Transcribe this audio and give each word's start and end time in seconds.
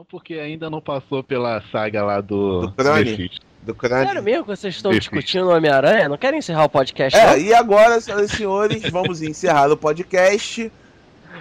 Não, 0.00 0.04
porque 0.06 0.34
ainda 0.34 0.70
não 0.70 0.80
passou 0.80 1.22
pela 1.22 1.62
saga 1.70 2.02
lá 2.02 2.22
do. 2.22 2.62
Do 2.62 2.72
Crane. 2.72 3.10
Mephisto. 3.10 3.46
Do 3.62 3.74
crânio. 3.74 4.06
Sério 4.06 4.22
mesmo 4.22 4.44
que 4.44 4.48
vocês 4.56 4.74
estão 4.74 4.90
discutindo 4.92 5.44
o 5.44 5.54
Homem-Aranha? 5.54 6.08
Não 6.08 6.16
querem 6.16 6.38
encerrar 6.38 6.64
o 6.64 6.70
podcast, 6.70 7.18
É, 7.18 7.32
não? 7.32 7.38
e 7.38 7.52
agora, 7.52 8.00
senhoras 8.00 8.32
e 8.32 8.36
senhores, 8.36 8.90
vamos 8.90 9.20
encerrar 9.20 9.70
o 9.70 9.76
podcast. 9.76 10.72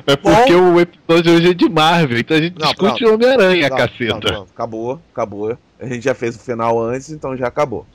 É 0.06 0.16
porque 0.18 0.54
o 0.54 0.78
episódio 0.78 1.36
hoje 1.36 1.52
é 1.52 1.54
de 1.54 1.70
Marvel, 1.70 2.20
então 2.20 2.36
a 2.36 2.42
gente 2.42 2.60
Não, 2.60 2.68
discute 2.68 3.06
pronto. 3.06 3.14
Homem-Aranha, 3.14 3.70
Não, 3.70 3.78
caceta. 3.78 4.20
não, 4.30 4.40
não, 4.40 4.44
acabou, 4.54 5.02
acabou. 5.14 5.58
A 5.80 5.86
gente 5.86 6.04
já 6.04 6.14
fez 6.14 6.36
o 6.36 6.40
final 6.40 6.78
antes, 6.82 7.10
então 7.12 7.38
já 7.38 7.48
acabou. 7.48 7.88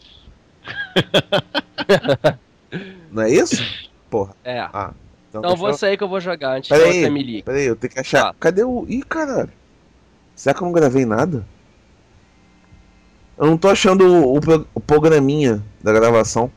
não 3.12 3.22
é 3.24 3.30
isso? 3.30 3.62
Porra. 4.08 4.34
É. 4.42 4.60
Ah, 4.60 4.94
então, 5.28 5.42
Então 5.42 5.56
vou 5.56 5.74
sair 5.74 5.98
que 5.98 6.04
eu 6.04 6.08
vou 6.08 6.20
jogar 6.20 6.56
antes 6.56 6.70
Pera 6.70 6.84
que 6.84 6.88
aí. 6.88 7.02
você 7.02 7.10
me 7.10 7.22
ligue. 7.22 7.42
Peraí, 7.42 7.66
eu 7.66 7.76
tenho 7.76 7.92
que 7.92 8.00
achar. 8.00 8.28
Tá. 8.28 8.34
Cadê 8.40 8.64
o. 8.64 8.86
Ih, 8.88 9.02
caralho. 9.02 9.50
Será 10.34 10.54
que 10.54 10.62
eu 10.62 10.66
não 10.66 10.72
gravei 10.72 11.04
nada? 11.04 11.44
Eu 13.38 13.46
não 13.46 13.56
tô 13.56 13.68
achando 13.68 14.04
o, 14.06 14.36
o 14.36 14.40
pro- 14.40 14.66
o 14.74 14.80
programinha 14.80 15.62
da 15.82 15.92
gravação. 15.92 16.50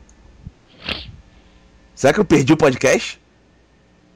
Será 1.95 2.13
que 2.13 2.20
eu 2.20 2.26
perdi 2.26 2.54
o 2.54 2.58
podcast? 2.58 3.20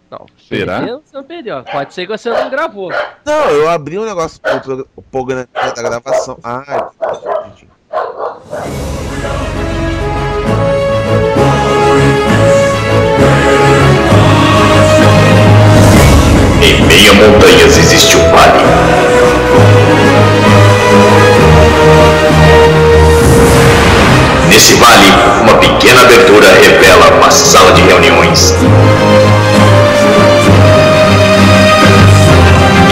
Não, 0.09 0.25
Será? 0.47 0.81
Você 0.81 0.99
não 1.15 1.23
perdeu. 1.23 1.63
Pode 1.63 1.93
ser 1.93 2.05
que 2.05 2.15
você 2.17 2.29
não 2.29 2.49
gravou. 2.49 2.91
Não, 3.25 3.49
eu 3.49 3.69
abri 3.69 3.97
o 3.97 4.05
negócio, 4.05 4.39
pro- 4.41 4.87
o 4.95 5.01
programinha 5.01 5.47
da 5.55 5.81
gravação. 5.81 6.37
Ah. 6.43 6.91
Em 16.63 16.85
meio 16.85 17.11
a 17.11 17.13
montanhas 17.15 17.77
existe 17.77 18.15
um 18.17 18.31
vale. 18.31 19.30
Nesse 24.51 24.73
vale, 24.73 25.07
uma 25.43 25.53
pequena 25.59 26.01
abertura 26.01 26.45
revela 26.61 27.15
uma 27.15 27.31
sala 27.31 27.71
de 27.71 27.83
reuniões. 27.83 28.53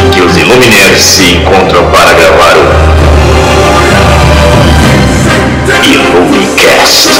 Em 0.01 0.09
que 0.09 0.21
os 0.21 0.37
Illuminaires 0.37 1.03
se 1.03 1.33
encontram 1.33 1.83
para 1.91 2.13
gravar 2.13 2.55
o 2.55 3.09
Illumicast. 5.85 7.19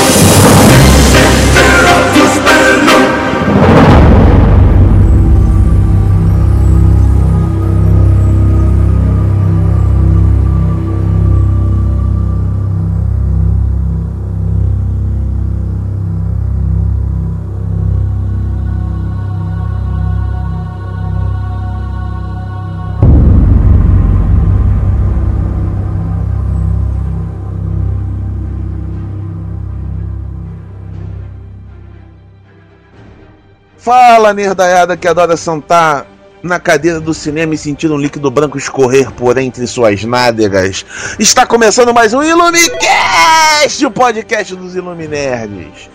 Fala, 33.79 34.33
nerdaiada 34.33 34.97
que 34.97 35.07
adora 35.07 35.37
sentar 35.37 36.05
na 36.43 36.59
cadeira 36.59 36.99
do 36.99 37.13
cinema 37.13 37.55
e 37.55 37.57
sentir 37.57 37.89
um 37.89 37.97
líquido 37.97 38.29
branco 38.29 38.57
escorrer 38.57 39.09
por 39.11 39.37
entre 39.37 39.65
suas 39.65 40.03
nádegas. 40.03 40.85
Está 41.17 41.45
começando 41.45 41.93
mais 41.93 42.13
um 42.13 42.21
Ilumicast, 42.21 43.85
o 43.85 43.89
podcast 43.89 44.53
dos 44.53 44.75
Iluminerds. 44.75 45.89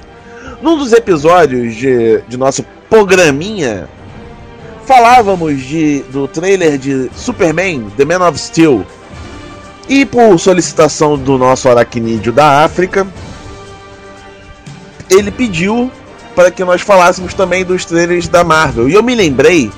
Num 0.63 0.79
dos 0.79 0.95
episódios 0.95 1.75
de, 1.75 2.23
de 2.27 2.39
nosso 2.39 2.65
programinha, 2.89 3.87
falávamos 4.87 5.63
de, 5.63 6.01
do 6.05 6.27
trailer 6.27 6.79
de 6.79 7.11
Superman, 7.15 7.93
The 7.99 8.07
Man 8.07 8.27
of 8.27 8.39
Steel. 8.39 8.87
E 9.87 10.07
por 10.07 10.39
solicitação 10.39 11.19
do 11.19 11.37
nosso 11.37 11.69
aracnídeo 11.69 12.33
da 12.33 12.65
África, 12.65 13.07
ele 15.11 15.31
pediu 15.31 15.93
para 16.35 16.51
que 16.51 16.65
nós 16.65 16.81
falássemos 16.81 17.35
também 17.35 17.65
dos 17.65 17.85
trailers 17.85 18.29
da 18.29 18.43
Marvel. 18.43 18.89
E 18.89 18.95
eu 18.95 19.03
me 19.03 19.15
lembrei 19.15 19.71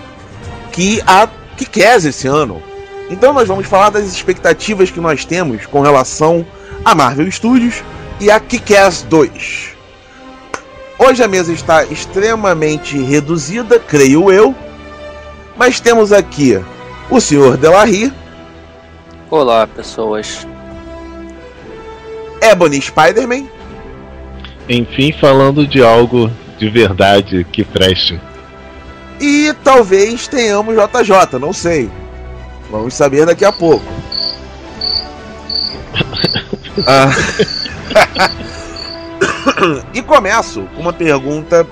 que 0.73 1.03
há 1.07 1.29
Kick-Ass 1.57 2.05
esse 2.05 2.27
ano. 2.27 2.63
Então 3.11 3.33
nós 3.33 3.47
vamos 3.47 3.67
falar 3.67 3.91
das 3.91 4.05
expectativas 4.05 4.91
que 4.91 5.01
nós 5.01 5.25
temos 5.25 5.67
com 5.67 5.81
relação 5.81 6.45
a 6.85 6.95
Marvel 6.95 7.31
Studios 7.31 7.83
e 8.21 8.31
a 8.31 8.41
Kick-Ass 8.41 9.03
2. 9.03 9.77
Hoje 10.99 11.23
a 11.23 11.29
mesa 11.29 11.53
está 11.53 11.85
extremamente 11.85 12.99
reduzida, 12.99 13.79
creio 13.79 14.33
eu. 14.33 14.55
Mas 15.57 15.81
temos 15.81 16.13
aqui 16.13 16.63
o 17.11 17.21
Sr. 17.21 17.57
Delarry, 17.57 18.13
Olá, 19.29 19.67
pessoas. 19.67 20.47
Ebony 22.41 22.81
Spider-Man 22.81 23.49
Enfim, 24.69 25.11
falando 25.11 25.67
de 25.67 25.83
algo 25.83 26.31
de 26.59 26.69
verdade 26.69 27.47
que 27.51 27.65
preste. 27.65 28.21
e 29.21 29.55
talvez 29.65 30.29
tenhamos 30.29 30.75
JJ, 30.75 31.39
não 31.39 31.53
sei. 31.53 31.91
Vamos 32.71 32.95
saber 32.95 33.27
daqui 33.27 33.45
a 33.45 33.53
pouco. 33.53 33.85
Ah. 36.87 37.09
e 39.95 40.03
começo 40.03 40.69
com 40.75 40.83
uma 40.83 40.93
pergunta 40.93 41.67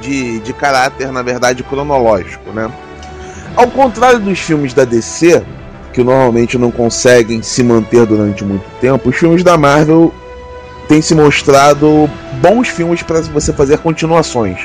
de, 0.00 0.40
de 0.40 0.54
caráter, 0.54 1.12
na 1.12 1.22
verdade, 1.22 1.62
cronológico, 1.62 2.50
né? 2.50 2.72
Ao 3.54 3.66
contrário 3.66 4.20
dos 4.20 4.38
filmes 4.38 4.72
da 4.72 4.86
DC, 4.86 5.44
que 5.92 6.02
normalmente 6.02 6.56
não 6.56 6.70
conseguem 6.70 7.42
se 7.42 7.62
manter 7.62 8.06
durante 8.06 8.42
muito 8.42 8.64
tempo, 8.80 9.10
os 9.10 9.16
filmes 9.16 9.44
da 9.44 9.58
Marvel 9.58 10.14
têm 10.88 11.00
se 11.02 11.14
mostrado 11.14 12.08
bons 12.40 12.68
filmes 12.68 13.02
para 13.02 13.20
você 13.22 13.52
fazer 13.52 13.78
continuações. 13.78 14.58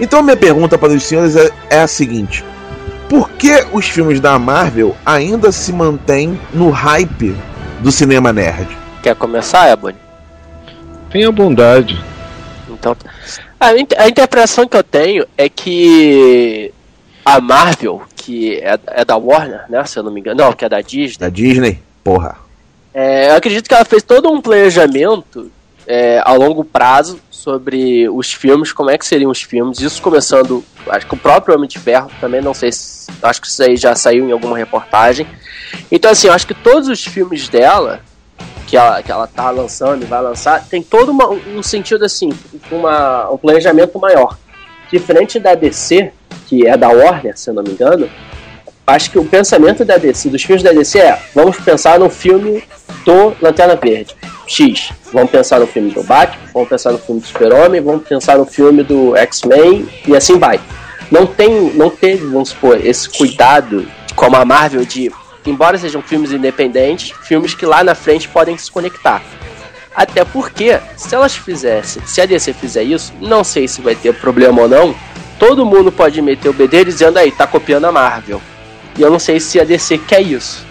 Então 0.00 0.22
minha 0.22 0.36
pergunta 0.36 0.78
para 0.78 0.92
os 0.92 1.02
senhores 1.02 1.34
é, 1.36 1.50
é 1.68 1.80
a 1.80 1.86
seguinte: 1.88 2.44
por 3.08 3.28
que 3.30 3.66
os 3.72 3.88
filmes 3.88 4.20
da 4.20 4.38
Marvel 4.38 4.96
ainda 5.04 5.50
se 5.50 5.72
mantêm 5.72 6.40
no 6.54 6.70
hype 6.70 7.36
do 7.80 7.90
cinema 7.90 8.32
nerd? 8.32 8.68
Quer 9.02 9.14
começar, 9.16 9.68
Ebony? 9.70 9.96
Tenha 11.10 11.32
bondade. 11.32 11.98
Então, 12.68 12.96
a, 13.58 13.74
in- 13.74 13.86
a 13.96 14.08
interpretação 14.08 14.68
que 14.68 14.76
eu 14.76 14.82
tenho 14.84 15.26
é 15.36 15.48
que 15.48 16.72
a 17.24 17.40
Marvel, 17.40 18.02
que 18.14 18.56
é, 18.56 18.78
é 18.88 19.04
da 19.04 19.16
Warner, 19.16 19.62
né? 19.68 19.84
Se 19.84 19.98
eu 19.98 20.02
não 20.02 20.12
me 20.12 20.20
engano, 20.20 20.42
não, 20.44 20.52
que 20.52 20.64
é 20.64 20.68
da 20.68 20.80
Disney. 20.80 21.18
Da 21.18 21.28
Disney? 21.28 21.80
Porra. 22.04 22.36
É, 23.00 23.30
eu 23.30 23.36
acredito 23.36 23.68
que 23.68 23.74
ela 23.74 23.84
fez 23.84 24.02
todo 24.02 24.28
um 24.28 24.40
planejamento 24.40 25.52
é, 25.86 26.20
a 26.24 26.32
longo 26.32 26.64
prazo 26.64 27.20
sobre 27.30 28.08
os 28.08 28.32
filmes, 28.32 28.72
como 28.72 28.90
é 28.90 28.98
que 28.98 29.06
seriam 29.06 29.30
os 29.30 29.40
filmes. 29.40 29.78
Isso 29.78 30.02
começando, 30.02 30.64
acho 30.88 31.06
que 31.06 31.14
o 31.14 31.16
próprio 31.16 31.54
Homem 31.54 31.68
de 31.68 31.78
Ferro, 31.78 32.10
também 32.20 32.40
não 32.40 32.52
sei 32.52 32.72
se. 32.72 33.06
Acho 33.22 33.40
que 33.40 33.46
isso 33.46 33.62
aí 33.62 33.76
já 33.76 33.94
saiu 33.94 34.28
em 34.28 34.32
alguma 34.32 34.58
reportagem. 34.58 35.28
Então, 35.92 36.10
assim, 36.10 36.26
eu 36.26 36.32
acho 36.32 36.44
que 36.44 36.54
todos 36.54 36.88
os 36.88 37.04
filmes 37.04 37.48
dela, 37.48 38.00
que 38.66 38.76
ela, 38.76 39.00
que 39.00 39.12
ela 39.12 39.28
tá 39.28 39.48
lançando 39.52 40.02
e 40.02 40.06
vai 40.06 40.20
lançar, 40.20 40.66
tem 40.68 40.82
todo 40.82 41.10
uma- 41.10 41.28
um 41.30 41.62
sentido 41.62 42.04
assim, 42.04 42.30
uma, 42.68 43.30
um 43.30 43.38
planejamento 43.38 43.96
maior. 44.00 44.36
Diferente 44.90 45.38
da 45.38 45.54
DC, 45.54 46.10
que 46.48 46.66
é 46.66 46.76
da 46.76 46.88
Warner, 46.88 47.38
se 47.38 47.48
eu 47.48 47.54
não 47.54 47.62
me 47.62 47.70
engano, 47.70 48.10
acho 48.88 49.10
que 49.10 49.18
o 49.18 49.24
pensamento 49.24 49.84
da 49.84 49.98
DC, 49.98 50.30
dos 50.30 50.42
filmes 50.42 50.62
da 50.62 50.72
DC 50.72 50.98
é, 50.98 51.18
vamos 51.34 51.58
pensar 51.58 51.98
no 51.98 52.08
filme 52.08 52.64
do 53.04 53.34
Lanterna 53.40 53.76
Verde, 53.76 54.16
X. 54.46 54.90
Vamos 55.12 55.30
pensar 55.30 55.60
no 55.60 55.66
filme 55.66 55.90
do 55.90 56.02
Batman, 56.02 56.42
vamos 56.54 56.68
pensar 56.70 56.92
no 56.92 56.98
filme 56.98 57.20
do 57.20 57.26
Super-Homem, 57.26 57.80
vamos 57.82 58.08
pensar 58.08 58.38
no 58.38 58.46
filme 58.46 58.82
do 58.82 59.14
X-Men 59.14 59.86
e 60.06 60.16
assim 60.16 60.38
vai. 60.38 60.58
Não 61.10 61.26
tem, 61.26 61.70
não 61.74 61.90
teve, 61.90 62.26
vamos 62.26 62.48
supor, 62.48 62.84
esse 62.84 63.08
cuidado 63.10 63.86
como 64.16 64.36
a 64.36 64.44
Marvel 64.44 64.84
de, 64.86 65.12
embora 65.44 65.76
sejam 65.76 66.00
filmes 66.00 66.32
independentes, 66.32 67.12
filmes 67.22 67.54
que 67.54 67.66
lá 67.66 67.84
na 67.84 67.94
frente 67.94 68.26
podem 68.26 68.56
se 68.56 68.70
conectar. 68.70 69.22
Até 69.94 70.24
porque, 70.24 70.78
se 70.96 71.14
elas 71.14 71.36
fizessem, 71.36 72.02
se 72.06 72.20
a 72.20 72.26
DC 72.26 72.54
fizer 72.54 72.84
isso, 72.84 73.12
não 73.20 73.44
sei 73.44 73.68
se 73.68 73.82
vai 73.82 73.94
ter 73.94 74.14
problema 74.14 74.62
ou 74.62 74.68
não, 74.68 74.94
todo 75.38 75.66
mundo 75.66 75.92
pode 75.92 76.22
meter 76.22 76.48
o 76.48 76.52
BD 76.52 76.84
dizendo 76.84 77.18
aí, 77.18 77.30
tá 77.30 77.46
copiando 77.46 77.86
a 77.86 77.92
Marvel. 77.92 78.40
E 78.98 79.02
eu 79.02 79.10
não 79.10 79.18
sei 79.18 79.38
se 79.40 79.60
a 79.60 79.64
DC 79.64 79.98
quer 79.98 80.20
isso. 80.20 80.66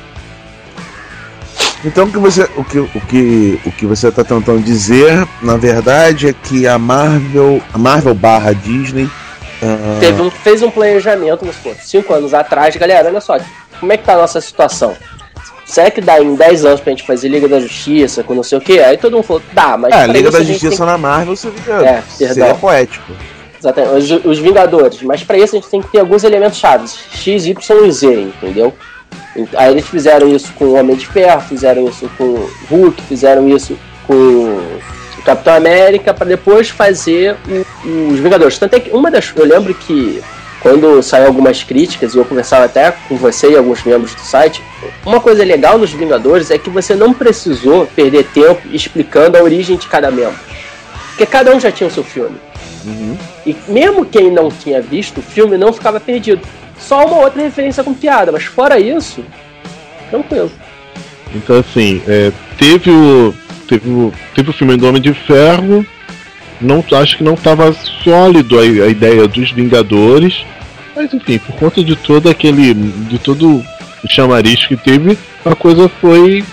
Então 1.85 2.06
o 2.06 2.12
que 2.12 2.18
você, 2.18 2.44
o 2.56 2.63
que, 2.63 2.79
o 2.79 3.01
que, 3.07 3.59
o 3.65 3.71
que 3.71 3.85
você 3.85 4.09
está 4.09 4.24
tentando 4.24 4.62
dizer, 4.62 5.27
na 5.41 5.56
verdade, 5.56 6.27
é 6.27 6.33
que 6.33 6.68
a 6.68 6.77
Marvel, 6.77 7.62
a 7.74 7.77
Marvel 7.77 8.13
barra 8.13 8.53
Disney, 8.53 9.09
ah, 9.62 9.97
Teve 10.00 10.21
um, 10.21 10.29
fez 10.29 10.62
um 10.62 10.69
planejamento, 10.69 11.39
vamos 11.39 11.56
supor, 11.56 11.75
cinco 11.81 12.13
anos 12.13 12.33
atrás, 12.33 12.75
galera, 12.75 13.07
olha 13.07 13.21
só, 13.21 13.38
como 13.79 13.91
é 13.91 13.97
que 13.97 14.03
tá 14.03 14.13
a 14.13 14.18
nossa 14.18 14.39
situação? 14.41 14.95
será 15.68 15.91
que 15.91 16.00
dá 16.01 16.19
em 16.21 16.33
10 16.33 16.65
anos 16.65 16.80
pra 16.80 16.91
gente 16.91 17.06
fazer 17.06 17.27
Liga 17.27 17.47
da 17.47 17.59
Justiça 17.59 18.23
com 18.23 18.33
não 18.33 18.44
sei 18.44 18.57
o 18.57 18.62
que? 18.62 18.80
Aí 18.80 18.97
todo 18.97 19.13
mundo 19.13 19.23
falou, 19.23 19.44
dá, 19.51 19.77
mas. 19.77 19.94
É, 19.94 20.07
Liga 20.07 20.31
da 20.31 20.44
Justiça 20.44 20.77
tem 20.77 20.85
na 20.85 20.97
Marvel 20.97 21.35
seria, 21.35 21.73
É, 21.73 22.03
seria 22.09 22.33
perdão. 22.33 22.57
poético. 22.57 23.13
Exatamente, 23.59 24.13
os, 24.13 24.25
os 24.25 24.39
Vingadores. 24.39 25.01
Mas 25.01 25.24
pra 25.24 25.38
isso 25.38 25.56
a 25.56 25.59
gente 25.59 25.69
tem 25.69 25.81
que 25.81 25.88
ter 25.89 26.00
alguns 26.00 26.24
elementos 26.24 26.57
chaves: 26.59 26.98
X, 27.12 27.45
Y 27.45 27.86
e 27.86 27.92
Z, 27.92 28.21
entendeu? 28.21 28.74
Ent- 29.36 29.50
Aí 29.56 29.71
eles 29.71 29.88
fizeram 29.88 30.27
isso 30.30 30.51
com 30.54 30.65
o 30.65 30.74
Homem 30.75 30.95
de 30.95 31.07
Ferro, 31.07 31.42
fizeram 31.42 31.88
isso 31.88 32.09
com 32.18 32.24
o 32.24 32.51
Hulk, 32.69 33.01
fizeram 33.04 33.48
isso 33.50 33.77
com 34.06 34.13
o 34.13 34.80
Capitão 35.25 35.54
América, 35.56 36.13
pra 36.13 36.25
depois 36.25 36.69
fazer 36.69 37.36
os 38.12 38.19
Vingadores. 38.19 38.57
Tanto 38.57 38.75
é 38.75 38.80
que 38.80 38.89
uma 38.92 39.09
das. 39.12 39.31
Eu 39.36 39.45
lembro 39.45 39.74
que 39.74 40.21
quando 40.59 41.01
saiu 41.04 41.27
algumas 41.27 41.63
críticas, 41.63 42.13
e 42.13 42.18
eu 42.18 42.25
conversava 42.25 42.65
até 42.65 42.92
com 43.07 43.15
você 43.15 43.51
e 43.51 43.56
alguns 43.56 43.83
membros 43.83 44.13
do 44.15 44.21
site, 44.21 44.62
uma 45.06 45.19
coisa 45.19 45.44
legal 45.44 45.77
nos 45.77 45.92
Vingadores 45.92 46.50
é 46.51 46.57
que 46.57 46.69
você 46.69 46.95
não 46.95 47.13
precisou 47.13 47.86
perder 47.88 48.25
tempo 48.33 48.62
explicando 48.71 49.38
a 49.38 49.42
origem 49.44 49.77
de 49.77 49.88
cada 49.88 50.09
membro. 50.09 50.36
Porque 51.09 51.25
cada 51.25 51.56
um 51.56 51.59
já 51.59 51.71
tinha 51.71 51.88
o 51.88 51.92
seu 51.92 52.04
filme. 52.04 52.36
Uhum. 52.86 53.18
E 53.47 53.55
mesmo 53.69 54.05
quem 54.05 54.29
não 54.29 54.51
tinha 54.51 54.81
visto 54.81 55.19
o 55.19 55.21
filme 55.21 55.57
não 55.57 55.71
ficava 55.71 56.01
perdido. 56.01 56.41
Só 56.77 57.05
uma 57.05 57.21
outra 57.21 57.41
referência 57.41 57.81
com 57.81 57.94
piada, 57.94 58.29
mas 58.29 58.44
fora 58.44 58.77
isso, 58.77 59.23
tranquilo. 60.09 60.51
Então 61.33 61.57
assim, 61.57 62.01
é, 62.05 62.31
teve 62.57 62.91
o. 62.91 63.33
Teve 63.65 63.89
o. 63.89 64.13
Teve 64.35 64.49
o 64.49 64.53
filme 64.53 64.75
do 64.75 64.85
Homem 64.85 65.01
de 65.01 65.13
Ferro. 65.13 65.85
Não, 66.59 66.83
acho 66.99 67.17
que 67.17 67.23
não 67.23 67.35
estava 67.35 67.71
sólido 68.03 68.59
a, 68.59 68.61
a 68.61 68.88
ideia 68.89 69.25
dos 69.27 69.51
Vingadores. 69.51 70.45
Mas 70.94 71.13
enfim, 71.13 71.38
por 71.38 71.55
conta 71.55 71.81
de 71.81 71.95
todo 71.95 72.29
aquele. 72.29 72.73
de 72.73 73.17
todo 73.17 73.63
o 74.03 74.07
chamariz 74.09 74.65
que 74.65 74.75
teve, 74.75 75.17
a 75.45 75.55
coisa 75.55 75.88
foi. 75.88 76.44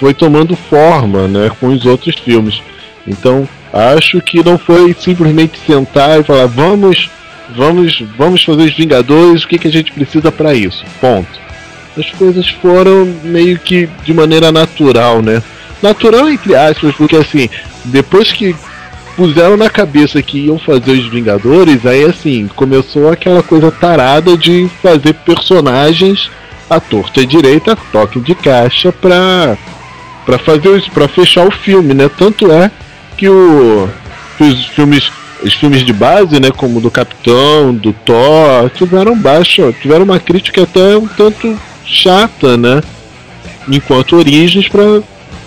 foi 0.00 0.14
tomando 0.14 0.56
forma, 0.56 1.28
né? 1.28 1.50
Com 1.60 1.68
os 1.68 1.84
outros 1.84 2.14
filmes. 2.16 2.62
Então, 3.06 3.46
acho 3.72 4.20
que 4.20 4.44
não 4.44 4.58
foi 4.58 4.94
simplesmente 4.98 5.58
sentar 5.66 6.20
e 6.20 6.24
falar, 6.24 6.46
vamos. 6.46 7.10
Vamos, 7.54 8.02
vamos 8.16 8.42
fazer 8.42 8.62
os 8.62 8.74
Vingadores, 8.74 9.44
o 9.44 9.48
que, 9.48 9.58
que 9.58 9.68
a 9.68 9.70
gente 9.70 9.92
precisa 9.92 10.32
para 10.32 10.54
isso? 10.54 10.82
Ponto 10.98 11.42
as 11.98 12.10
coisas 12.12 12.48
foram 12.48 13.14
meio 13.22 13.58
que 13.58 13.88
de 14.04 14.14
maneira 14.14 14.50
natural, 14.50 15.22
né? 15.22 15.42
Natural 15.82 16.30
entre 16.30 16.54
aspas, 16.54 16.94
porque 16.94 17.16
assim, 17.16 17.48
depois 17.84 18.32
que 18.32 18.54
puseram 19.16 19.56
na 19.56 19.68
cabeça 19.68 20.22
que 20.22 20.46
iam 20.46 20.58
fazer 20.58 20.92
os 20.92 21.06
Vingadores, 21.08 21.84
aí 21.84 22.04
assim, 22.04 22.48
começou 22.54 23.10
aquela 23.10 23.42
coisa 23.42 23.70
tarada 23.70 24.36
de 24.36 24.70
fazer 24.82 25.12
personagens 25.14 26.30
à 26.70 26.80
torta 26.80 27.20
e 27.20 27.26
direita, 27.26 27.76
toque 27.90 28.20
de 28.20 28.34
caixa 28.34 28.90
pra, 28.90 29.56
pra 30.24 30.38
fazer 30.38 30.78
isso, 30.78 30.90
pra 30.92 31.08
fechar 31.08 31.46
o 31.46 31.50
filme, 31.50 31.92
né? 31.92 32.08
Tanto 32.16 32.50
é 32.50 32.70
que 33.22 33.28
o 33.28 33.88
que 34.36 34.42
os 34.42 34.66
filmes 34.66 35.12
os 35.44 35.54
filmes 35.54 35.84
de 35.84 35.92
base, 35.92 36.38
né, 36.40 36.50
como 36.56 36.80
do 36.80 36.88
Capitão, 36.90 37.72
do 37.74 37.92
Thor, 37.92 38.70
tiveram 38.76 39.16
baixa, 39.16 39.72
tiveram 39.80 40.04
uma 40.04 40.18
crítica 40.20 40.62
até 40.62 40.96
um 40.96 41.06
tanto 41.06 41.56
chata, 41.84 42.56
né? 42.56 42.80
Enquanto 43.68 44.16
origens 44.16 44.68
pra 44.68 45.00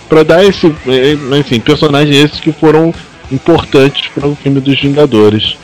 para 0.07 0.23
dar 0.23 0.45
esse, 0.45 0.67
eh, 0.87 1.17
assim, 1.39 1.59
personagens 1.59 2.15
esses 2.15 2.39
que 2.39 2.51
foram 2.51 2.93
importantes 3.31 4.07
para 4.13 4.27
o 4.27 4.35
filme 4.35 4.61
dos 4.61 4.79
Vingadores. 4.79 5.57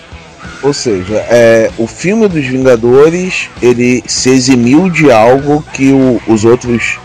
Ou 0.63 0.73
seja, 0.73 1.15
é, 1.29 1.69
o 1.77 1.85
filme 1.87 2.27
dos 2.27 2.45
Vingadores 2.45 3.49
ele 3.61 4.03
se 4.07 4.29
eximiu 4.29 4.89
de 4.89 5.11
algo 5.11 5.63
que 5.73 5.91
o- 5.91 6.19
os 6.27 6.43
outros 6.43 6.97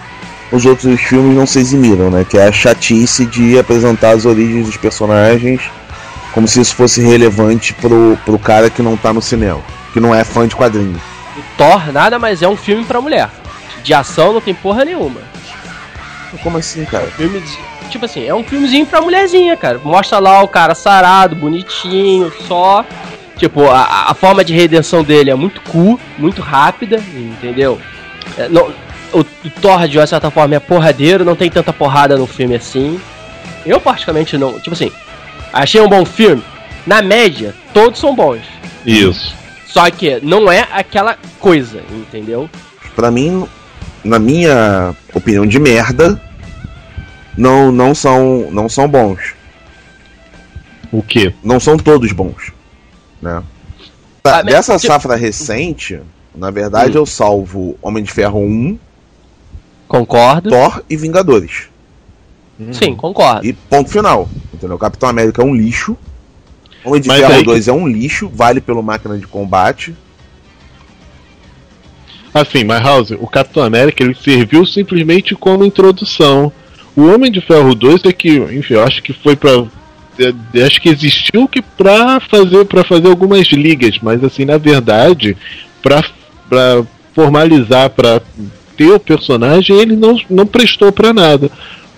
os 0.52 0.64
outros 0.64 1.00
filmes 1.00 1.36
não 1.36 1.46
se 1.46 1.58
eximiram, 1.58 2.10
né? 2.10 2.24
Que 2.28 2.38
é 2.38 2.48
a 2.48 2.52
chatice 2.52 3.26
de 3.26 3.58
apresentar 3.58 4.10
as 4.10 4.24
origens 4.24 4.66
dos 4.66 4.76
personagens 4.76 5.60
como 6.32 6.46
se 6.46 6.60
isso 6.60 6.74
fosse 6.74 7.00
relevante 7.00 7.72
pro, 7.74 8.18
pro 8.24 8.38
cara 8.38 8.68
que 8.68 8.82
não 8.82 8.94
tá 8.96 9.10
no 9.12 9.22
cinema, 9.22 9.60
que 9.92 9.98
não 10.00 10.14
é 10.14 10.22
fã 10.22 10.46
de 10.46 10.54
quadrinhos. 10.54 11.00
O 11.36 11.42
Thor 11.56 11.90
nada 11.92 12.18
mais 12.18 12.42
é 12.42 12.48
um 12.48 12.56
filme 12.56 12.84
pra 12.84 13.00
mulher. 13.00 13.30
De 13.82 13.94
ação 13.94 14.32
não 14.34 14.40
tem 14.40 14.52
porra 14.54 14.84
nenhuma. 14.84 15.20
Como 16.42 16.58
assim, 16.58 16.84
cara? 16.84 17.06
Filme 17.06 17.40
de- 17.40 17.58
tipo 17.90 18.04
assim, 18.04 18.26
é 18.26 18.34
um 18.34 18.44
filmezinho 18.44 18.84
pra 18.84 19.00
mulherzinha, 19.00 19.56
cara. 19.56 19.80
Mostra 19.82 20.18
lá 20.18 20.42
o 20.42 20.48
cara 20.48 20.74
sarado, 20.74 21.34
bonitinho, 21.34 22.30
só. 22.46 22.84
Tipo, 23.38 23.70
a, 23.70 24.10
a 24.10 24.14
forma 24.14 24.44
de 24.44 24.52
redenção 24.54 25.02
dele 25.02 25.30
é 25.30 25.34
muito 25.34 25.60
cool, 25.62 25.98
muito 26.18 26.42
rápida, 26.42 26.96
entendeu? 27.14 27.80
É, 28.36 28.48
não, 28.48 28.70
o, 29.12 29.20
o 29.20 29.50
Thor, 29.60 29.86
de 29.88 29.98
uma 29.98 30.06
certa 30.06 30.30
forma, 30.30 30.54
é 30.54 30.60
porradeiro, 30.60 31.24
não 31.24 31.36
tem 31.36 31.50
tanta 31.50 31.72
porrada 31.72 32.16
no 32.16 32.26
filme 32.26 32.54
assim. 32.54 33.00
Eu, 33.64 33.80
particularmente, 33.80 34.36
não. 34.38 34.58
Tipo 34.60 34.72
assim, 34.74 34.90
achei 35.52 35.80
um 35.80 35.88
bom 35.88 36.04
filme. 36.04 36.42
Na 36.86 37.02
média, 37.02 37.54
todos 37.74 37.98
são 37.98 38.14
bons. 38.14 38.42
Isso. 38.84 39.34
Só 39.66 39.90
que 39.90 40.20
não 40.22 40.50
é 40.50 40.66
aquela 40.72 41.16
coisa, 41.40 41.82
entendeu? 41.90 42.48
Pra 42.94 43.10
mim, 43.10 43.46
na 44.04 44.18
minha 44.18 44.94
opinião 45.12 45.44
de 45.46 45.58
merda, 45.58 46.20
não 47.36 47.70
não 47.72 47.94
são 47.94 48.48
não 48.50 48.68
são 48.68 48.88
bons. 48.88 49.34
O 50.92 51.02
que? 51.02 51.34
não 51.42 51.58
são 51.58 51.76
todos 51.76 52.12
bons, 52.12 52.52
né? 53.20 53.42
Da- 54.24 54.38
Ah, 54.38 54.42
dessa 54.42 54.76
tipo- 54.78 54.86
safra 54.92 55.16
recente, 55.16 56.00
na 56.34 56.50
verdade 56.50 56.92
Hum. 56.96 57.00
eu 57.00 57.06
salvo 57.06 57.76
Homem 57.82 58.02
de 58.04 58.10
Ferro 58.12 58.38
1, 58.40 58.78
Concordo. 59.88 60.50
Thor 60.50 60.82
e 60.90 60.96
Vingadores. 60.96 61.68
Sim, 62.72 62.94
concordo. 62.96 63.46
E 63.46 63.52
ponto 63.52 63.90
final, 63.90 64.28
entendeu? 64.52 64.78
Capitão 64.78 65.08
América 65.08 65.42
é 65.42 65.44
um 65.44 65.54
lixo. 65.54 65.96
Homem 66.84 67.00
de 67.00 67.08
Mas 67.08 67.18
Ferro 67.20 67.32
aí- 67.34 67.42
2 67.44 67.68
é 67.68 67.72
um 67.72 67.86
lixo, 67.86 68.30
vale 68.32 68.60
pelo 68.60 68.82
máquina 68.82 69.18
de 69.18 69.26
combate. 69.26 69.94
Assim, 72.32 72.64
mas 72.64 72.82
House, 72.82 73.10
o 73.12 73.26
Capitão 73.26 73.62
América 73.62 74.02
ele 74.04 74.14
serviu 74.14 74.66
simplesmente 74.66 75.34
como 75.34 75.64
introdução. 75.64 76.52
O 76.94 77.06
Homem 77.06 77.30
de 77.32 77.40
Ferro 77.40 77.74
2 77.74 78.04
é 78.04 78.12
que, 78.12 78.36
enfim, 78.36 78.74
eu 78.74 78.84
acho 78.84 79.02
que 79.02 79.12
foi 79.12 79.34
pra. 79.36 79.50
é, 80.18 80.62
Acho 80.64 80.80
que 80.80 80.88
existiu 80.88 81.48
que 81.48 81.60
pra 81.62 82.20
fazer 82.20 82.64
para 82.66 82.84
fazer 82.84 83.08
algumas 83.08 83.46
ligas, 83.48 83.98
mas 84.02 84.22
assim, 84.22 84.44
na 84.44 84.58
verdade, 84.58 85.36
pra, 85.82 86.02
pra 86.48 86.82
formalizar, 87.14 87.90
pra 87.90 88.20
ter 88.76 88.92
o 88.92 89.00
personagem, 89.00 89.76
ele 89.76 89.96
não, 89.96 90.18
não 90.28 90.46
prestou 90.46 90.92
pra 90.92 91.12
nada. 91.12 91.50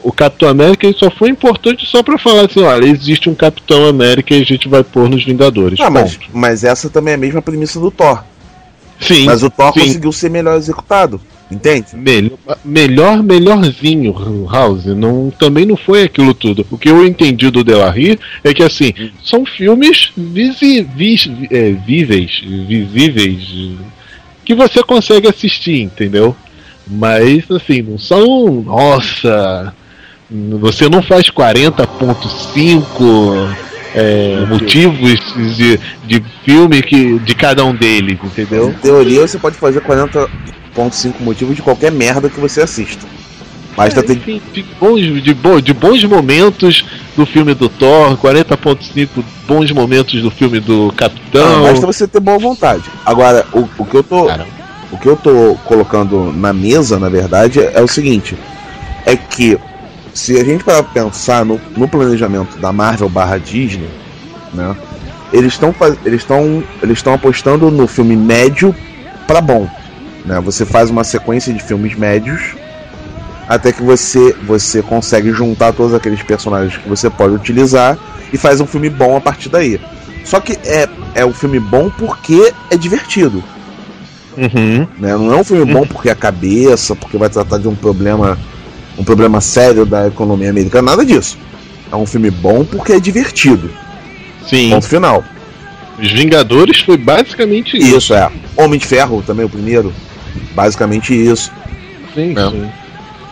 O 0.02 0.12
Capitão 0.12 0.48
América 0.48 0.86
ele 0.86 0.96
só 0.96 1.10
foi 1.10 1.28
importante 1.28 1.84
só 1.84 2.02
pra 2.02 2.16
falar 2.16 2.46
assim, 2.46 2.62
olha, 2.62 2.86
existe 2.86 3.28
um 3.28 3.34
Capitão 3.34 3.86
América 3.86 4.34
e 4.34 4.40
a 4.40 4.44
gente 4.44 4.68
vai 4.68 4.84
pôr 4.84 5.08
nos 5.08 5.24
Vingadores. 5.24 5.78
Ah, 5.80 5.90
mas, 5.90 6.18
mas 6.32 6.64
essa 6.64 6.88
também 6.88 7.12
é 7.12 7.14
a 7.16 7.18
mesma 7.18 7.42
premissa 7.42 7.80
do 7.80 7.90
Thor. 7.90 8.22
Sim, 9.00 9.24
Mas 9.24 9.42
o 9.42 9.50
Thor 9.50 9.72
sim. 9.72 9.80
conseguiu 9.80 10.12
ser 10.12 10.30
melhor 10.30 10.56
executado. 10.56 11.20
Entende? 11.50 11.86
Melhor, 11.94 12.38
melhor, 12.62 13.22
melhorzinho, 13.22 14.46
House. 14.50 14.84
Não, 14.84 15.30
também 15.30 15.64
não 15.64 15.76
foi 15.76 16.02
aquilo 16.02 16.34
tudo. 16.34 16.66
O 16.70 16.76
que 16.76 16.90
eu 16.90 17.06
entendi 17.06 17.50
do 17.50 17.64
Delarry 17.64 18.18
é 18.44 18.52
que 18.52 18.62
assim, 18.62 18.92
são 19.24 19.46
filmes 19.46 20.12
visi, 20.14 20.82
vis, 20.82 21.30
é, 21.50 21.70
víveis, 21.70 22.42
visíveis, 22.44 23.78
que 24.44 24.54
você 24.54 24.82
consegue 24.82 25.26
assistir, 25.26 25.80
entendeu? 25.80 26.36
Mas 26.90 27.44
assim, 27.50 27.82
não 27.82 27.98
são. 27.98 28.62
Nossa! 28.62 29.74
Você 30.60 30.88
não 30.88 31.02
faz 31.02 31.30
40.5 31.30 33.48
é, 33.94 34.44
motivos 34.46 35.18
de, 35.56 35.78
de 36.06 36.22
filme 36.44 36.82
que, 36.82 37.18
de 37.20 37.34
cada 37.34 37.64
um 37.64 37.74
deles, 37.74 38.18
entendeu? 38.22 38.70
Em 38.70 38.74
teoria 38.74 39.26
você 39.26 39.38
pode 39.38 39.56
fazer 39.56 39.80
40.5 39.80 41.14
motivos 41.20 41.56
de 41.56 41.62
qualquer 41.62 41.90
merda 41.90 42.28
que 42.28 42.38
você 42.40 42.62
assista. 42.62 43.06
Basta 43.76 44.00
É, 44.00 44.02
ter 44.02 44.12
enfim, 44.14 44.42
de, 44.52 44.62
bons, 44.80 45.22
de, 45.22 45.34
bo- 45.34 45.60
de 45.62 45.72
bons 45.72 46.02
momentos 46.04 46.84
do 47.16 47.24
filme 47.24 47.54
do 47.54 47.68
Thor, 47.68 48.16
40.5 48.18 49.08
bons 49.46 49.70
momentos 49.70 50.20
do 50.20 50.30
filme 50.30 50.58
do 50.60 50.86
Não, 50.86 50.90
Capitão. 50.90 51.62
basta 51.62 51.86
você 51.86 52.06
ter 52.08 52.20
boa 52.20 52.38
vontade. 52.38 52.82
Agora, 53.06 53.46
o, 53.52 53.68
o 53.78 53.84
que 53.86 53.96
eu 53.96 54.02
tô. 54.02 54.26
Caramba. 54.26 54.57
O 54.90 54.98
que 54.98 55.06
eu 55.06 55.16
tô 55.16 55.56
colocando 55.64 56.32
na 56.32 56.52
mesa, 56.52 56.98
na 56.98 57.08
verdade, 57.08 57.60
é, 57.60 57.82
o 57.82 57.88
seguinte: 57.88 58.36
é 59.04 59.16
que 59.16 59.58
se 60.14 60.38
a 60.38 60.44
gente 60.44 60.64
para 60.64 60.82
pensar 60.82 61.44
no, 61.44 61.60
no 61.76 61.86
planejamento 61.86 62.58
da 62.58 62.72
Marvel 62.72 63.08
barra 63.08 63.38
Disney, 63.38 63.88
né? 64.52 64.74
Eles 65.32 65.52
estão 65.52 65.74
eles 66.04 66.22
estão 66.22 66.64
eles 66.82 66.98
estão 66.98 67.12
apostando 67.12 67.70
no 67.70 67.86
filme 67.86 68.16
médio 68.16 68.74
para 69.26 69.40
bom, 69.40 69.68
né? 70.24 70.40
Você 70.40 70.64
faz 70.64 70.90
uma 70.90 71.04
sequência 71.04 71.52
de 71.52 71.62
filmes 71.62 71.94
médios 71.94 72.54
até 73.46 73.72
que 73.72 73.82
você 73.82 74.34
você 74.46 74.82
consegue 74.82 75.32
juntar 75.32 75.72
todos 75.72 75.94
aqueles 75.94 76.22
personagens 76.22 76.76
que 76.76 76.88
você 76.88 77.10
pode 77.10 77.34
utilizar 77.34 77.98
e 78.32 78.38
faz 78.38 78.60
um 78.60 78.66
filme 78.66 78.88
bom 78.88 79.16
a 79.16 79.20
partir 79.20 79.50
daí. 79.50 79.78
Só 80.24 80.40
que 80.40 80.58
é 80.64 80.88
é 81.14 81.24
um 81.24 81.32
filme 81.32 81.60
bom 81.60 81.90
porque 81.90 82.52
é 82.70 82.76
divertido. 82.76 83.44
Uhum. 84.38 84.86
Né? 84.98 85.16
Não 85.16 85.32
é 85.34 85.36
um 85.36 85.44
filme 85.44 85.72
bom 85.72 85.86
porque 85.86 86.08
é 86.08 86.12
a 86.12 86.16
cabeça, 86.16 86.94
porque 86.94 87.18
vai 87.18 87.28
tratar 87.28 87.58
de 87.58 87.66
um 87.68 87.74
problema 87.74 88.38
um 88.96 89.04
problema 89.04 89.40
sério 89.40 89.86
da 89.86 90.08
economia 90.08 90.50
americana, 90.50 90.90
nada 90.90 91.04
disso. 91.04 91.38
É 91.90 91.96
um 91.96 92.06
filme 92.06 92.30
bom 92.30 92.64
porque 92.64 92.92
é 92.92 93.00
divertido. 93.00 93.70
Sim. 94.48 94.70
Ponto 94.70 94.88
final. 94.88 95.22
Os 95.98 96.10
Vingadores 96.12 96.80
foi 96.80 96.96
basicamente 96.96 97.76
isso. 97.76 97.96
Isso 97.96 98.14
é. 98.14 98.30
Homem 98.56 98.78
de 98.78 98.86
Ferro 98.86 99.22
também 99.26 99.44
o 99.44 99.48
primeiro, 99.48 99.92
basicamente 100.54 101.14
isso. 101.14 101.52
Sim, 102.14 102.34
É. 102.36 102.50
sim. 102.50 102.70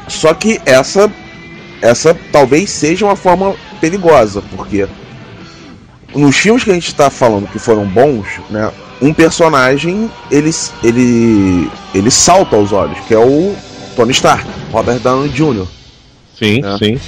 Só 0.09 0.35
que 0.35 0.61
essa 0.65 1.11
essa 1.83 2.17
talvez 2.33 2.71
seja 2.71 3.05
uma 3.05 3.17
forma 3.17 3.55
perigosa, 3.81 4.43
porque 4.55 4.87
nos 6.15 6.37
filmes 6.37 6.65
que 6.65 6.71
a 6.71 6.75
gente 6.75 6.89
está 6.89 7.11
falando 7.11 7.49
que 7.49 7.59
foram 7.59 7.85
bons, 7.85 8.27
né, 8.51 8.71
um 9.00 9.12
personagem 9.12 10.11
ele, 10.31 10.50
ele, 10.83 11.71
ele 11.95 12.11
salta 12.11 12.57
aos 12.57 12.73
olhos, 12.73 12.99
que 13.07 13.15
é 13.15 13.19
o 13.19 13.55
Tony 13.95 14.12
Stark, 14.12 14.47
Robert 14.73 14.99
Downey 15.00 15.29
Jr. 15.31 15.67
Sim, 16.38 16.62
É. 16.65 16.79
sim. 16.79 17.00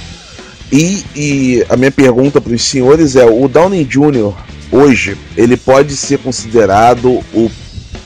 E, 0.71 1.03
e 1.15 1.65
a 1.67 1.75
minha 1.75 1.91
pergunta 1.91 2.39
para 2.39 2.53
os 2.53 2.63
senhores 2.63 3.15
é: 3.15 3.25
o 3.25 3.47
Downey 3.47 3.83
Jr. 3.83 4.33
hoje 4.71 5.17
ele 5.35 5.57
pode 5.57 5.95
ser 5.95 6.19
considerado 6.19 7.23
o 7.33 7.49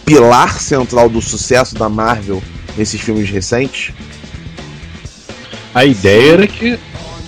pilar 0.05 0.59
central 0.59 1.09
do 1.09 1.21
sucesso 1.21 1.75
da 1.75 1.89
Marvel 1.89 2.41
nesses 2.77 3.01
filmes 3.01 3.29
recentes? 3.29 3.93
A 5.73 5.85
ideia 5.85 6.33
era 6.33 6.47
que. 6.47 6.77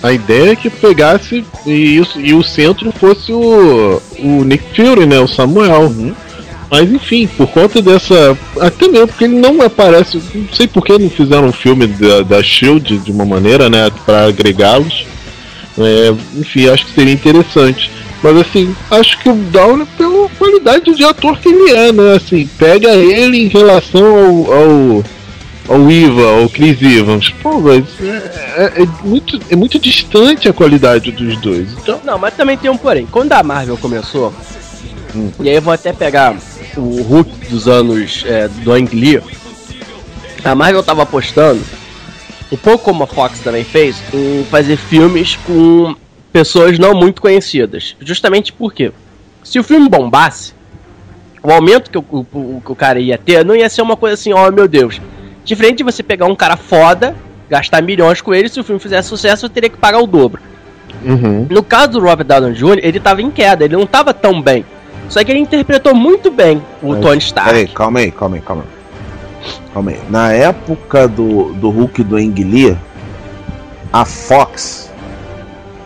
A 0.02 0.12
ideia 0.12 0.52
é 0.52 0.56
que 0.56 0.68
pegasse 0.70 1.44
e, 1.66 1.96
isso, 1.96 2.20
e 2.20 2.32
o 2.34 2.42
centro 2.42 2.92
fosse 2.92 3.32
o, 3.32 4.00
o 4.18 4.44
Nick 4.44 4.62
Fury, 4.76 5.06
né? 5.06 5.18
O 5.18 5.26
Samuel. 5.26 5.90
Mas 6.70 6.90
enfim, 6.92 7.26
por 7.28 7.46
conta 7.48 7.80
dessa. 7.80 8.36
Até 8.60 8.88
mesmo 8.88 9.06
porque 9.08 9.24
ele 9.24 9.38
não 9.38 9.60
aparece. 9.62 10.20
Não 10.34 10.48
sei 10.52 10.66
por 10.66 10.84
que 10.84 10.98
não 10.98 11.08
fizeram 11.08 11.46
um 11.46 11.52
filme 11.52 11.86
da, 11.86 12.22
da 12.22 12.42
Shield 12.42 12.98
de 12.98 13.12
uma 13.12 13.24
maneira, 13.24 13.68
né? 13.70 13.90
Pra 14.04 14.24
agregá-los. 14.26 15.06
É, 15.78 16.14
enfim, 16.34 16.68
acho 16.68 16.86
que 16.86 16.92
seria 16.94 17.12
interessante. 17.12 17.90
Mas 18.22 18.36
assim, 18.38 18.74
acho 18.90 19.18
que 19.20 19.28
o 19.28 19.34
Downey, 19.34 19.86
pela 19.96 20.28
qualidade 20.30 20.92
de 20.94 21.04
ator 21.04 21.38
que 21.38 21.48
ele 21.50 21.70
é, 21.70 21.92
né? 21.92 22.14
Assim, 22.16 22.48
pega 22.58 22.88
ele 22.94 23.44
em 23.44 23.48
relação 23.48 24.04
ao, 24.04 24.52
ao, 24.52 25.04
ao 25.68 25.90
Iva, 25.90 26.40
ao 26.40 26.48
Chris 26.48 26.80
Evans. 26.82 27.28
Pô, 27.42 27.60
mas 27.60 27.84
é, 28.00 28.72
é- 28.78 28.82
é 28.82 28.86
muito, 29.04 29.38
é 29.50 29.54
muito 29.54 29.78
distante 29.78 30.48
a 30.48 30.52
qualidade 30.52 31.12
dos 31.12 31.36
dois. 31.40 31.68
Então, 31.80 32.00
Não, 32.04 32.18
mas 32.18 32.34
também 32.34 32.56
tem 32.56 32.70
um 32.70 32.76
porém. 32.76 33.06
Quando 33.06 33.32
a 33.32 33.42
Marvel 33.42 33.76
começou, 33.76 34.32
Hum. 35.14 35.30
e 35.40 35.48
aí 35.48 35.54
eu 35.56 35.62
vou 35.62 35.72
até 35.72 35.92
pegar 35.92 36.34
o 36.76 37.02
Hulk 37.02 37.30
dos 37.48 37.66
anos 37.68 38.24
é, 38.26 38.48
do 38.48 38.72
Ang 38.72 38.94
Lee, 38.94 39.20
a 40.44 40.54
Marvel 40.54 40.82
tava 40.82 41.02
apostando, 41.02 41.60
um 42.52 42.56
pouco 42.56 42.84
como 42.84 43.02
a 43.04 43.06
Fox 43.06 43.40
também 43.40 43.64
fez, 43.64 43.96
em 44.14 44.44
fazer 44.50 44.76
filmes 44.76 45.36
com 45.46 45.94
pessoas 46.32 46.78
não 46.78 46.94
muito 46.94 47.20
conhecidas. 47.20 47.96
Justamente 48.00 48.52
porque, 48.52 48.92
se 49.42 49.58
o 49.58 49.64
filme 49.64 49.88
bombasse, 49.88 50.54
o 51.42 51.50
aumento 51.50 51.90
que 51.90 51.98
o, 51.98 52.04
o- 52.32 52.62
que 52.64 52.72
o 52.72 52.76
cara 52.76 52.98
ia 53.00 53.18
ter 53.18 53.44
não 53.44 53.54
ia 53.56 53.68
ser 53.68 53.82
uma 53.82 53.96
coisa 53.96 54.14
assim, 54.14 54.32
oh 54.32 54.50
meu 54.52 54.68
Deus. 54.68 55.00
Diferente 55.44 55.78
de 55.78 55.84
você 55.84 56.02
pegar 56.02 56.26
um 56.26 56.34
cara 56.36 56.56
foda, 56.56 57.14
gastar 57.48 57.82
milhões 57.82 58.20
com 58.20 58.34
ele, 58.34 58.48
se 58.48 58.58
o 58.60 58.64
filme 58.64 58.80
fizesse 58.80 59.08
sucesso, 59.08 59.46
eu 59.46 59.50
teria 59.50 59.70
que 59.70 59.76
pagar 59.76 59.98
o 60.00 60.06
dobro. 60.06 60.40
uhum. 61.04 61.46
No 61.50 61.62
caso 61.62 61.92
do 61.92 62.00
Robert 62.00 62.26
Downey 62.26 62.52
Jr., 62.54 62.78
ele 62.82 62.98
tava 63.00 63.22
em 63.22 63.30
queda, 63.30 63.64
ele 63.64 63.76
não 63.76 63.86
tava 63.86 64.12
tão 64.12 64.40
bem. 64.42 64.64
Só 65.08 65.22
que 65.24 65.30
ele 65.30 65.38
interpretou 65.40 65.94
muito 65.94 66.30
bem 66.30 66.62
o 66.82 66.90
Mas, 66.92 67.00
Tony 67.00 67.18
Stark. 67.18 67.50
Peraí, 67.50 67.68
calma 67.68 67.98
aí, 68.00 68.10
calma 68.10 68.36
aí, 68.36 68.42
calma 68.42 68.62
aí. 68.62 68.76
Calma 69.72 69.90
aí. 69.92 70.00
Na 70.10 70.32
época 70.32 71.06
do, 71.06 71.52
do 71.54 71.70
Hulk 71.70 72.02
do 72.02 72.16
Ang 72.16 72.42
Lee, 72.42 72.76
a 73.92 74.04
Fox 74.04 74.90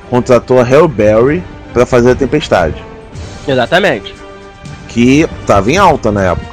contratou 0.08 0.58
a 0.58 0.62
Halle 0.64 0.88
Berry 0.88 1.42
pra 1.72 1.84
fazer 1.86 2.12
a 2.12 2.14
Tempestade, 2.14 2.82
Exatamente. 3.46 4.14
que 4.88 5.28
tava 5.46 5.70
em 5.70 5.76
alta 5.76 6.10
na 6.10 6.22
época. 6.24 6.50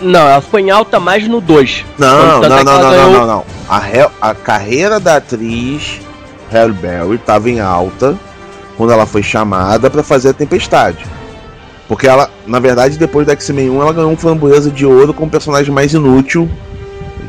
Não, 0.00 0.20
ela 0.20 0.40
ficou 0.40 0.60
em 0.60 0.70
alta 0.70 1.00
mais 1.00 1.26
no 1.26 1.40
2. 1.40 1.84
Não, 1.98 2.40
não, 2.40 2.48
não, 2.48 2.64
não, 2.64 2.90
ganhou- 2.90 3.10
não, 3.12 3.26
não. 3.26 3.44
A, 3.68 3.88
Hel- 3.90 4.12
a 4.20 4.32
carreira 4.34 5.00
da 5.00 5.16
atriz 5.16 6.00
Halle 6.52 6.72
Berry 6.72 7.18
tava 7.18 7.50
em 7.50 7.58
alta 7.58 8.16
quando 8.76 8.92
ela 8.92 9.06
foi 9.06 9.22
chamada 9.24 9.90
pra 9.90 10.04
fazer 10.04 10.28
a 10.28 10.32
Tempestade. 10.32 11.04
Porque 11.88 12.06
ela, 12.06 12.30
na 12.46 12.60
verdade, 12.60 12.98
depois 12.98 13.26
da 13.26 13.32
X-Men 13.32 13.70
1, 13.70 13.82
ela 13.82 13.92
ganhou 13.94 14.12
um 14.12 14.16
framboesa 14.16 14.70
de 14.70 14.84
ouro 14.84 15.14
como 15.14 15.30
personagem 15.30 15.72
mais 15.72 15.94
inútil 15.94 16.48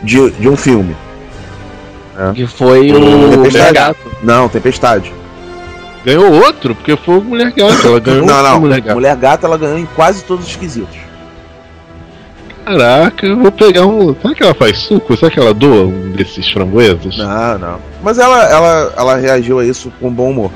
de, 0.03 0.29
de 0.31 0.49
um 0.49 0.57
filme. 0.57 0.95
Que 2.35 2.45
foi 2.45 2.91
o 2.91 3.29
Tempestade. 3.29 3.73
Gato. 3.73 4.11
Não, 4.21 4.49
Tempestade. 4.49 5.13
Ganhou 6.03 6.31
outro, 6.33 6.75
porque 6.75 6.97
foi 6.97 7.17
o 7.17 7.23
Mulher 7.23 7.53
Gata. 7.53 7.87
Ela 7.87 7.99
ganhou 7.99 8.25
não, 8.25 8.43
não. 8.43 8.59
Mulher 8.59 8.81
Gata. 8.81 8.93
Mulher 8.93 9.15
Gata 9.15 9.47
ela 9.47 9.57
ganhou 9.57 9.77
em 9.77 9.85
quase 9.95 10.23
todos 10.25 10.45
os 10.45 10.55
quesitos. 10.55 10.97
Caraca, 12.65 13.25
eu 13.25 13.37
vou 13.37 13.51
pegar 13.51 13.85
um. 13.85 14.13
Será 14.21 14.35
que 14.35 14.43
ela 14.43 14.53
faz 14.53 14.77
suco? 14.79 15.15
Será 15.17 15.31
que 15.31 15.39
ela 15.39 15.53
doa 15.53 15.87
um 15.87 16.11
desses 16.11 16.51
framboesas? 16.51 17.17
Não, 17.17 17.57
não. 17.57 17.79
Mas 18.03 18.19
ela, 18.19 18.43
ela, 18.43 18.93
ela 18.95 19.15
reagiu 19.15 19.59
a 19.59 19.65
isso 19.65 19.91
com 19.99 20.11
bom 20.11 20.29
humor. 20.29 20.51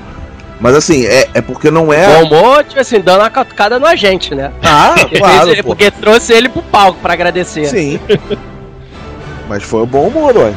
Mas 0.60 0.76
assim, 0.76 1.06
é, 1.06 1.28
é 1.34 1.42
porque 1.42 1.70
não 1.70 1.92
é. 1.92 2.22
Bom 2.22 2.28
humor, 2.28 2.64
tipo 2.64 2.80
assim, 2.80 3.00
dando 3.00 3.22
uma 3.22 3.30
catucada 3.30 3.80
no 3.80 3.86
agente, 3.86 4.34
né? 4.34 4.52
Ah, 4.64 4.96
Porque, 4.98 5.18
claro. 5.20 5.64
porque 5.64 5.92
trouxe 5.92 6.34
ele 6.34 6.48
pro 6.48 6.62
palco 6.62 7.00
pra 7.02 7.14
agradecer. 7.14 7.66
Sim. 7.66 8.00
Mas 9.50 9.64
foi 9.64 9.82
o 9.82 9.86
bom 9.86 10.08
humor, 10.08 10.36
ué. 10.38 10.54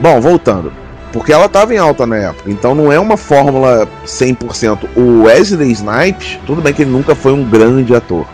Bom, 0.00 0.20
voltando. 0.20 0.72
Porque 1.12 1.32
ela 1.32 1.48
tava 1.48 1.72
em 1.74 1.78
alta 1.78 2.06
na 2.06 2.16
época. 2.16 2.50
Então 2.50 2.74
não 2.74 2.92
é 2.92 3.00
uma 3.00 3.16
fórmula 3.16 3.88
100%. 4.04 4.80
O 4.94 5.22
Wesley 5.22 5.72
Snipes, 5.72 6.38
tudo 6.46 6.60
bem 6.60 6.74
que 6.74 6.82
ele 6.82 6.90
nunca 6.90 7.14
foi 7.14 7.32
um 7.32 7.42
grande 7.42 7.94
ator. 7.94 8.26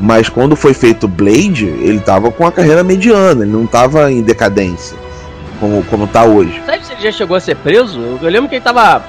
Mas 0.00 0.28
quando 0.28 0.54
foi 0.54 0.72
feito 0.72 1.08
Blade, 1.08 1.66
ele 1.66 1.98
tava 1.98 2.30
com 2.30 2.46
a 2.46 2.52
carreira 2.52 2.84
mediana. 2.84 3.42
Ele 3.42 3.50
não 3.50 3.66
tava 3.66 4.12
em 4.12 4.22
decadência. 4.22 4.96
Como, 5.58 5.82
como 5.84 6.06
tá 6.06 6.22
hoje. 6.22 6.62
Sabe 6.64 6.84
se 6.86 6.92
ele 6.92 7.02
já 7.02 7.10
chegou 7.10 7.36
a 7.36 7.40
ser 7.40 7.56
preso? 7.56 7.98
Eu 8.22 8.30
lembro 8.30 8.48
que 8.48 8.56
ele 8.56 8.64
tava. 8.64 9.02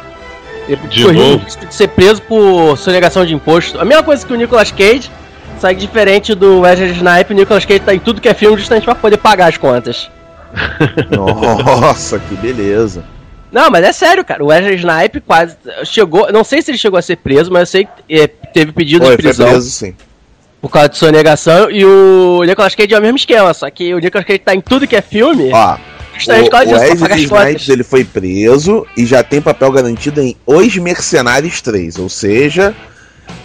Ele 0.67 0.79
De 0.89 1.05
o 1.05 1.11
risco 1.11 1.65
de 1.65 1.73
ser 1.73 1.87
preso 1.89 2.21
por 2.21 2.77
sonegação 2.77 3.25
de 3.25 3.33
imposto. 3.33 3.79
A 3.79 3.85
mesma 3.85 4.03
coisa 4.03 4.25
que 4.25 4.33
o 4.33 4.35
Nicolas 4.35 4.71
Cage, 4.71 5.09
só 5.59 5.69
que 5.69 5.75
diferente 5.75 6.35
do 6.35 6.59
Wesley 6.61 6.91
Snipe, 6.91 7.33
o 7.33 7.35
Nicolas 7.35 7.65
Cage 7.65 7.79
tá 7.79 7.95
em 7.95 7.99
tudo 7.99 8.19
que 8.21 8.27
é 8.27 8.33
filme 8.33 8.57
justamente 8.57 8.83
pra 8.83 8.95
poder 8.95 9.17
pagar 9.17 9.47
as 9.47 9.57
contas. 9.57 10.09
Nossa, 11.09 12.19
que 12.19 12.35
beleza. 12.35 13.03
Não, 13.51 13.69
mas 13.69 13.85
é 13.85 13.93
sério, 13.93 14.25
cara. 14.25 14.43
O 14.43 14.47
Wesley 14.47 14.75
Snipe 14.75 15.21
quase 15.21 15.55
chegou. 15.85 16.31
Não 16.31 16.43
sei 16.43 16.61
se 16.61 16.71
ele 16.71 16.77
chegou 16.77 16.99
a 16.99 17.01
ser 17.01 17.17
preso, 17.17 17.51
mas 17.51 17.61
eu 17.61 17.65
sei 17.67 17.85
que 17.85 18.21
é, 18.21 18.27
teve 18.27 18.71
pedido 18.71 19.05
Foi, 19.05 19.15
de 19.15 19.21
foi 19.23 19.31
prisão 19.31 19.49
preso 19.49 19.69
sim. 19.69 19.95
por 20.61 20.69
causa 20.69 20.89
de 20.89 20.97
sonegação. 20.97 21.71
E 21.71 21.85
o 21.85 22.43
Nicolas 22.43 22.75
Cage 22.75 22.93
é 22.93 22.99
o 22.99 23.01
mesmo 23.01 23.17
esquema, 23.17 23.53
só 23.53 23.69
que 23.69 23.93
o 23.93 23.99
Nicolas 23.99 24.27
Cage 24.27 24.39
tá 24.39 24.53
em 24.53 24.59
tudo 24.61 24.85
que 24.85 24.95
é 24.97 25.01
filme, 25.01 25.49
Ó, 25.53 25.77
justamente 26.17 26.43
por 26.43 26.47
o, 26.47 26.51
causa 26.51 26.75
o 26.75 26.79
Wesley 26.79 27.23
Snipes 27.23 27.69
ele 27.69 27.83
foi 27.83 28.03
preso 28.03 28.85
e 28.95 29.05
já 29.05 29.23
tem 29.23 29.41
papel 29.41 29.71
garantido 29.71 30.21
em 30.21 30.35
Os 30.45 30.75
Mercenários 30.77 31.61
3. 31.61 31.97
Ou 31.99 32.09
seja, 32.09 32.75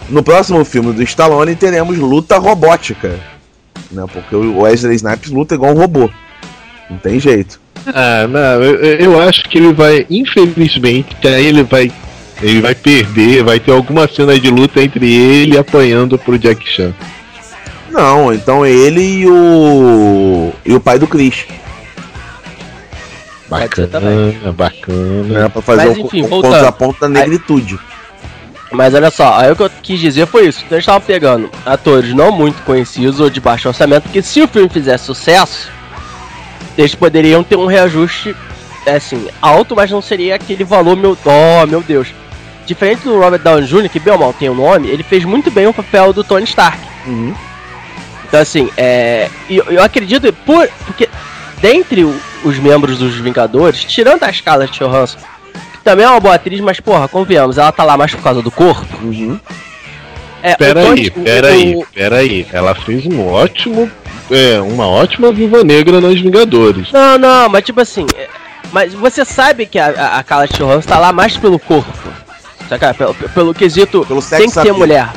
no 0.09 0.23
próximo 0.23 0.63
filme 0.65 0.93
do 0.93 1.03
Stallone 1.03 1.55
teremos 1.55 1.97
luta 1.97 2.37
robótica. 2.37 3.19
Né? 3.91 4.05
Porque 4.11 4.35
o 4.35 4.61
Wesley 4.61 4.95
Snipes 4.95 5.29
luta 5.29 5.55
igual 5.55 5.71
um 5.71 5.77
robô. 5.77 6.09
Não 6.89 6.97
tem 6.97 7.19
jeito. 7.19 7.59
Ah, 7.87 8.27
não, 8.27 8.63
eu, 8.63 8.75
eu 8.99 9.21
acho 9.21 9.43
que 9.43 9.57
ele 9.57 9.73
vai, 9.73 10.05
infelizmente, 10.09 11.15
que 11.15 11.27
aí 11.27 11.47
ele 11.47 11.63
vai. 11.63 11.91
Ele 12.41 12.59
vai 12.59 12.75
perder, 12.75 13.43
vai 13.43 13.59
ter 13.59 13.71
alguma 13.71 14.07
cena 14.07 14.37
de 14.37 14.49
luta 14.49 14.81
entre 14.81 15.13
ele 15.13 15.57
apanhando 15.57 16.17
pro 16.17 16.37
Jack 16.37 16.67
Chan. 16.67 16.93
Não, 17.89 18.33
então 18.33 18.65
ele 18.65 19.01
e 19.01 19.27
o. 19.27 20.51
e 20.65 20.73
o 20.73 20.79
pai 20.79 20.97
do 20.97 21.07
Chris. 21.07 21.45
Pode 23.59 23.75
ser 23.75 23.87
Bacana, 23.87 24.51
bacana. 24.53 25.23
Né? 25.41 25.49
Pra 25.49 25.61
fazer 25.61 25.85
Mas, 25.89 25.97
o, 25.97 26.01
enfim, 26.01 26.21
o 26.23 26.27
voltando. 26.27 26.51
contraponto 26.53 26.99
da 27.01 27.09
negritude. 27.09 27.79
Mas 28.71 28.93
olha 28.95 29.11
só, 29.11 29.35
aí 29.37 29.51
o 29.51 29.55
que 29.55 29.61
eu 29.63 29.69
quis 29.83 29.99
dizer 29.99 30.25
foi 30.25 30.47
isso. 30.47 30.59
Então 30.65 30.75
eles 30.75 30.83
estavam 30.83 31.01
pegando 31.01 31.49
atores 31.65 32.13
não 32.13 32.31
muito 32.31 32.61
conhecidos 32.63 33.19
ou 33.19 33.29
de 33.29 33.39
baixo 33.39 33.67
orçamento, 33.67 34.03
porque 34.03 34.21
se 34.21 34.41
o 34.41 34.47
filme 34.47 34.67
fizesse 34.67 35.05
sucesso, 35.05 35.69
eles 36.77 36.95
poderiam 36.95 37.43
ter 37.43 37.55
um 37.55 37.67
reajuste, 37.67 38.35
é, 38.85 38.95
assim, 38.95 39.27
alto, 39.41 39.75
mas 39.75 39.91
não 39.91 40.01
seria 40.01 40.35
aquele 40.35 40.63
valor, 40.63 40.95
meu, 40.97 41.15
oh, 41.23 41.67
meu 41.67 41.81
Deus. 41.81 42.07
Diferente 42.65 43.03
do 43.03 43.19
Robert 43.19 43.41
Downey 43.41 43.67
Jr., 43.67 43.89
que 43.89 43.99
bem 43.99 44.13
ou 44.13 44.19
mal 44.19 44.33
tem 44.33 44.49
o 44.49 44.55
nome, 44.55 44.87
ele 44.89 45.03
fez 45.03 45.23
muito 45.23 45.51
bem 45.51 45.67
o 45.67 45.73
papel 45.73 46.11
do 46.11 46.23
Tony 46.23 46.45
Stark. 46.45 46.79
Uhum. 47.05 47.35
Então, 48.27 48.39
assim, 48.39 48.71
é. 48.75 49.29
e 49.47 49.57
Eu, 49.57 49.65
eu 49.65 49.83
acredito, 49.83 50.33
por, 50.45 50.67
porque 50.87 51.07
dentre 51.61 52.03
o- 52.05 52.19
os 52.43 52.57
membros 52.59 52.97
dos 52.97 53.15
Vingadores, 53.15 53.83
tirando 53.83 54.23
a 54.23 54.31
Scarlett 54.33 54.77
Johansson, 54.79 55.17
que 55.73 55.77
também 55.83 56.05
é 56.05 56.09
uma 56.09 56.19
boa 56.19 56.35
atriz, 56.35 56.59
mas, 56.61 56.79
porra, 56.79 57.07
convenhamos, 57.07 57.57
ela 57.57 57.71
tá 57.71 57.83
lá 57.83 57.95
mais 57.97 58.13
por 58.13 58.21
causa 58.23 58.41
do 58.41 58.51
corpo. 58.51 58.85
Uhum. 59.01 59.39
É, 60.41 60.55
Peraí, 60.55 61.09
peraí, 61.09 61.75
o- 61.75 61.87
peraí. 61.93 62.45
Ela 62.51 62.75
fez 62.75 63.05
um 63.05 63.25
ótimo 63.31 63.89
é, 64.29 64.59
uma 64.61 64.87
ótima 64.87 65.31
viúva 65.31 65.63
negra 65.63 66.01
nos 66.01 66.19
Vingadores. 66.19 66.91
Não, 66.91 67.17
não, 67.17 67.47
mas 67.49 67.63
tipo 67.63 67.79
assim. 67.79 68.05
é- 68.15 68.27
Mas 68.71 68.93
você 68.93 69.23
sabe 69.23 69.65
que 69.65 69.77
a, 69.79 69.87
a, 69.87 70.17
a 70.19 70.23
Carla 70.23 70.47
Johansson 70.47 70.89
tá 70.89 70.99
lá 70.99 71.13
mais 71.13 71.37
pelo 71.37 71.57
corpo. 71.59 71.91
Saca? 72.67 72.93
Pelo, 72.93 73.13
pelo 73.13 73.53
quesito 73.53 74.05
Pelo 74.05 74.21
tem 74.21 74.47
que 74.47 74.51
ser 74.51 74.73
mulher. 74.73 75.09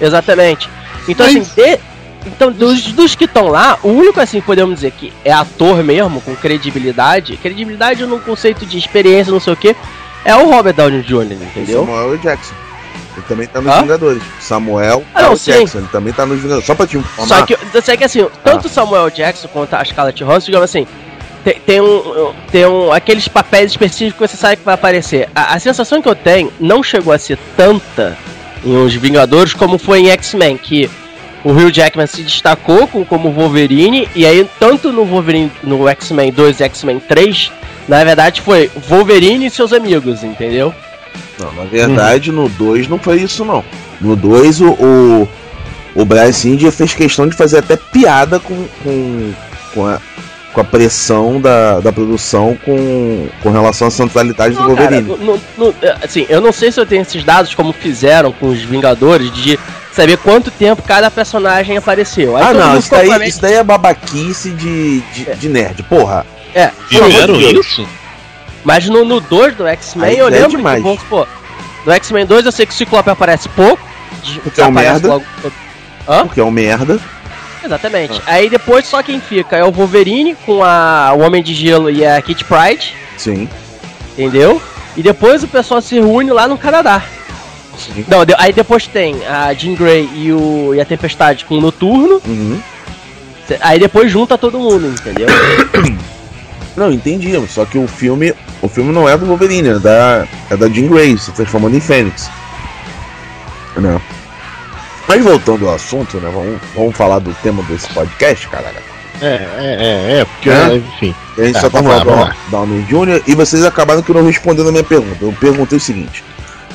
Exatamente. 0.00 0.68
Então, 1.08 1.26
Mas- 1.26 1.36
assim, 1.36 1.54
de- 1.62 1.78
então 2.26 2.52
dos, 2.52 2.92
dos 2.92 3.14
que 3.14 3.24
estão 3.24 3.48
lá, 3.48 3.78
o 3.82 3.88
único 3.88 4.20
assim 4.20 4.40
podemos 4.40 4.76
dizer 4.76 4.92
que 4.92 5.12
é 5.24 5.32
ator 5.32 5.82
mesmo, 5.82 6.20
com 6.20 6.34
credibilidade, 6.36 7.36
credibilidade 7.36 8.04
no 8.06 8.20
conceito 8.20 8.64
de 8.66 8.78
experiência, 8.78 9.32
não 9.32 9.40
sei 9.40 9.52
o 9.52 9.56
que, 9.56 9.74
é 10.24 10.34
o 10.36 10.50
Robert 10.50 10.74
Downey 10.74 11.02
Jr., 11.02 11.32
entendeu? 11.32 11.84
Samuel 11.84 12.18
Jackson. 12.18 12.54
Ele 13.14 13.26
também 13.28 13.46
tá 13.46 13.60
nos? 13.60 13.74
Vingadores. 13.76 14.22
Samuel 14.40 15.04
Ah, 15.14 15.22
não. 15.22 15.34
Jackson, 15.34 15.78
ele 15.78 15.88
também 15.92 16.12
tá 16.12 16.24
nos 16.24 16.38
Vingadores. 16.38 16.66
Só 16.66 16.74
pra 16.74 16.86
te 16.86 16.96
informar. 16.96 17.26
Só 17.26 17.46
que, 17.46 17.58
só 17.82 17.96
que 17.96 18.04
assim, 18.04 18.26
tanto 18.42 18.66
o 18.66 18.70
Samuel 18.70 19.10
Jackson 19.10 19.48
quanto 19.48 19.74
a 19.74 19.84
Scarlett 19.84 20.22
Johansson, 20.24 20.46
digamos 20.46 20.64
assim, 20.64 20.86
tem, 21.44 21.54
tem 21.66 21.80
um, 21.80 22.32
tem 22.50 22.66
um, 22.66 22.92
aqueles 22.92 23.28
papéis 23.28 23.72
específicos 23.72 24.14
que 24.14 24.28
você 24.28 24.36
sabe 24.40 24.56
que 24.56 24.64
vai 24.64 24.74
aparecer. 24.74 25.28
A, 25.34 25.54
a 25.54 25.58
sensação 25.58 26.00
que 26.00 26.08
eu 26.08 26.14
tenho 26.14 26.52
não 26.58 26.82
chegou 26.82 27.12
a 27.12 27.18
ser 27.18 27.38
tanta 27.56 28.16
em 28.64 28.76
Os 28.76 28.94
Vingadores 28.94 29.52
como 29.52 29.76
foi 29.76 30.00
em 30.00 30.10
X-Men, 30.10 30.56
que 30.56 30.88
o 31.44 31.50
Hugh 31.50 31.70
Jackman 31.72 32.06
se 32.06 32.22
destacou 32.22 32.86
com, 32.86 33.04
como 33.04 33.30
Wolverine, 33.32 34.08
e 34.14 34.24
aí 34.26 34.46
tanto 34.60 34.92
no 34.92 35.04
Wolverine, 35.04 35.50
no 35.62 35.88
X-Men 35.88 36.32
2 36.32 36.60
e 36.60 36.64
X-Men 36.64 37.00
3, 37.00 37.50
na 37.88 38.02
verdade 38.04 38.40
foi 38.40 38.70
Wolverine 38.88 39.46
e 39.46 39.50
seus 39.50 39.72
amigos, 39.72 40.22
entendeu? 40.22 40.74
Não, 41.38 41.52
na 41.52 41.64
verdade, 41.64 42.30
no 42.30 42.48
2 42.48 42.86
não 42.88 42.98
foi 42.98 43.20
isso, 43.20 43.44
não. 43.44 43.64
No 44.00 44.14
2, 44.14 44.60
o, 44.60 44.70
o, 44.72 45.28
o 45.94 46.04
Brian 46.04 46.30
Singer 46.32 46.70
fez 46.70 46.94
questão 46.94 47.26
de 47.28 47.36
fazer 47.36 47.58
até 47.58 47.76
piada 47.76 48.38
com, 48.38 48.66
com, 48.84 49.32
com, 49.74 49.86
a, 49.86 49.98
com 50.52 50.60
a 50.60 50.64
pressão 50.64 51.40
da, 51.40 51.80
da 51.80 51.92
produção 51.92 52.56
com, 52.64 53.26
com 53.42 53.50
relação 53.50 53.88
à 53.88 53.90
centralidade 53.90 54.54
do 54.54 54.60
Não, 54.62 54.74
cara, 54.76 55.00
Wolverine. 55.02 55.24
no- 55.58 55.66
no- 55.66 55.74
assim, 56.02 56.24
eu 56.28 56.40
não 56.40 56.52
sei 56.52 56.70
se 56.70 56.78
eu 56.80 56.86
tenho 56.86 57.02
esses 57.02 57.24
dados 57.24 57.54
como 57.54 57.72
fizeram 57.72 58.30
com 58.32 58.48
os 58.48 58.62
Vingadores 58.62 59.32
de 59.32 59.58
saber 59.92 60.16
quanto 60.18 60.50
tempo 60.50 60.82
cada 60.82 61.10
personagem 61.10 61.76
apareceu. 61.76 62.36
Aí 62.36 62.42
ah, 62.44 62.52
não, 62.54 62.78
isso 62.78 62.90
daí, 62.90 63.28
isso 63.28 63.40
daí 63.40 63.54
é 63.54 63.62
babaquice 63.62 64.50
de, 64.50 65.00
de, 65.00 65.24
de 65.36 65.48
nerd, 65.48 65.82
porra. 65.84 66.26
É, 66.54 66.70
Fizeram 66.88 67.34
isso? 67.40 67.86
mas 68.64 68.86
no, 68.88 69.04
no 69.04 69.20
2 69.20 69.56
do 69.56 69.66
X-Men 69.66 70.16
eu 70.16 70.26
é 70.28 70.30
lembro 70.30 70.50
demais. 70.58 70.76
que, 70.78 70.82
vamos 70.82 71.00
supor, 71.00 71.28
no 71.86 71.92
X-Men 71.92 72.26
2 72.26 72.46
eu 72.46 72.52
sei 72.52 72.66
que 72.66 72.72
o 72.72 72.76
Ciclope 72.76 73.10
aparece 73.10 73.48
pouco. 73.50 73.82
Porque 74.42 74.60
é 74.60 74.66
um 74.66 74.70
merda. 74.70 75.08
logo- 75.08 75.24
Hã? 76.08 76.26
Porque 76.26 76.40
é 76.40 76.44
um 76.44 76.50
merda. 76.50 77.00
Exatamente. 77.64 78.20
Ah. 78.26 78.32
Aí 78.34 78.50
depois 78.50 78.86
só 78.86 79.02
quem 79.02 79.20
fica 79.20 79.56
é 79.56 79.64
o 79.64 79.70
Wolverine 79.72 80.34
com 80.46 80.62
a, 80.62 81.12
o 81.16 81.20
Homem 81.20 81.42
de 81.42 81.54
Gelo 81.54 81.90
e 81.90 82.04
a 82.04 82.20
Kit 82.20 82.44
Pride, 82.44 82.94
Sim. 83.16 83.48
entendeu? 84.12 84.60
E 84.96 85.02
depois 85.02 85.42
o 85.42 85.48
pessoal 85.48 85.80
se 85.80 85.94
reúne 85.94 86.30
lá 86.30 86.46
no 86.46 86.58
Canadá. 86.58 87.02
Sim. 87.76 88.04
Não, 88.08 88.24
de- 88.24 88.34
aí 88.38 88.52
depois 88.52 88.86
tem 88.86 89.24
a 89.26 89.52
Jean 89.54 89.74
Grey 89.74 90.08
e, 90.14 90.32
o, 90.32 90.74
e 90.74 90.80
a 90.80 90.84
Tempestade 90.84 91.44
com 91.44 91.56
o 91.56 91.60
Noturno. 91.60 92.20
Uhum. 92.26 92.60
Aí 93.60 93.78
depois 93.78 94.10
junta 94.10 94.38
todo 94.38 94.58
mundo, 94.58 94.86
entendeu? 94.88 95.26
Não, 96.76 96.90
entendi. 96.90 97.32
Só 97.48 97.66
que 97.66 97.76
o 97.76 97.86
filme. 97.86 98.32
O 98.62 98.68
filme 98.68 98.92
não 98.92 99.06
é 99.08 99.18
do 99.18 99.26
Wolverine, 99.26 99.68
é 99.70 99.78
da, 99.78 100.26
é 100.48 100.56
da 100.56 100.68
Jean 100.68 100.86
Grey, 100.88 101.18
se 101.18 101.32
transformando 101.32 101.76
em 101.76 101.80
Fênix. 101.80 102.30
Não. 103.76 104.00
Mas 105.08 105.22
voltando 105.22 105.68
ao 105.68 105.74
assunto, 105.74 106.16
né? 106.18 106.30
Vamos, 106.32 106.60
vamos 106.74 106.96
falar 106.96 107.18
do 107.18 107.34
tema 107.42 107.62
desse 107.64 107.88
podcast, 107.92 108.48
caralho. 108.48 108.76
É, 109.20 109.26
é, 109.26 109.36
é, 110.16 110.20
é, 110.20 110.24
porque, 110.24 110.48
É? 110.50 110.76
enfim. 110.76 111.14
A 111.38 111.44
gente 111.44 111.56
É, 111.56 111.60
só 111.60 111.68
tá 111.70 111.80
lá, 111.80 112.00
falando 112.00 112.04
vamos 112.04 112.28
do 112.36 112.50
Downey 112.50 112.82
Jr. 112.84 113.22
e 113.26 113.34
vocês 113.34 113.64
acabaram 113.64 114.00
que 114.02 114.12
não 114.12 114.24
respondendo 114.24 114.68
a 114.68 114.72
minha 114.72 114.84
pergunta. 114.84 115.18
Eu 115.20 115.32
perguntei 115.40 115.76
o 115.76 115.80
seguinte: 115.80 116.22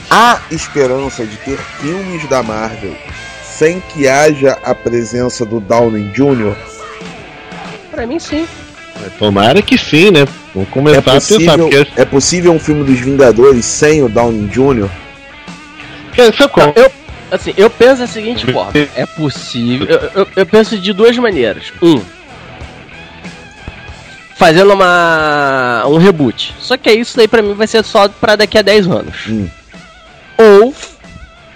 há 0.10 0.40
esperança 0.52 1.26
de 1.26 1.36
ter 1.38 1.58
filmes 1.58 2.28
da 2.30 2.42
Marvel 2.44 2.96
sem 3.44 3.80
que 3.80 4.08
haja 4.08 4.58
a 4.64 4.74
presença 4.76 5.46
do 5.46 5.60
Downey 5.60 6.04
Jr.? 6.14 6.56
pra 7.92 8.06
mim 8.06 8.20
sim. 8.20 8.48
Tomara 9.20 9.62
que 9.62 9.78
sim, 9.78 10.12
né? 10.12 10.26
Vamos 10.54 10.70
É 10.70 10.72
começar 10.72 11.00
a 11.00 11.04
pensar, 11.04 11.36
possível, 11.36 11.58
porque 11.70 11.88
é 12.02 12.06
possível 12.06 12.52
um 12.54 12.60
filme 12.60 12.84
dos 12.84 13.00
Vingadores 13.00 13.66
sem 13.66 14.04
o 14.04 14.10
Downey 14.10 14.48
Jr.? 14.48 14.90
qual? 16.52 16.74
Eu, 16.76 16.92
assim, 17.32 17.54
eu 17.58 17.70
penso 17.70 18.02
da 18.02 18.08
seguinte 18.08 18.52
forma: 18.52 18.72
é 18.96 19.06
possível. 19.06 19.86
Eu, 19.88 20.12
eu- 20.22 20.28
eu 20.36 20.46
penso 20.46 20.78
de 20.80 20.94
duas 20.94 21.16
maneiras. 21.18 21.72
Um, 21.82 22.02
fazendo 24.36 24.74
uma 24.74 25.84
um 25.88 25.98
reboot. 25.98 26.54
Só 26.60 26.78
que 26.78 26.92
isso 26.92 27.18
daí 27.18 27.28
pra 27.28 27.42
mim 27.42 27.54
vai 27.54 27.68
ser 27.68 27.84
só 27.84 28.08
pra 28.08 28.36
daqui 28.36 28.58
a 28.58 28.62
10 28.62 28.88
anos. 28.88 29.16
Hum. 29.28 29.48
Ou 30.38 30.74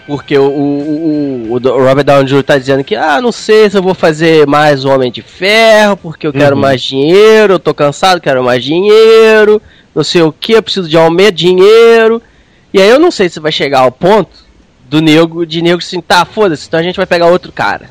porque 0.07 0.37
o, 0.37 0.43
o, 0.43 1.47
o, 1.51 1.53
o 1.53 1.85
Robert 1.85 2.03
Downey 2.03 2.25
Jr. 2.27 2.43
tá 2.43 2.57
dizendo 2.57 2.83
que, 2.83 2.95
ah, 2.95 3.21
não 3.21 3.31
sei 3.31 3.69
se 3.69 3.77
eu 3.77 3.81
vou 3.83 3.93
fazer 3.93 4.45
mais 4.45 4.83
o 4.83 4.89
Homem 4.89 5.11
de 5.11 5.21
Ferro, 5.21 5.95
porque 5.95 6.27
eu 6.27 6.33
quero 6.33 6.55
Uhum. 6.55 6.61
mais 6.61 6.81
dinheiro, 6.81 7.53
eu 7.53 7.59
tô 7.59 7.73
cansado, 7.73 8.19
quero 8.19 8.43
mais 8.43 8.63
dinheiro, 8.63 9.61
não 9.95 10.03
sei 10.03 10.21
o 10.21 10.31
que, 10.31 10.53
eu 10.53 10.63
preciso 10.63 10.89
de 10.89 10.97
aumento 10.97 11.35
de 11.35 11.45
dinheiro. 11.45 12.21
E 12.73 12.81
aí 12.81 12.89
eu 12.89 12.99
não 12.99 13.11
sei 13.11 13.29
se 13.29 13.39
vai 13.39 13.51
chegar 13.51 13.81
ao 13.81 13.91
ponto 13.91 14.31
do 14.89 15.01
nego, 15.01 15.45
de 15.45 15.61
nego 15.61 15.77
assim, 15.77 16.01
tá, 16.01 16.25
foda-se, 16.25 16.67
então 16.67 16.79
a 16.79 16.83
gente 16.83 16.97
vai 16.97 17.05
pegar 17.05 17.27
outro 17.27 17.51
cara. 17.51 17.89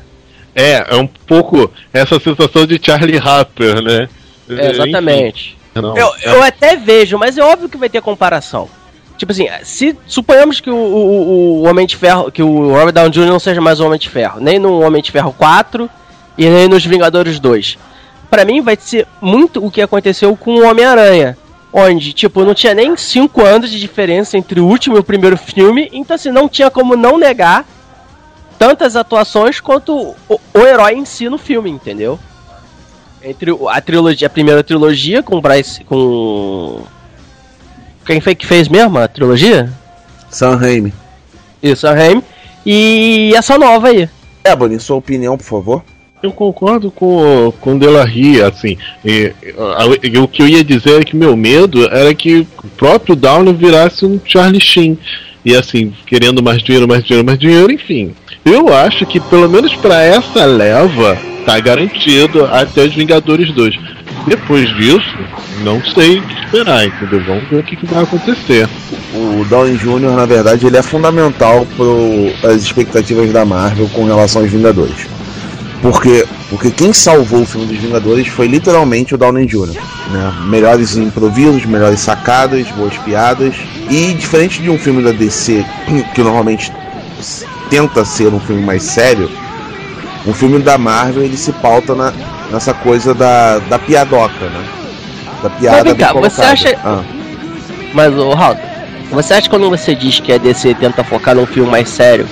É, 0.53 0.93
é 0.93 0.95
um 0.97 1.07
pouco 1.07 1.71
essa 1.93 2.19
sensação 2.19 2.67
de 2.67 2.79
Charlie 2.83 3.17
Harper, 3.17 3.81
né? 3.81 4.07
É, 4.49 4.69
exatamente. 4.71 5.57
Enfim, 5.75 5.81
não, 5.81 5.97
Eu, 5.97 6.07
é, 6.21 6.35
eu 6.35 6.43
até 6.43 6.75
vejo, 6.75 7.17
mas 7.17 7.37
é 7.37 7.41
óbvio 7.41 7.69
que 7.69 7.77
vai 7.77 7.89
ter 7.89 8.01
comparação. 8.01 8.69
Tipo 9.21 9.33
assim, 9.33 9.47
se 9.61 9.95
suponhamos 10.07 10.59
que 10.59 10.71
o, 10.71 10.75
o, 10.75 11.61
o 11.61 11.67
Homem 11.67 11.85
de 11.85 11.95
Ferro, 11.95 12.31
que 12.31 12.41
o 12.41 12.71
Robert 12.71 12.91
Downey 12.91 13.11
Jr. 13.11 13.27
não 13.27 13.39
seja 13.39 13.61
mais 13.61 13.79
o 13.79 13.85
Homem 13.85 13.99
de 13.99 14.09
Ferro, 14.09 14.39
nem 14.41 14.57
no 14.57 14.81
Homem 14.81 14.99
de 14.99 15.11
Ferro 15.11 15.31
4 15.37 15.87
e 16.35 16.49
nem 16.49 16.67
nos 16.67 16.83
Vingadores 16.83 17.39
2. 17.39 17.77
Pra 18.31 18.43
mim 18.43 18.61
vai 18.61 18.75
ser 18.75 19.07
muito 19.21 19.63
o 19.63 19.69
que 19.69 19.79
aconteceu 19.79 20.35
com 20.35 20.55
o 20.55 20.67
Homem-Aranha, 20.67 21.37
onde, 21.71 22.13
tipo, 22.13 22.43
não 22.43 22.55
tinha 22.55 22.73
nem 22.73 22.97
5 22.97 23.45
anos 23.45 23.69
de 23.69 23.79
diferença 23.79 24.39
entre 24.39 24.59
o 24.59 24.65
último 24.65 24.95
e 24.97 24.99
o 25.01 25.03
primeiro 25.03 25.37
filme, 25.37 25.87
então 25.93 26.15
assim, 26.15 26.31
não 26.31 26.49
tinha 26.49 26.71
como 26.71 26.95
não 26.95 27.15
negar 27.15 27.63
tantas 28.57 28.95
atuações 28.95 29.59
quanto 29.59 30.15
o, 30.27 30.41
o 30.51 30.59
herói 30.65 30.95
em 30.95 31.05
si 31.05 31.29
no 31.29 31.37
filme, 31.37 31.69
entendeu? 31.69 32.19
Entre 33.21 33.51
a 33.69 33.81
trilogia, 33.81 34.25
a 34.25 34.31
primeira 34.31 34.63
trilogia 34.63 35.21
com 35.21 35.35
o 35.35 35.41
Bryce, 35.41 35.83
com 35.83 36.81
quem 38.11 38.19
foi 38.21 38.35
que 38.35 38.45
fez 38.45 38.67
mesmo 38.67 38.97
a 38.97 39.07
trilogia? 39.07 39.69
Sam 40.29 40.55
Raimi. 40.57 40.93
Isso, 41.63 41.87
a 41.87 41.93
Raimi. 41.93 42.21
E 42.65 43.33
essa 43.35 43.57
nova 43.57 43.87
aí. 43.87 44.09
Ebony, 44.43 44.79
sua 44.79 44.97
opinião, 44.97 45.37
por 45.37 45.43
favor? 45.45 45.83
Eu 46.21 46.31
concordo 46.31 46.91
com, 46.91 47.51
com 47.59 47.75
o 47.75 47.79
Delarry, 47.79 48.41
assim. 48.43 48.77
E, 49.03 49.31
a- 49.57 49.83
a- 49.83 50.19
o 50.21 50.27
que 50.27 50.41
eu 50.41 50.47
ia 50.47 50.63
dizer 50.63 51.01
é 51.01 51.03
que 51.03 51.15
meu 51.15 51.35
medo 51.35 51.85
era 51.85 52.13
que 52.13 52.45
o 52.63 52.67
próprio 52.77 53.15
Downey 53.15 53.53
virasse 53.53 54.05
um 54.05 54.19
Charlie 54.23 54.61
Sheen. 54.61 54.97
E 55.43 55.55
assim, 55.55 55.91
querendo 56.05 56.43
mais 56.43 56.61
dinheiro, 56.61 56.87
mais 56.87 57.03
dinheiro, 57.03 57.25
mais 57.25 57.39
dinheiro, 57.39 57.71
enfim. 57.71 58.13
Eu 58.45 58.71
acho 58.73 59.05
que 59.07 59.19
pelo 59.19 59.49
menos 59.49 59.73
pra 59.75 60.01
essa 60.03 60.45
leva 60.45 61.17
tá 61.45 61.59
garantido 61.59 62.45
até 62.45 62.83
os 62.83 62.93
Vingadores 62.93 63.51
2. 63.51 63.75
Depois 64.27 64.69
disso, 64.75 65.17
não 65.63 65.83
sei 65.83 66.19
o 66.19 66.21
que 66.21 66.33
esperar, 66.45 66.85
entendeu? 66.85 67.23
Vamos 67.25 67.49
ver 67.49 67.59
o 67.59 67.63
que, 67.63 67.75
que 67.75 67.85
vai 67.87 68.03
acontecer. 68.03 68.69
O 69.13 69.43
Downey 69.45 69.77
Jr., 69.77 70.11
na 70.15 70.25
verdade, 70.25 70.67
ele 70.67 70.77
é 70.77 70.81
fundamental 70.81 71.65
para 71.75 72.51
as 72.51 72.61
expectativas 72.61 73.31
da 73.31 73.43
Marvel 73.43 73.89
com 73.89 74.05
relação 74.05 74.41
aos 74.41 74.51
Vingadores. 74.51 75.07
Porque, 75.81 76.25
porque 76.49 76.69
quem 76.69 76.93
salvou 76.93 77.41
o 77.41 77.45
filme 77.45 77.65
dos 77.65 77.77
Vingadores 77.77 78.27
foi 78.27 78.47
literalmente 78.47 79.15
o 79.15 79.17
Downey 79.17 79.47
Jr. 79.47 79.73
Né? 80.11 80.33
Melhores 80.45 80.95
improvisos, 80.95 81.65
melhores 81.65 81.99
sacadas, 81.99 82.67
boas 82.71 82.95
piadas. 82.99 83.55
E 83.89 84.13
diferente 84.13 84.61
de 84.61 84.69
um 84.69 84.77
filme 84.77 85.01
da 85.01 85.11
DC, 85.11 85.65
que 86.13 86.21
normalmente 86.21 86.71
tenta 87.71 88.05
ser 88.05 88.27
um 88.27 88.39
filme 88.39 88.61
mais 88.61 88.83
sério, 88.83 89.29
um 90.27 90.33
filme 90.33 90.59
da 90.59 90.77
Marvel 90.77 91.23
ele 91.23 91.37
se 91.37 91.51
pauta 91.53 91.95
na, 91.95 92.13
nessa 92.51 92.73
coisa 92.73 93.13
da, 93.13 93.59
da 93.59 93.79
piadoca, 93.79 94.45
né? 94.45 94.63
Da 95.41 95.49
piada 95.49 95.83
vem 95.83 95.95
cá, 95.95 96.13
você 96.13 96.41
acha- 96.41 96.77
Ah. 96.83 97.01
Mas, 97.93 98.13
o 98.13 98.29
Raul, 98.29 98.57
você 99.11 99.33
acha 99.33 99.43
que 99.43 99.49
quando 99.49 99.69
você 99.69 99.95
diz 99.95 100.19
que 100.19 100.31
a 100.31 100.37
DC 100.37 100.73
tenta 100.75 101.03
focar 101.03 101.35
num 101.35 101.45
filme 101.45 101.69
mais 101.69 101.89
sério, 101.89 102.27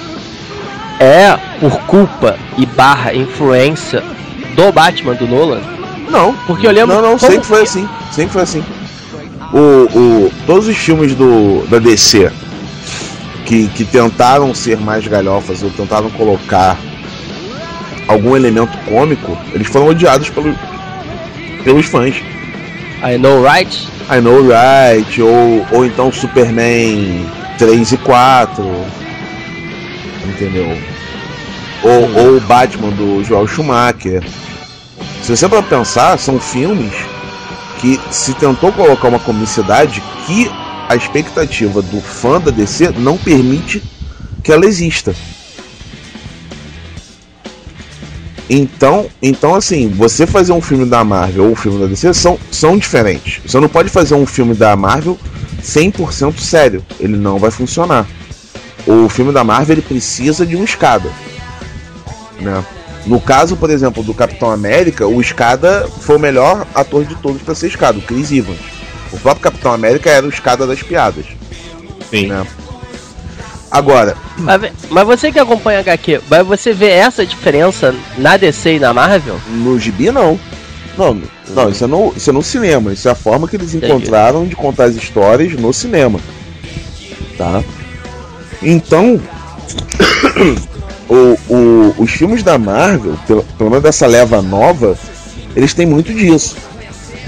é 0.99 1.37
por 1.59 1.79
culpa 1.81 2.37
e 2.57 2.65
barra 2.65 3.13
influência 3.13 4.03
do 4.55 4.71
Batman 4.71 5.15
do 5.15 5.27
Nolan? 5.27 5.61
Não, 6.09 6.33
Porque 6.47 6.65
eu 6.65 6.71
lembro 6.71 6.95
Não, 6.95 7.01
não, 7.11 7.19
sempre 7.19 7.43
foi 7.43 7.61
assim. 7.61 7.87
Sempre 8.11 8.33
foi 8.33 8.41
assim. 8.41 8.63
O, 9.53 9.97
o, 9.97 10.33
todos 10.45 10.67
os 10.67 10.77
filmes 10.77 11.15
do, 11.15 11.65
da 11.69 11.79
DC 11.79 12.31
que, 13.45 13.67
que 13.69 13.83
tentaram 13.83 14.53
ser 14.53 14.79
mais 14.79 15.05
galhofas 15.07 15.63
ou 15.63 15.69
tentaram 15.71 16.09
colocar 16.11 16.77
algum 18.09 18.35
elemento 18.35 18.77
cômico, 18.79 19.37
eles 19.53 19.67
foram 19.67 19.87
odiados 19.87 20.29
pelo, 20.29 20.53
pelos 21.63 21.85
fãs. 21.85 22.15
I 23.01 23.17
know 23.17 23.41
right? 23.41 23.87
I 24.11 24.19
Know 24.21 24.41
Right, 24.41 25.21
ou, 25.21 25.63
ou 25.71 25.85
então 25.85 26.11
Superman 26.11 27.29
3 27.59 27.91
e 27.91 27.97
4. 27.97 28.63
Entendeu? 30.27 30.75
Ou, 31.83 32.15
ou 32.17 32.37
o 32.37 32.41
Batman 32.41 32.89
do 32.89 33.23
Joel 33.23 33.47
Schumacher. 33.47 34.23
Se 35.21 35.37
você 35.37 35.47
para 35.47 35.61
pensar, 35.61 36.17
são 36.17 36.39
filmes 36.39 36.91
que 37.79 37.99
se 38.09 38.33
tentou 38.33 38.71
colocar 38.71 39.09
uma 39.09 39.19
comicidade 39.19 40.01
que 40.25 40.51
a 40.89 40.95
expectativa 40.95 41.83
do 41.83 42.01
fã 42.01 42.41
da 42.41 42.49
DC 42.49 42.89
não 42.97 43.15
permite 43.15 43.83
que 44.43 44.51
ela 44.51 44.65
exista. 44.65 45.15
Então, 48.49 49.07
então 49.21 49.53
assim, 49.53 49.89
você 49.89 50.25
fazer 50.25 50.51
um 50.51 50.61
filme 50.61 50.85
da 50.85 51.03
Marvel 51.03 51.45
ou 51.45 51.51
um 51.51 51.55
filme 51.55 51.79
da 51.79 51.85
DC 51.85 52.13
são, 52.13 52.39
são 52.51 52.77
diferentes. 52.77 53.41
Você 53.45 53.59
não 53.59 53.69
pode 53.69 53.89
fazer 53.89 54.15
um 54.15 54.25
filme 54.25 54.55
da 54.55 54.75
Marvel 54.75 55.17
100% 55.61 56.39
sério, 56.39 56.83
ele 56.99 57.15
não 57.15 57.37
vai 57.37 57.51
funcionar. 57.51 58.07
O 58.87 59.07
filme 59.07 59.31
da 59.31 59.43
Marvel 59.43 59.75
ele 59.75 59.81
precisa 59.81 60.45
de 60.45 60.55
uma 60.55 60.65
escada, 60.65 61.11
né? 62.39 62.63
No 63.05 63.19
caso, 63.19 63.55
por 63.55 63.69
exemplo, 63.69 64.03
do 64.03 64.13
Capitão 64.13 64.51
América, 64.51 65.07
o 65.07 65.21
Escada 65.21 65.87
foi 66.01 66.17
o 66.17 66.19
melhor 66.19 66.67
ator 66.75 67.05
de 67.05 67.15
todos 67.15 67.41
para 67.41 67.55
ser 67.55 67.67
Escada, 67.67 67.97
o 67.97 68.01
Chris 68.01 68.31
Evans. 68.31 68.59
O 69.11 69.19
próprio 69.19 69.41
Capitão 69.43 69.73
América 69.73 70.09
era 70.09 70.25
o 70.25 70.29
Escada 70.29 70.67
das 70.67 70.83
piadas. 70.83 71.25
Sim. 72.09 72.27
Né? 72.27 72.45
Agora, 73.71 74.15
Mas, 74.37 74.61
mas 74.89 75.05
você 75.05 75.31
que 75.31 75.37
acompanha 75.39 75.79
HQ, 75.79 76.21
vai 76.27 76.41
você 76.43 76.73
ver 76.73 76.89
essa 76.89 77.23
diferença 77.25 77.93
na 78.17 78.35
DC 78.35 78.75
e 78.75 78.79
na 78.79 78.93
Marvel? 78.93 79.39
no 79.47 79.79
gibi 79.79 80.09
não. 80.11 80.39
Não, 80.97 81.21
não 81.49 81.69
isso, 81.69 81.83
é 81.83 81.87
no, 81.87 82.13
isso 82.17 82.29
é 82.29 82.33
no 82.33 82.41
cinema. 82.43 82.91
Isso 82.91 83.07
é 83.07 83.11
a 83.11 83.15
forma 83.15 83.47
que 83.47 83.55
eles 83.55 83.73
Entendi. 83.73 83.91
encontraram 83.93 84.45
de 84.45 84.55
contar 84.55 84.85
as 84.85 84.95
histórias 84.95 85.53
no 85.53 85.71
cinema. 85.71 86.19
Tá? 87.37 87.63
Então, 88.61 89.21
o, 91.07 91.37
o- 91.53 91.95
os 91.99 92.11
filmes 92.11 92.43
da 92.43 92.57
Marvel, 92.57 93.17
pelo, 93.27 93.43
pelo 93.57 93.69
menos 93.69 93.83
dessa 93.83 94.05
leva 94.07 94.41
nova, 94.41 94.97
eles 95.55 95.73
têm 95.73 95.85
muito 95.85 96.13
disso. 96.13 96.55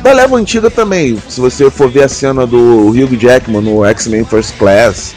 Da 0.02 0.12
leva 0.12 0.36
antiga 0.36 0.70
também, 0.72 1.18
se 1.30 1.40
você 1.40 1.70
for 1.70 1.90
ver 1.90 2.04
a 2.04 2.10
cena 2.10 2.46
do 2.48 2.88
Hugh 2.90 3.16
Jackman 3.18 3.62
no 3.62 3.86
X-Men 3.86 4.26
First 4.26 4.58
Class, 4.58 5.14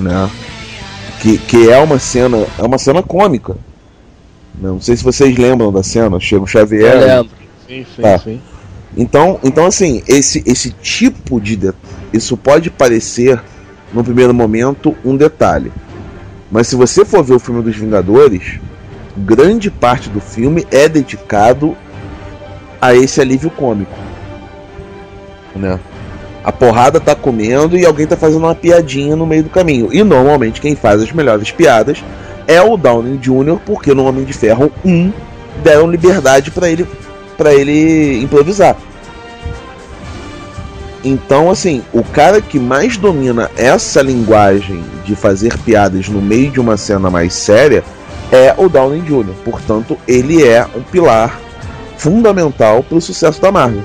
né? 0.00 0.30
Que, 1.20 1.38
que 1.38 1.70
é 1.70 1.78
uma 1.78 1.98
cena, 1.98 2.46
é 2.58 2.62
uma 2.62 2.78
cena 2.78 3.02
cômica. 3.02 3.56
Não 4.60 4.80
sei 4.80 4.96
se 4.96 5.04
vocês 5.04 5.36
lembram 5.36 5.72
da 5.72 5.82
cena, 5.82 6.18
chega 6.20 6.42
o 6.42 6.46
Xavier. 6.46 6.94
Eu 6.94 7.00
lembro. 7.06 7.30
Sim, 7.66 7.86
sim, 7.94 8.02
Tá. 8.02 8.18
sim. 8.18 8.40
Então, 8.96 9.38
então 9.42 9.66
assim, 9.66 10.02
esse, 10.08 10.42
esse 10.46 10.70
tipo 10.70 11.40
de. 11.40 11.56
de- 11.56 11.72
Isso 12.12 12.36
pode 12.36 12.70
parecer, 12.70 13.40
no 13.92 14.02
primeiro 14.04 14.32
momento, 14.32 14.96
um 15.04 15.16
detalhe. 15.16 15.70
Mas 16.50 16.68
se 16.68 16.76
você 16.76 17.04
for 17.04 17.22
ver 17.22 17.34
o 17.34 17.38
filme 17.38 17.60
dos 17.62 17.76
Vingadores, 17.76 18.58
grande 19.16 19.70
parte 19.70 20.08
do 20.08 20.20
filme 20.20 20.66
é 20.70 20.88
dedicado 20.88 21.76
a 22.80 22.94
esse 22.94 23.20
alívio 23.20 23.50
cômico. 23.50 23.92
Né? 25.54 25.78
A 26.46 26.52
porrada 26.52 27.00
tá 27.00 27.12
comendo 27.12 27.76
e 27.76 27.84
alguém 27.84 28.06
tá 28.06 28.16
fazendo 28.16 28.44
uma 28.44 28.54
piadinha 28.54 29.16
no 29.16 29.26
meio 29.26 29.42
do 29.42 29.50
caminho. 29.50 29.88
E 29.92 30.04
normalmente 30.04 30.60
quem 30.60 30.76
faz 30.76 31.02
as 31.02 31.10
melhores 31.10 31.50
piadas 31.50 32.04
é 32.46 32.62
o 32.62 32.76
Downey 32.76 33.16
Jr., 33.16 33.58
porque 33.66 33.92
no 33.92 34.04
Homem 34.06 34.24
de 34.24 34.32
Ferro 34.32 34.70
1 34.84 35.12
deram 35.64 35.90
liberdade 35.90 36.52
para 36.52 36.70
ele 36.70 36.86
para 37.36 37.52
ele 37.52 38.22
improvisar. 38.22 38.76
Então, 41.04 41.50
assim, 41.50 41.82
o 41.92 42.04
cara 42.04 42.40
que 42.40 42.60
mais 42.60 42.96
domina 42.96 43.50
essa 43.56 44.00
linguagem 44.00 44.82
de 45.04 45.16
fazer 45.16 45.58
piadas 45.58 46.08
no 46.08 46.22
meio 46.22 46.50
de 46.52 46.60
uma 46.60 46.76
cena 46.76 47.10
mais 47.10 47.34
séria 47.34 47.82
é 48.30 48.54
o 48.56 48.68
Downey 48.68 49.00
Jr. 49.02 49.34
Portanto, 49.44 49.98
ele 50.06 50.44
é 50.46 50.64
um 50.76 50.82
pilar 50.82 51.40
fundamental 51.96 52.84
para 52.84 52.98
o 52.98 53.00
sucesso 53.00 53.42
da 53.42 53.50
Marvel. 53.50 53.82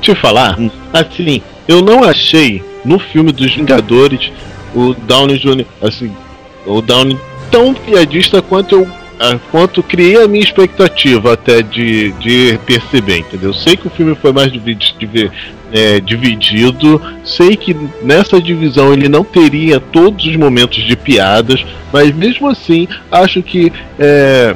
Te 0.00 0.14
falar, 0.14 0.58
Hum. 0.58 0.70
assim, 0.92 1.42
eu 1.68 1.82
não 1.82 2.04
achei 2.04 2.62
no 2.84 2.98
filme 2.98 3.32
dos 3.32 3.54
Vingadores 3.54 4.30
o 4.74 4.94
Downey 4.94 5.38
Jr. 5.38 5.64
assim, 5.82 6.10
o 6.66 6.80
Downey 6.80 7.18
tão 7.50 7.72
piadista 7.74 8.42
quanto 8.42 8.74
eu 8.74 8.88
ah, 9.18 9.38
quanto 9.50 9.82
criei 9.82 10.22
a 10.22 10.28
minha 10.28 10.44
expectativa 10.44 11.32
até 11.32 11.62
de, 11.62 12.12
de 12.12 12.58
perceber, 12.66 13.20
entendeu? 13.20 13.54
Sei 13.54 13.74
que 13.74 13.86
o 13.86 13.90
filme 13.90 14.14
foi 14.14 14.30
mais 14.30 14.52
dividi- 14.52 14.94
divi- 14.98 15.30
é, 15.72 16.00
dividido, 16.00 17.00
sei 17.24 17.56
que 17.56 17.74
nessa 18.02 18.38
divisão 18.40 18.92
ele 18.92 19.08
não 19.08 19.24
teria 19.24 19.80
todos 19.80 20.26
os 20.26 20.36
momentos 20.36 20.84
de 20.84 20.94
piadas, 20.94 21.64
mas 21.90 22.14
mesmo 22.14 22.46
assim 22.46 22.86
acho 23.10 23.42
que 23.42 23.72
é, 23.98 24.54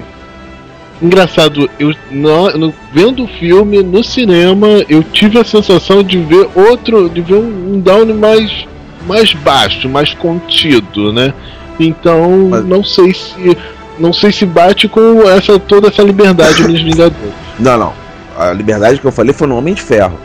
Engraçado, 1.00 1.68
eu 1.78 1.94
no- 2.10 2.50
no- 2.58 2.74
vendo 2.92 3.24
o 3.24 3.28
filme 3.28 3.82
no 3.82 4.04
cinema, 4.04 4.66
eu 4.88 5.02
tive 5.02 5.38
a 5.38 5.44
sensação 5.44 6.02
de 6.02 6.18
ver 6.18 6.46
outro, 6.54 7.08
de 7.08 7.22
ver 7.22 7.34
um, 7.36 7.74
um 7.74 7.80
Downey 7.80 8.14
mais, 8.14 8.66
mais 9.06 9.32
baixo, 9.32 9.88
mais 9.88 10.12
contido, 10.12 11.10
né? 11.12 11.32
Então, 11.78 12.48
Mas- 12.50 12.66
não 12.66 12.84
sei 12.84 13.14
se 13.14 13.56
não 13.98 14.12
sei 14.14 14.32
se 14.32 14.44
bate 14.46 14.88
com 14.88 15.22
essa 15.28 15.58
toda 15.58 15.88
essa 15.88 16.02
liberdade 16.02 16.66
nos 16.68 16.80
Vingadores. 16.82 17.32
Não, 17.58 17.78
não. 17.78 17.92
A 18.38 18.52
liberdade 18.52 18.98
que 19.00 19.06
eu 19.06 19.12
falei 19.12 19.32
foi 19.34 19.46
no 19.46 19.56
Homem 19.56 19.74
de 19.74 19.82
Ferro. 19.82 20.18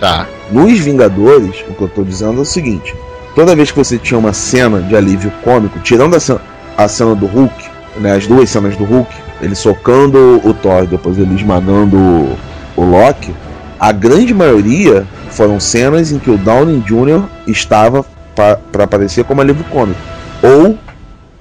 Tá. 0.00 0.26
Nos 0.52 0.78
Vingadores, 0.78 1.56
o 1.68 1.74
que 1.74 1.82
eu 1.82 1.88
tô 1.88 2.02
dizendo 2.04 2.38
é 2.38 2.42
o 2.42 2.44
seguinte: 2.44 2.94
toda 3.34 3.54
vez 3.56 3.70
que 3.72 3.76
você 3.78 3.98
tinha 3.98 4.18
uma 4.18 4.32
cena 4.32 4.80
de 4.80 4.94
alívio 4.94 5.32
cômico, 5.42 5.78
tirando 5.80 6.14
a 6.14 6.20
cena, 6.20 6.40
a 6.76 6.86
cena 6.86 7.14
do 7.16 7.26
Hulk, 7.26 7.52
né, 7.96 8.12
as 8.16 8.26
duas 8.28 8.48
cenas 8.48 8.76
do 8.76 8.84
Hulk, 8.84 9.12
ele 9.40 9.54
socando 9.54 10.40
o 10.44 10.52
Thor 10.52 10.86
depois 10.86 11.18
ele 11.18 11.34
esmagando 11.34 11.96
o, 11.96 12.36
o 12.76 12.84
Loki, 12.84 13.34
a 13.78 13.92
grande 13.92 14.34
maioria 14.34 15.06
foram 15.30 15.60
cenas 15.60 16.10
em 16.10 16.18
que 16.18 16.30
o 16.30 16.38
Downey 16.38 16.80
Jr. 16.80 17.22
estava 17.46 18.04
para 18.34 18.84
aparecer 18.84 19.24
como 19.24 19.40
alívio 19.40 19.64
cômico. 19.64 20.00
Ou 20.42 20.78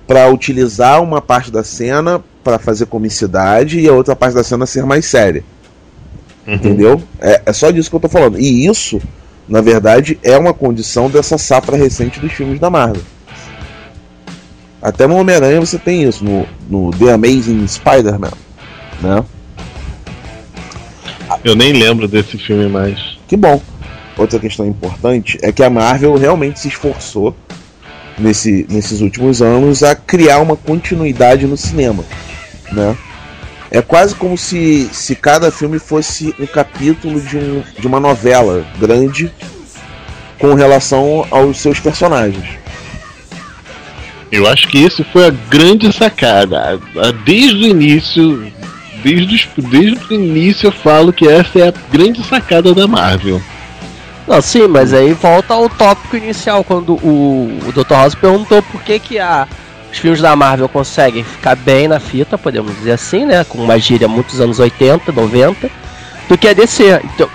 para 0.05 0.29
utilizar 0.29 1.01
uma 1.01 1.21
parte 1.21 1.51
da 1.51 1.63
cena 1.63 2.21
para 2.43 2.57
fazer 2.57 2.85
comicidade 2.85 3.79
e 3.79 3.87
a 3.87 3.93
outra 3.93 4.15
parte 4.15 4.35
da 4.35 4.43
cena 4.43 4.65
ser 4.65 4.85
mais 4.85 5.05
séria. 5.05 5.43
Entendeu? 6.47 7.01
É, 7.19 7.41
é 7.45 7.53
só 7.53 7.71
disso 7.71 7.89
que 7.89 7.95
eu 7.95 7.99
tô 7.99 8.07
falando. 8.07 8.39
E 8.39 8.65
isso, 8.65 9.01
na 9.49 9.59
verdade, 9.59 10.17
é 10.23 10.37
uma 10.37 10.53
condição 10.53 11.09
dessa 11.09 11.37
safra 11.37 11.75
recente 11.75 12.19
dos 12.19 12.31
filmes 12.31 12.59
da 12.59 12.69
Marvel. 12.69 13.01
Até 14.81 15.07
no 15.07 15.17
Homem-Aranha 15.17 15.59
você 15.59 15.77
tem 15.77 16.03
isso, 16.03 16.23
no, 16.23 16.47
no 16.69 16.91
The 16.91 17.13
Amazing 17.13 17.67
Spider-Man. 17.67 18.31
Né? 19.01 19.23
Eu 21.43 21.55
nem 21.55 21.73
lembro 21.73 22.07
desse 22.07 22.37
filme 22.37 22.67
mais. 22.67 23.17
Que 23.27 23.35
bom. 23.35 23.61
Outra 24.17 24.39
questão 24.39 24.65
importante 24.65 25.37
é 25.41 25.51
que 25.51 25.63
a 25.63 25.69
Marvel 25.69 26.15
realmente 26.15 26.59
se 26.59 26.67
esforçou 26.67 27.35
nesse, 28.17 28.65
nesses 28.69 29.01
últimos 29.01 29.41
anos 29.41 29.83
a 29.83 29.95
criar 29.95 30.39
uma 30.39 30.55
continuidade 30.55 31.45
no 31.45 31.57
cinema. 31.57 32.03
Né? 32.71 32.97
É 33.69 33.81
quase 33.81 34.15
como 34.15 34.37
se, 34.37 34.89
se 34.93 35.15
cada 35.15 35.51
filme 35.51 35.77
fosse 35.77 36.33
um 36.39 36.47
capítulo 36.47 37.19
de, 37.19 37.37
um, 37.37 37.63
de 37.79 37.85
uma 37.85 37.99
novela 37.99 38.65
grande 38.79 39.31
com 40.39 40.53
relação 40.53 41.25
aos 41.29 41.59
seus 41.59 41.79
personagens. 41.79 42.57
Eu 44.31 44.47
acho 44.47 44.67
que 44.67 44.83
esse 44.83 45.03
foi 45.05 45.25
a 45.27 45.29
grande 45.49 45.91
sacada. 45.93 46.59
A- 46.95 47.07
a- 47.07 47.11
Desde 47.11 47.55
o 47.63 47.67
início, 47.67 48.51
desde, 49.03 49.35
os- 49.35 49.47
desde 49.69 49.99
o 50.09 50.13
início 50.13 50.67
eu 50.67 50.71
falo 50.71 51.13
que 51.13 51.27
essa 51.27 51.59
é 51.59 51.67
a 51.69 51.73
grande 51.91 52.23
sacada 52.25 52.73
da 52.73 52.87
Marvel. 52.87 53.41
Não, 54.27 54.41
sim, 54.41 54.67
mas 54.67 54.93
aí 54.93 55.13
volta 55.13 55.53
ao 55.53 55.69
tópico 55.69 56.17
inicial, 56.17 56.61
quando 56.63 56.93
o, 56.95 57.59
o 57.65 57.71
Dr. 57.71 57.93
House 57.93 58.15
perguntou 58.15 58.61
por 58.61 58.81
que, 58.83 58.99
que 58.99 59.17
a, 59.17 59.47
os 59.89 59.97
filmes 59.97 60.19
da 60.19 60.35
Marvel 60.35 60.67
conseguem 60.67 61.23
ficar 61.23 61.55
bem 61.55 61.87
na 61.87 61.97
fita, 61.99 62.37
podemos 62.37 62.75
dizer 62.75 62.91
assim, 62.91 63.25
né? 63.25 63.45
Com 63.45 63.59
uma 63.59 63.79
gíria 63.79 64.07
muitos 64.09 64.41
anos 64.41 64.59
80, 64.59 65.13
90, 65.13 65.69
do 66.27 66.37
que 66.37 66.49
a 66.49 66.53
DC. 66.53 66.99
Então, 67.05 67.29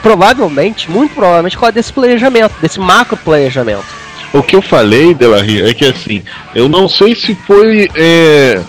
provavelmente, 0.00 0.88
muito 0.88 1.14
provavelmente, 1.14 1.56
com 1.58 1.70
desse 1.72 1.92
planejamento, 1.92 2.54
desse 2.60 2.78
macro 2.78 3.16
planejamento. 3.16 4.01
O 4.32 4.42
que 4.42 4.56
eu 4.56 4.62
falei, 4.62 5.14
Delarry, 5.14 5.62
é 5.62 5.74
que 5.74 5.84
assim, 5.84 6.22
eu 6.54 6.68
não 6.68 6.88
sei 6.88 7.14
se 7.14 7.34
foi 7.34 7.90
é, 7.94 8.62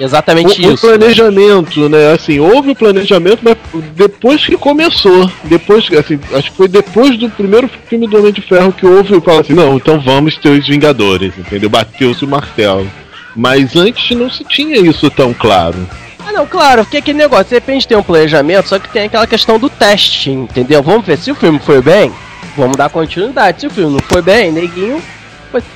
Exatamente 0.00 0.62
o, 0.62 0.70
o 0.70 0.72
isso. 0.72 0.86
planejamento, 0.86 1.86
né? 1.90 2.12
Assim, 2.12 2.40
houve 2.40 2.70
o 2.70 2.74
planejamento, 2.74 3.40
mas 3.42 3.58
depois 3.94 4.46
que 4.46 4.56
começou, 4.56 5.30
depois, 5.44 5.86
assim, 5.92 6.18
acho 6.32 6.50
que 6.50 6.56
foi 6.56 6.68
depois 6.68 7.18
do 7.18 7.28
primeiro 7.28 7.68
filme 7.86 8.08
do 8.08 8.18
Homem 8.18 8.32
de 8.32 8.40
Ferro 8.40 8.72
que 8.72 8.86
houve, 8.86 9.12
eu 9.12 9.20
falo 9.20 9.40
assim, 9.40 9.52
não, 9.52 9.76
então 9.76 10.00
vamos 10.00 10.36
ter 10.36 10.48
os 10.48 10.66
Vingadores, 10.66 11.34
entendeu? 11.36 11.68
Bateu-se 11.68 12.24
o 12.24 12.28
martelo. 12.28 12.90
Mas 13.36 13.76
antes 13.76 14.16
não 14.16 14.30
se 14.30 14.42
tinha 14.44 14.78
isso 14.78 15.10
tão 15.10 15.34
claro. 15.34 15.86
Ah, 16.26 16.32
não, 16.32 16.46
claro, 16.46 16.82
porque 16.82 16.96
aquele 16.96 17.18
negócio, 17.18 17.48
de 17.48 17.54
repente 17.54 17.86
tem 17.86 17.96
um 17.96 18.02
planejamento, 18.02 18.70
só 18.70 18.78
que 18.78 18.88
tem 18.88 19.04
aquela 19.04 19.26
questão 19.26 19.58
do 19.58 19.68
teste, 19.68 20.30
entendeu? 20.30 20.82
Vamos 20.82 21.04
ver 21.04 21.18
se 21.18 21.30
o 21.30 21.34
filme 21.34 21.58
foi 21.58 21.82
bem, 21.82 22.10
vamos 22.56 22.76
dar 22.76 22.88
continuidade. 22.90 23.60
Se 23.60 23.66
o 23.66 23.70
filme 23.70 23.92
não 23.92 24.00
foi 24.00 24.22
bem, 24.22 24.52
neguinho. 24.52 25.02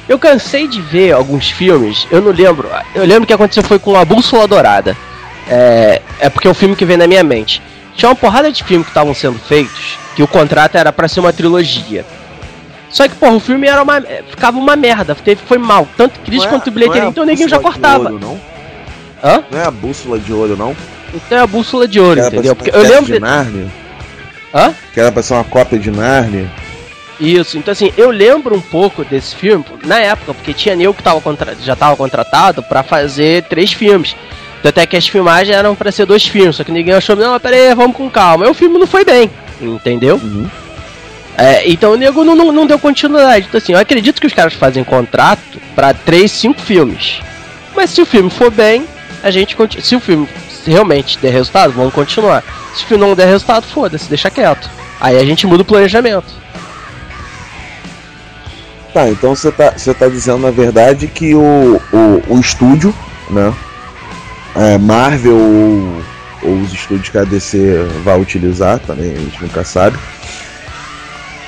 Eu 0.09 0.19
cansei 0.19 0.69
de 0.69 0.81
ver 0.81 1.13
alguns 1.13 1.51
filmes, 1.51 2.07
eu 2.11 2.23
não 2.23 2.31
lembro. 2.31 2.69
Eu 2.95 3.05
lembro 3.05 3.27
que 3.27 3.33
aconteceu 3.33 3.63
foi 3.63 3.79
com 3.79 3.97
a 3.97 4.05
Bússola 4.05 4.47
Dourada. 4.47 4.97
É, 5.49 6.01
é 6.21 6.31
porque 6.31 6.47
é 6.47 6.51
o 6.51 6.55
filme 6.55 6.77
que 6.77 6.85
vem 6.85 6.97
na 6.97 7.07
minha 7.07 7.25
mente. 7.25 7.61
Tinha 7.97 8.09
uma 8.09 8.15
porrada 8.15 8.51
de 8.53 8.63
filmes 8.63 8.87
que 8.87 8.91
estavam 8.91 9.15
sendo 9.15 9.39
feitos, 9.39 9.99
que 10.15 10.23
o 10.23 10.29
contrato 10.29 10.77
era 10.77 10.93
para 10.93 11.09
ser 11.09 11.21
uma 11.21 11.33
trilogia. 11.33 12.05
Só 12.89 13.09
que, 13.09 13.15
porra, 13.17 13.33
o 13.33 13.41
filme 13.41 13.67
era 13.67 13.83
uma, 13.83 14.01
ficava 14.31 14.57
uma 14.57 14.77
merda, 14.77 15.17
teve, 15.17 15.41
foi 15.45 15.59
mal, 15.59 15.89
tanto 15.97 16.21
crítico 16.21 16.47
é, 16.47 16.57
quanto 16.57 16.71
bilheteria, 16.71 17.05
é 17.05 17.09
então 17.09 17.27
ninguém 17.27 17.49
já 17.49 17.59
cortava. 17.59 18.05
Ouro, 18.05 18.21
não? 18.21 18.41
Hã? 19.23 19.43
Não 19.51 19.61
é 19.61 19.65
a 19.65 19.71
bússola 19.71 20.19
de 20.19 20.33
ouro, 20.33 20.57
não? 20.57 20.77
Então 21.13 21.39
é 21.39 21.41
a 21.41 21.47
bússola 21.47 21.89
de 21.89 21.99
ouro, 21.99 22.21
entendeu? 22.21 22.55
Porque 22.55 22.71
eu 22.71 22.83
lembro. 22.83 23.13
De 23.13 23.19
Narnia? 23.19 23.67
Hã? 24.55 24.73
Que 24.93 25.01
era 25.01 25.11
pra 25.11 25.23
ser 25.23 25.35
uma 25.35 25.45
cópia 25.45 25.79
de 25.79 25.91
Narnia. 25.91 26.49
Isso, 27.25 27.57
então 27.57 27.73
assim, 27.73 27.93
eu 27.97 28.11
lembro 28.11 28.55
um 28.55 28.61
pouco 28.61 29.05
desse 29.05 29.35
filme, 29.35 29.65
na 29.85 29.99
época, 29.99 30.35
porque 30.35 30.53
tinha 30.53 30.75
eu 30.75 30.93
que 30.93 31.03
tava 31.03 31.21
contra... 31.21 31.57
já 31.63 31.75
tava 31.75 31.97
contratado 31.97 32.63
para 32.63 32.83
fazer 32.83 33.45
três 33.45 33.73
filmes. 33.73 34.15
Até 34.63 34.87
que 34.87 34.97
as 34.97 35.07
filmagens 35.07 35.55
eram 35.55 35.75
para 35.75 35.93
ser 35.93 36.07
dois 36.07 36.25
filmes, 36.25 36.57
só 36.57 36.65
que 36.65 36.73
ninguém 36.73 36.95
achou, 36.95 37.15
não, 37.15 37.39
pera 37.39 37.55
aí, 37.55 37.75
vamos 37.75 37.97
com 37.97 38.09
calma. 38.09 38.47
E 38.47 38.49
o 38.49 38.55
filme 38.55 38.79
não 38.79 38.87
foi 38.87 39.05
bem, 39.05 39.31
entendeu? 39.61 40.17
Uhum. 40.17 40.49
É, 41.37 41.69
então 41.69 41.93
o 41.93 41.97
nego 41.97 42.25
não, 42.25 42.35
não, 42.35 42.53
não, 42.53 42.67
deu 42.67 42.79
continuidade. 42.79 43.47
Então, 43.49 43.59
assim, 43.59 43.73
eu 43.73 43.79
acredito 43.79 44.21
que 44.21 44.27
os 44.27 44.33
caras 44.33 44.55
fazem 44.55 44.83
contrato 44.83 45.61
para 45.75 45.93
três, 45.93 46.31
cinco 46.31 46.61
filmes. 46.61 47.21
Mas 47.75 47.91
se 47.91 48.01
o 48.01 48.07
filme 48.07 48.31
for 48.31 48.51
bem, 48.51 48.87
a 49.23 49.31
gente 49.31 49.57
continua. 49.57 49.85
Se 49.85 49.97
o 49.97 50.01
filme 50.01 50.29
realmente 50.67 51.19
der 51.19 51.33
resultado, 51.33 51.73
vamos 51.73 51.93
continuar. 51.93 52.43
Se 52.75 52.85
o 52.85 52.87
filme 52.87 53.05
não 53.05 53.15
der 53.15 53.27
resultado, 53.27 53.67
foda-se, 53.67 54.09
deixa 54.09 54.31
quieto. 54.31 54.71
Aí 55.01 55.19
a 55.19 55.25
gente 55.25 55.47
muda 55.47 55.63
o 55.63 55.67
planejamento. 55.67 56.44
Tá, 58.95 59.11
então 59.11 59.35
você 59.35 59.51
tá, 59.51 59.73
você 59.77 59.93
tá 59.93 60.07
dizendo 60.07 60.39
na 60.39 60.53
verdade 60.53 61.09
que 61.09 61.35
o, 61.35 61.81
o, 61.93 62.23
o 62.29 62.39
estúdio, 62.39 62.95
né? 63.29 63.53
É, 64.55 64.79
Marvel 64.79 65.37
ou, 65.37 66.03
ou 66.45 66.61
os 66.61 66.73
estúdios 66.73 67.09
que 67.09 67.19
a 67.19 67.25
DC 67.25 67.89
vai 68.05 68.21
utilizar, 68.21 68.79
também 68.79 69.11
a 69.11 69.19
gente 69.19 69.43
nunca 69.43 69.65
sabe. 69.65 69.99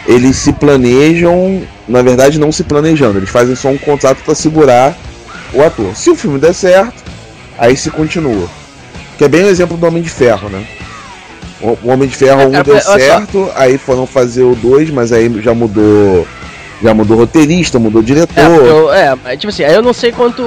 Eles 0.09 0.37
se 0.37 0.53
planejam, 0.53 1.63
na 1.87 2.03
verdade 2.03 2.37
não 2.37 2.51
se 2.51 2.65
planejando, 2.65 3.21
eles 3.21 3.31
fazem 3.31 3.55
só 3.55 3.69
um 3.69 3.79
contrato 3.79 4.25
para 4.25 4.35
segurar 4.35 4.97
o 5.53 5.63
ator. 5.63 5.95
Se 5.95 6.11
o 6.11 6.17
filme 6.17 6.41
der 6.41 6.53
certo, 6.53 7.01
aí 7.57 7.77
se 7.77 7.93
continua. 7.93 8.49
Que 9.17 9.25
é 9.25 9.29
bem 9.29 9.45
o 9.45 9.49
exemplo 9.49 9.77
do 9.77 9.87
Homem 9.87 10.03
de 10.03 10.11
Ferro, 10.11 10.49
né? 10.49 10.67
O 11.61 11.79
Homem 11.85 12.09
de 12.09 12.17
Ferro 12.17 12.43
1 12.43 12.47
um 12.47 12.63
deu 12.65 12.81
certo, 12.81 13.49
aí 13.55 13.79
foram 13.79 14.05
fazer 14.05 14.43
o 14.43 14.57
2, 14.57 14.91
mas 14.91 15.13
aí 15.13 15.33
já 15.41 15.55
mudou 15.55 16.27
já 16.83 16.93
mudou 16.93 17.17
roteirista, 17.17 17.79
mudou 17.79 18.03
diretor. 18.03 18.39
É, 18.39 18.47
eu, 18.47 18.93
é, 18.93 19.37
tipo 19.37 19.49
assim, 19.49 19.65
aí 19.65 19.75
eu 19.75 19.83
não 19.83 19.93
sei 19.93 20.13
quanto 20.13 20.43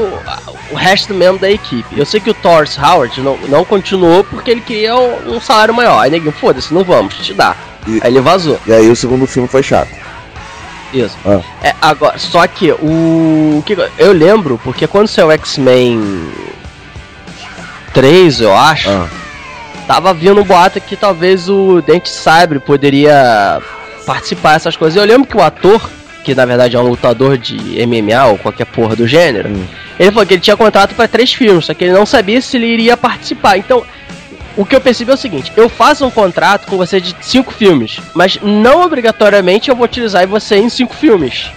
o 0.71 0.75
resto 0.75 1.13
mesmo 1.13 1.39
da 1.39 1.49
equipe. 1.49 1.97
Eu 1.97 2.05
sei 2.05 2.19
que 2.19 2.29
o 2.29 2.33
Thors 2.33 2.77
Howard 2.77 3.19
não, 3.21 3.37
não 3.47 3.65
continuou 3.65 4.23
porque 4.23 4.51
ele 4.51 4.61
queria 4.61 4.95
um 4.95 5.39
salário 5.41 5.73
maior. 5.73 5.99
Aí 5.99 6.11
ninguém, 6.11 6.31
foda-se, 6.31 6.73
não 6.73 6.83
vamos, 6.83 7.15
te 7.15 7.33
dá. 7.33 7.55
E, 7.87 7.99
aí 8.03 8.11
ele 8.11 8.21
vazou. 8.21 8.59
E 8.67 8.73
aí 8.73 8.89
o 8.89 8.95
segundo 8.95 9.25
filme 9.25 9.47
foi 9.47 9.63
chato. 9.63 9.89
Isso. 10.93 11.17
Ah. 11.25 11.41
É, 11.63 11.75
agora, 11.81 12.17
só 12.17 12.45
que 12.47 12.71
o. 12.71 13.63
que 13.65 13.77
Eu 13.97 14.11
lembro, 14.11 14.59
porque 14.63 14.87
quando 14.87 15.07
saiu 15.07 15.31
X-Men 15.31 16.31
3, 17.93 18.41
eu 18.41 18.55
acho. 18.55 18.89
Ah. 18.89 19.07
Tava 19.87 20.13
vindo 20.13 20.39
um 20.39 20.43
boato 20.43 20.79
que 20.79 20.95
talvez 20.95 21.49
o 21.49 21.81
Dente 21.81 22.09
Sabre 22.09 22.59
poderia 22.59 23.59
participar 24.05 24.53
dessas 24.53 24.77
coisas. 24.77 24.95
Eu 24.95 25.03
lembro 25.03 25.27
que 25.27 25.35
o 25.35 25.41
ator 25.41 25.89
que 26.29 26.35
na 26.35 26.45
verdade 26.45 26.75
é 26.75 26.79
um 26.79 26.87
lutador 26.87 27.39
de 27.39 27.55
MMA 27.87 28.25
ou 28.25 28.37
qualquer 28.37 28.65
porra 28.65 28.95
do 28.95 29.07
gênero, 29.07 29.49
hum. 29.49 29.65
ele 29.99 30.11
falou 30.11 30.27
que 30.27 30.35
ele 30.35 30.41
tinha 30.41 30.55
contrato 30.55 30.93
para 30.93 31.07
três 31.07 31.33
filmes, 31.33 31.65
só 31.65 31.73
que 31.73 31.83
ele 31.83 31.93
não 31.93 32.05
sabia 32.05 32.39
se 32.39 32.55
ele 32.55 32.67
iria 32.67 32.95
participar. 32.95 33.57
Então, 33.57 33.83
o 34.55 34.63
que 34.63 34.75
eu 34.75 34.81
percebi 34.81 35.09
é 35.09 35.15
o 35.15 35.17
seguinte: 35.17 35.51
eu 35.55 35.67
faço 35.67 36.05
um 36.05 36.11
contrato 36.11 36.67
com 36.67 36.77
você 36.77 37.01
de 37.01 37.15
cinco 37.21 37.51
filmes, 37.51 37.99
mas 38.13 38.37
não 38.43 38.83
obrigatoriamente 38.83 39.69
eu 39.69 39.75
vou 39.75 39.85
utilizar 39.85 40.27
você 40.27 40.57
em 40.57 40.69
cinco 40.69 40.93
filmes. 40.93 41.49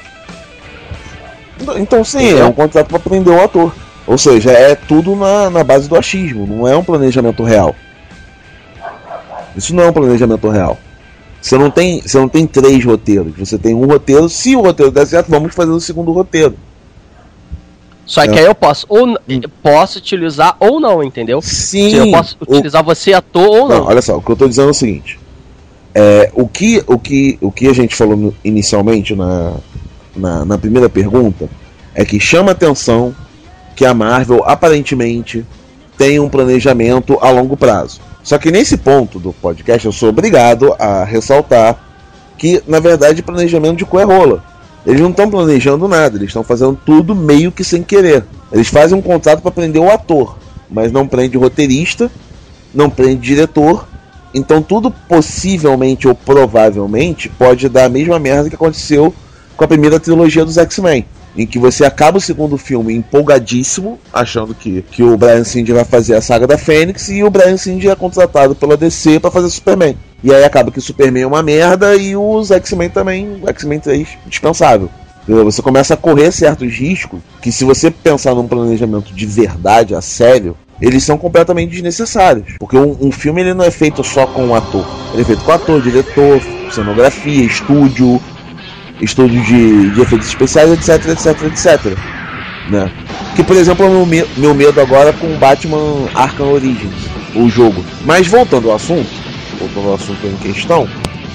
Então, 1.76 2.02
sim, 2.02 2.38
é 2.38 2.44
um 2.44 2.52
contrato 2.52 2.88
para 2.88 2.98
prender 2.98 3.32
o 3.32 3.42
ator. 3.42 3.74
Ou 4.06 4.16
seja, 4.16 4.50
é 4.50 4.74
tudo 4.74 5.14
na, 5.14 5.50
na 5.50 5.62
base 5.62 5.88
do 5.88 5.96
achismo, 5.96 6.46
não 6.46 6.66
é 6.66 6.74
um 6.74 6.82
planejamento 6.82 7.42
real. 7.44 7.76
Isso 9.54 9.74
não 9.74 9.84
é 9.84 9.90
um 9.90 9.92
planejamento 9.92 10.48
real. 10.48 10.78
Você 11.42 11.58
não 11.58 11.70
tem, 11.72 12.00
você 12.00 12.18
não 12.18 12.28
tem 12.28 12.46
três 12.46 12.84
roteiros, 12.84 13.34
você 13.36 13.58
tem 13.58 13.74
um 13.74 13.84
roteiro. 13.84 14.28
Se 14.28 14.54
o 14.54 14.62
roteiro 14.62 14.92
der 14.92 15.04
certo, 15.04 15.28
vamos 15.28 15.52
fazer 15.52 15.72
o 15.72 15.80
segundo 15.80 16.12
roteiro. 16.12 16.54
Só 18.06 18.22
que 18.22 18.38
é. 18.38 18.38
aí 18.38 18.44
eu 18.44 18.54
posso 18.54 18.86
ou 18.88 19.08
hum. 19.08 19.16
posso 19.60 19.98
utilizar 19.98 20.56
ou 20.60 20.78
não, 20.78 21.02
entendeu? 21.02 21.42
Sim. 21.42 21.94
eu 21.94 22.10
posso 22.12 22.36
utilizar 22.40 22.82
o... 22.82 22.84
você 22.84 23.12
ator 23.12 23.48
ou 23.48 23.68
não. 23.68 23.78
não. 23.78 23.86
Olha 23.86 24.00
só, 24.00 24.16
o 24.16 24.22
que 24.22 24.30
eu 24.30 24.34
estou 24.34 24.48
dizendo 24.48 24.68
é 24.68 24.70
o 24.70 24.74
seguinte. 24.74 25.18
É, 25.94 26.30
o, 26.34 26.46
que, 26.46 26.82
o, 26.86 26.96
que, 26.96 27.36
o 27.40 27.50
que 27.50 27.66
a 27.66 27.72
gente 27.72 27.96
falou 27.96 28.32
inicialmente 28.44 29.14
na, 29.14 29.54
na, 30.14 30.44
na 30.44 30.58
primeira 30.58 30.88
pergunta 30.88 31.50
é 31.92 32.04
que 32.04 32.20
chama 32.20 32.52
atenção 32.52 33.14
que 33.74 33.84
a 33.84 33.92
Marvel 33.92 34.44
aparentemente 34.44 35.44
tem 35.98 36.20
um 36.20 36.28
planejamento 36.28 37.18
a 37.20 37.30
longo 37.30 37.56
prazo. 37.56 38.00
Só 38.22 38.38
que 38.38 38.50
nesse 38.50 38.76
ponto 38.76 39.18
do 39.18 39.32
podcast 39.32 39.86
eu 39.86 39.92
sou 39.92 40.10
obrigado 40.10 40.74
a 40.78 41.04
ressaltar 41.04 41.78
que, 42.38 42.62
na 42.66 42.78
verdade, 42.78 43.22
planejamento 43.22 43.78
de 43.78 43.84
cu 43.84 43.98
é 43.98 44.04
rola. 44.04 44.42
Eles 44.86 45.00
não 45.00 45.10
estão 45.10 45.30
planejando 45.30 45.86
nada, 45.88 46.16
eles 46.16 46.28
estão 46.28 46.42
fazendo 46.42 46.78
tudo 46.84 47.14
meio 47.14 47.52
que 47.52 47.64
sem 47.64 47.82
querer. 47.82 48.24
Eles 48.52 48.68
fazem 48.68 48.96
um 48.96 49.02
contrato 49.02 49.40
para 49.40 49.50
prender 49.50 49.80
o 49.80 49.90
ator, 49.90 50.36
mas 50.70 50.90
não 50.90 51.06
prende 51.06 51.36
roteirista, 51.36 52.10
não 52.74 52.88
prende 52.90 53.20
diretor. 53.20 53.86
Então 54.34 54.62
tudo 54.62 54.90
possivelmente 54.90 56.08
ou 56.08 56.14
provavelmente 56.14 57.28
pode 57.28 57.68
dar 57.68 57.84
a 57.84 57.88
mesma 57.88 58.18
merda 58.18 58.48
que 58.48 58.54
aconteceu 58.54 59.14
com 59.56 59.64
a 59.64 59.68
primeira 59.68 60.00
trilogia 60.00 60.44
dos 60.44 60.56
X-Men 60.56 61.06
em 61.36 61.46
que 61.46 61.58
você 61.58 61.84
acaba 61.84 62.18
o 62.18 62.20
segundo 62.20 62.58
filme 62.58 62.94
empolgadíssimo, 62.94 63.98
achando 64.12 64.54
que, 64.54 64.82
que 64.82 65.02
o 65.02 65.16
Brian 65.16 65.44
Singer 65.44 65.74
vai 65.74 65.84
fazer 65.84 66.14
a 66.14 66.20
saga 66.20 66.46
da 66.46 66.58
Fênix 66.58 67.08
e 67.08 67.24
o 67.24 67.30
Brian 67.30 67.56
Singer 67.56 67.92
é 67.92 67.96
contratado 67.96 68.54
pela 68.54 68.76
DC 68.76 69.20
para 69.20 69.30
fazer 69.30 69.48
Superman. 69.50 69.96
E 70.22 70.32
aí 70.32 70.44
acaba 70.44 70.70
que 70.70 70.78
o 70.78 70.82
Superman 70.82 71.22
é 71.22 71.26
uma 71.26 71.42
merda 71.42 71.96
e 71.96 72.14
os 72.14 72.50
X-Men 72.50 72.90
também, 72.90 73.40
o 73.42 73.48
X-Men 73.48 73.80
3 73.80 74.08
dispensável. 74.26 74.88
Você 75.26 75.62
começa 75.62 75.94
a 75.94 75.96
correr 75.96 76.32
certos 76.32 76.72
riscos 76.74 77.20
que 77.40 77.52
se 77.52 77.64
você 77.64 77.90
pensar 77.90 78.34
num 78.34 78.48
planejamento 78.48 79.14
de 79.14 79.24
verdade, 79.24 79.94
a 79.94 80.00
sério, 80.00 80.56
eles 80.80 81.04
são 81.04 81.16
completamente 81.16 81.70
desnecessários. 81.70 82.56
Porque 82.58 82.76
um, 82.76 82.96
um 83.00 83.12
filme 83.12 83.40
ele 83.40 83.54
não 83.54 83.64
é 83.64 83.70
feito 83.70 84.02
só 84.02 84.26
com 84.26 84.46
um 84.46 84.54
ator. 84.54 84.84
Ele 85.12 85.22
é 85.22 85.24
feito 85.24 85.44
com 85.44 85.52
ator, 85.52 85.80
diretor, 85.80 86.42
cenografia, 86.72 87.44
estúdio, 87.44 88.20
estúdio 89.00 89.42
de, 89.44 89.90
de 89.90 90.00
efeitos 90.00 90.28
especiais, 90.28 90.70
etc, 90.70 91.08
etc, 91.08 91.42
etc. 91.44 91.98
Né? 92.68 92.90
Que, 93.34 93.42
por 93.42 93.56
exemplo, 93.56 93.84
é 93.84 93.88
o 93.88 94.06
meu, 94.06 94.28
meu 94.36 94.54
medo 94.54 94.80
agora 94.80 95.12
com 95.12 95.36
Batman 95.38 96.08
Arkham 96.14 96.52
Origins, 96.52 97.08
o 97.34 97.48
jogo. 97.48 97.84
Mas 98.04 98.26
voltando 98.26 98.70
ao 98.70 98.76
assunto, 98.76 99.10
voltando 99.58 99.88
ao 99.88 99.94
assunto 99.94 100.26
em 100.26 100.36
questão, 100.36 100.88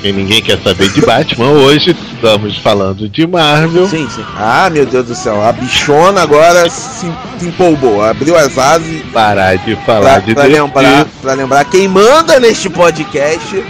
e 0.03 0.11
ninguém 0.11 0.41
quer 0.41 0.59
saber 0.59 0.89
de 0.89 1.01
Batman 1.01 1.49
hoje, 1.49 1.95
estamos 2.13 2.57
falando 2.59 3.09
de 3.09 3.25
Marvel. 3.25 3.87
Sim, 3.87 4.07
sim. 4.09 4.23
Ah, 4.35 4.69
meu 4.69 4.85
Deus 4.85 5.07
do 5.07 5.15
céu, 5.15 5.41
a 5.41 5.51
bichona 5.51 6.21
agora 6.21 6.69
se, 6.69 7.11
se 7.39 7.45
empolgou, 7.47 8.03
abriu 8.03 8.37
as 8.37 8.55
asas. 8.57 9.01
Parar 9.11 9.57
de 9.57 9.75
falar 9.77 9.99
pra, 9.99 10.19
de 10.19 10.33
pra 10.35 10.43
lembrar, 10.43 11.05
pra 11.21 11.33
lembrar 11.33 11.65
quem 11.65 11.87
manda 11.87 12.39
neste 12.39 12.69
podcast. 12.69 13.63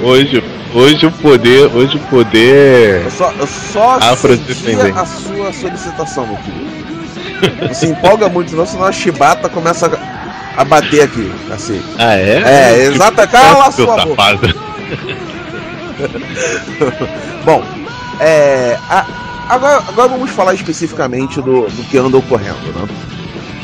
Hoje 0.00 0.42
Hoje 0.74 1.06
o 1.06 1.12
poder, 1.12 1.74
hoje 1.74 1.96
o 1.96 2.00
poder. 2.00 3.04
Eu 3.04 3.10
só, 3.10 3.32
eu 3.32 3.46
só 3.46 3.98
a 4.94 5.06
sua 5.06 5.52
solicitação, 5.52 6.26
meu. 6.26 6.38
Não 7.66 7.74
se 7.74 7.86
empolga 7.86 8.28
muito, 8.28 8.54
não, 8.54 8.66
senão 8.66 8.84
a 8.84 8.92
chibata 8.92 9.48
começa 9.48 9.86
a, 9.86 10.60
a 10.60 10.64
bater 10.64 11.02
aqui, 11.02 11.32
assim. 11.50 11.82
Ah, 11.98 12.14
é? 12.14 12.42
É, 12.44 12.82
exata. 12.84 13.26
Tipo, 13.26 13.38
Cala 13.38 13.66
a 13.66 13.72
sua 13.72 14.04
boca. 14.04 14.22
Bom, 17.44 17.64
é. 18.20 18.76
A, 18.90 19.06
agora, 19.48 19.82
agora 19.88 20.08
vamos 20.08 20.30
falar 20.30 20.54
especificamente 20.54 21.40
do, 21.40 21.68
do 21.68 21.84
que 21.84 21.96
anda 21.96 22.18
ocorrendo, 22.18 22.72
né? 22.74 22.86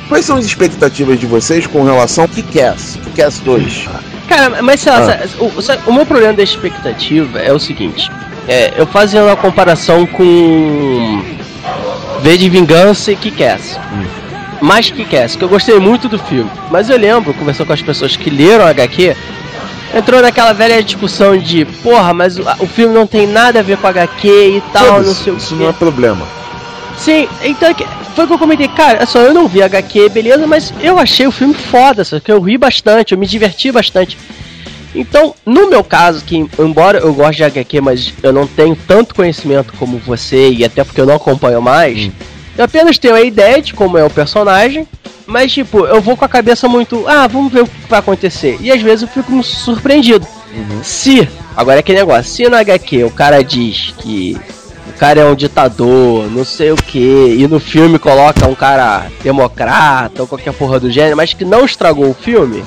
Quais 0.09 0.25
são 0.25 0.37
as 0.37 0.45
expectativas 0.45 1.19
de 1.19 1.27
vocês 1.27 1.67
com 1.67 1.83
relação 1.83 2.25
ao 2.25 2.29
Kick-Ass? 2.29 2.99
Kick-Ass 3.05 3.41
2? 3.41 3.89
Cara, 4.29 4.63
mas 4.63 4.81
sei 4.81 4.93
lá, 4.93 4.99
ah. 5.01 5.29
o, 5.39 5.91
o, 5.91 5.93
meu 5.93 6.07
problema 6.07 6.33
da 6.33 6.43
expectativa 6.43 7.39
é 7.39 7.53
o 7.53 7.59
seguinte: 7.59 8.11
é, 8.49 8.73
eu 8.77 8.87
fazendo 8.87 9.29
a 9.29 9.37
comparação 9.37 10.07
com 10.07 11.23
V 12.23 12.39
de 12.39 12.49
Vingança 12.49 13.13
e 13.13 13.17
Kick-Ass. 13.17 13.79
Hum. 13.93 14.05
mais 14.61 14.91
que 14.91 15.05
Kick-Ass, 15.05 15.37
que 15.37 15.45
eu 15.45 15.49
gostei 15.49 15.79
muito 15.79 16.09
do 16.09 16.19
filme. 16.19 16.51
Mas 16.71 16.89
eu 16.89 16.97
lembro, 16.97 17.35
conversando 17.35 17.67
com 17.67 17.73
as 17.73 17.83
pessoas 17.83 18.17
que 18.17 18.31
leram 18.31 18.67
HQ, 18.67 19.15
entrou 19.95 20.21
naquela 20.21 20.53
velha 20.53 20.83
discussão 20.83 21.37
de, 21.37 21.65
porra, 21.65 22.13
mas 22.15 22.39
o, 22.39 22.43
o 22.61 22.67
filme 22.67 22.95
não 22.95 23.07
tem 23.07 23.27
nada 23.27 23.61
a 23.61 23.63
ver 23.63 23.77
com 23.77 23.87
HQ 23.87 24.29
e 24.29 24.63
tal, 24.73 25.03
não 25.03 25.15
sei 25.15 25.33
o 25.33 25.37
Isso 25.37 25.55
não 25.55 25.69
é 25.69 25.73
problema. 25.73 26.27
Sim, 26.97 27.29
então 27.43 27.69
é 27.69 27.75
que- 27.75 27.87
foi 28.15 28.25
o 28.25 28.27
que 28.29 28.35
eu 28.35 28.39
comentei, 28.39 28.69
cara, 28.69 29.03
é 29.03 29.07
só 29.07 29.21
eu 29.21 29.35
não 29.35 29.49
vi 29.49 29.63
HQ, 29.63 30.09
beleza, 30.09 30.47
mas 30.47 30.73
eu 30.81 30.99
achei 30.99 31.27
o 31.27 31.33
filme 31.33 31.55
foda, 31.55 32.05
só 32.05 32.21
que 32.21 32.31
eu 32.31 32.41
ri 32.41 32.57
bastante, 32.57 33.13
eu 33.13 33.19
me 33.19 33.27
diverti 33.27 33.73
bastante. 33.73 34.17
Então, 34.95 35.35
no 35.45 35.69
meu 35.69 35.83
caso, 35.83 36.25
que 36.25 36.37
embora 36.59 36.99
eu 36.99 37.13
goste 37.13 37.39
de 37.39 37.45
HQ, 37.45 37.81
mas 37.81 38.15
eu 38.23 38.33
não 38.33 38.47
tenho 38.47 38.77
tanto 38.87 39.15
conhecimento 39.15 39.73
como 39.77 39.99
você, 39.99 40.51
e 40.51 40.65
até 40.65 40.85
porque 40.85 41.01
eu 41.01 41.07
não 41.07 41.17
acompanho 41.17 41.61
mais, 41.61 42.11
eu 42.57 42.65
apenas 42.65 42.99
tenho 42.99 43.17
a 43.17 43.21
ideia 43.21 43.61
de 43.61 43.75
como 43.75 43.99
é 43.99 44.05
o 44.05 44.11
personagem, 44.11 44.87
mas 45.27 45.53
tipo, 45.53 45.85
eu 45.85 46.01
vou 46.01 46.17
com 46.17 46.25
a 46.25 46.29
cabeça 46.29 46.69
muito, 46.69 47.05
ah, 47.09 47.27
vamos 47.27 47.53
ver 47.53 47.63
o 47.63 47.67
que 47.67 47.89
vai 47.89 47.99
acontecer. 47.99 48.59
E 48.61 48.71
às 48.71 48.81
vezes 48.81 49.03
eu 49.03 49.09
fico 49.09 49.43
surpreendido. 49.43 50.25
Se, 50.85 51.29
agora 51.57 51.79
é 51.79 51.81
aquele 51.81 51.99
negócio, 51.99 52.31
se 52.31 52.49
no 52.49 52.57
HQ 52.57 53.03
o 53.03 53.11
cara 53.11 53.43
diz 53.43 53.93
que 53.99 54.39
cara 54.99 55.21
é 55.21 55.25
um 55.25 55.35
ditador, 55.35 56.31
não 56.31 56.45
sei 56.45 56.73
o 56.73 56.77
que, 56.77 57.37
e 57.39 57.47
no 57.47 57.61
filme 57.61 57.99
coloca 57.99 58.47
um 58.47 58.55
cara 58.55 59.07
democrata 59.23 60.23
ou 60.23 60.29
qualquer 60.29 60.53
porra 60.53 60.81
do 60.81 60.91
gênero, 60.91 61.17
mas 61.17 61.33
que 61.33 61.45
não 61.45 61.65
estragou 61.65 62.11
o 62.11 62.15
filme, 62.15 62.65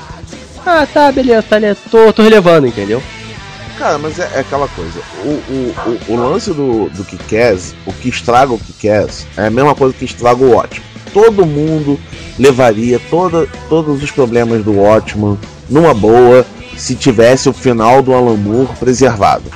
ah, 0.70 0.86
tá, 0.86 1.10
beleza, 1.10 1.42
tá, 1.42 1.58
né, 1.58 1.74
tô, 1.90 2.12
tô 2.12 2.22
relevando, 2.22 2.66
entendeu? 2.66 3.02
Cara, 3.78 3.96
mas 3.96 4.18
é, 4.18 4.30
é 4.34 4.40
aquela 4.40 4.68
coisa. 4.68 5.00
O, 5.24 5.28
o, 5.28 5.74
o, 5.86 6.12
o 6.12 6.16
lance 6.16 6.50
do, 6.52 6.90
do 6.90 7.04
Kick-Ass, 7.04 7.74
o 7.86 7.92
que 7.92 8.10
estraga 8.10 8.52
o 8.52 8.58
Kick-Ass, 8.58 9.26
é 9.36 9.46
a 9.46 9.50
mesma 9.50 9.74
coisa 9.74 9.94
que 9.94 10.04
estraga 10.04 10.44
o 10.44 10.50
Watchmen. 10.50 10.86
Todo 11.14 11.46
mundo 11.46 11.98
levaria 12.38 13.00
toda, 13.08 13.48
todos 13.70 14.02
os 14.02 14.10
problemas 14.10 14.62
do 14.62 14.72
Watchmen 14.72 15.38
numa 15.70 15.94
boa 15.94 16.44
se 16.76 16.94
tivesse 16.94 17.48
o 17.48 17.52
final 17.54 18.02
do 18.02 18.12
Alan 18.12 18.36
Moore 18.36 18.76
preservado. 18.78 19.50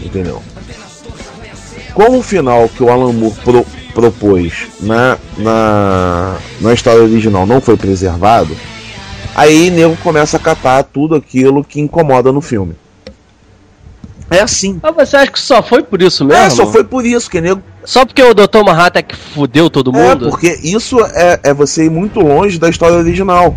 Entendeu? 0.00 0.40
Como 1.94 2.18
o 2.18 2.22
final 2.22 2.68
que 2.68 2.82
o 2.82 2.90
Alan 2.90 3.12
Moore 3.12 3.34
pro- 3.44 3.66
propôs 3.94 4.68
na, 4.80 5.18
na, 5.36 6.36
na 6.60 6.72
história 6.72 7.02
original 7.02 7.46
não 7.46 7.60
foi 7.60 7.76
preservado, 7.76 8.56
aí 9.34 9.70
nego 9.70 9.96
começa 9.98 10.36
a 10.36 10.40
catar 10.40 10.82
tudo 10.84 11.14
aquilo 11.14 11.62
que 11.62 11.80
incomoda 11.80 12.32
no 12.32 12.40
filme. 12.40 12.74
É 14.30 14.40
assim. 14.40 14.80
Mas 14.82 14.94
você 14.94 15.16
acha 15.18 15.30
que 15.30 15.38
só 15.38 15.62
foi 15.62 15.82
por 15.82 16.00
isso 16.00 16.24
mesmo? 16.24 16.42
É, 16.42 16.48
só 16.48 16.66
foi 16.66 16.82
por 16.82 17.04
isso 17.04 17.30
que 17.30 17.38
nego. 17.40 17.62
Só 17.84 18.06
porque 18.06 18.22
o 18.22 18.32
Dr. 18.32 18.64
Manhattan 18.64 19.02
que 19.02 19.14
fudeu 19.14 19.68
todo 19.68 19.94
É, 19.94 20.08
mundo? 20.08 20.30
porque 20.30 20.58
isso 20.62 20.98
é, 21.04 21.38
é 21.42 21.52
você 21.52 21.84
ir 21.84 21.90
muito 21.90 22.20
longe 22.20 22.58
da 22.58 22.70
história 22.70 22.96
original. 22.96 23.54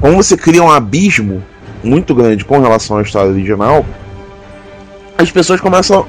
Como 0.00 0.16
você 0.22 0.36
cria 0.36 0.62
um 0.62 0.70
abismo 0.70 1.42
muito 1.82 2.14
grande 2.14 2.44
com 2.44 2.60
relação 2.60 2.98
à 2.98 3.02
história 3.02 3.30
original, 3.32 3.84
as 5.18 5.30
pessoas 5.32 5.60
começam 5.60 6.06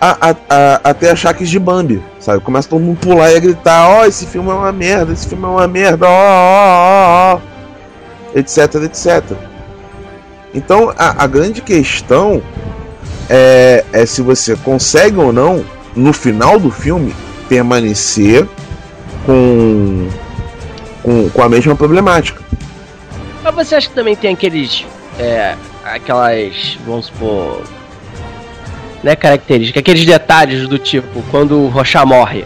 a, 0.00 0.30
a, 0.30 0.36
a, 0.48 0.80
a 0.90 0.94
ter 0.94 1.10
achaques 1.10 1.48
de 1.48 1.58
Bambi, 1.58 2.02
sabe? 2.18 2.40
Começa 2.42 2.68
todo 2.68 2.80
mundo 2.80 2.98
pular 2.98 3.30
e 3.30 3.36
a 3.36 3.40
gritar: 3.40 3.88
Ó, 3.88 4.04
esse 4.06 4.26
filme 4.26 4.48
é 4.48 4.54
uma 4.54 4.72
merda, 4.72 5.12
esse 5.12 5.28
filme 5.28 5.44
é 5.44 5.48
uma 5.48 5.68
merda, 5.68 6.06
ó, 6.06 6.10
ó, 6.10 7.34
ó, 7.34 7.34
ó, 7.34 8.38
etc, 8.38 8.74
etc. 8.84 9.36
Então 10.54 10.92
a, 10.96 11.24
a 11.24 11.26
grande 11.26 11.60
questão 11.60 12.42
é, 13.28 13.84
é 13.92 14.06
se 14.06 14.22
você 14.22 14.56
consegue 14.56 15.16
ou 15.18 15.32
não, 15.32 15.64
no 15.94 16.12
final 16.12 16.58
do 16.58 16.70
filme, 16.70 17.14
permanecer 17.48 18.46
com, 19.26 20.08
com, 21.02 21.28
com 21.30 21.42
a 21.42 21.48
mesma 21.48 21.76
problemática. 21.76 22.42
Mas 23.42 23.54
você 23.54 23.74
acha 23.74 23.88
que 23.88 23.94
também 23.94 24.16
tem 24.16 24.34
aqueles. 24.34 24.84
É, 25.18 25.56
aquelas. 25.84 26.78
Vamos 26.86 27.06
supor. 27.06 27.62
Né, 29.02 29.16
características, 29.16 29.80
aqueles 29.80 30.04
detalhes 30.04 30.68
do 30.68 30.78
tipo, 30.78 31.22
quando 31.30 31.56
o 31.56 31.68
Rochá 31.68 32.04
morre, 32.04 32.44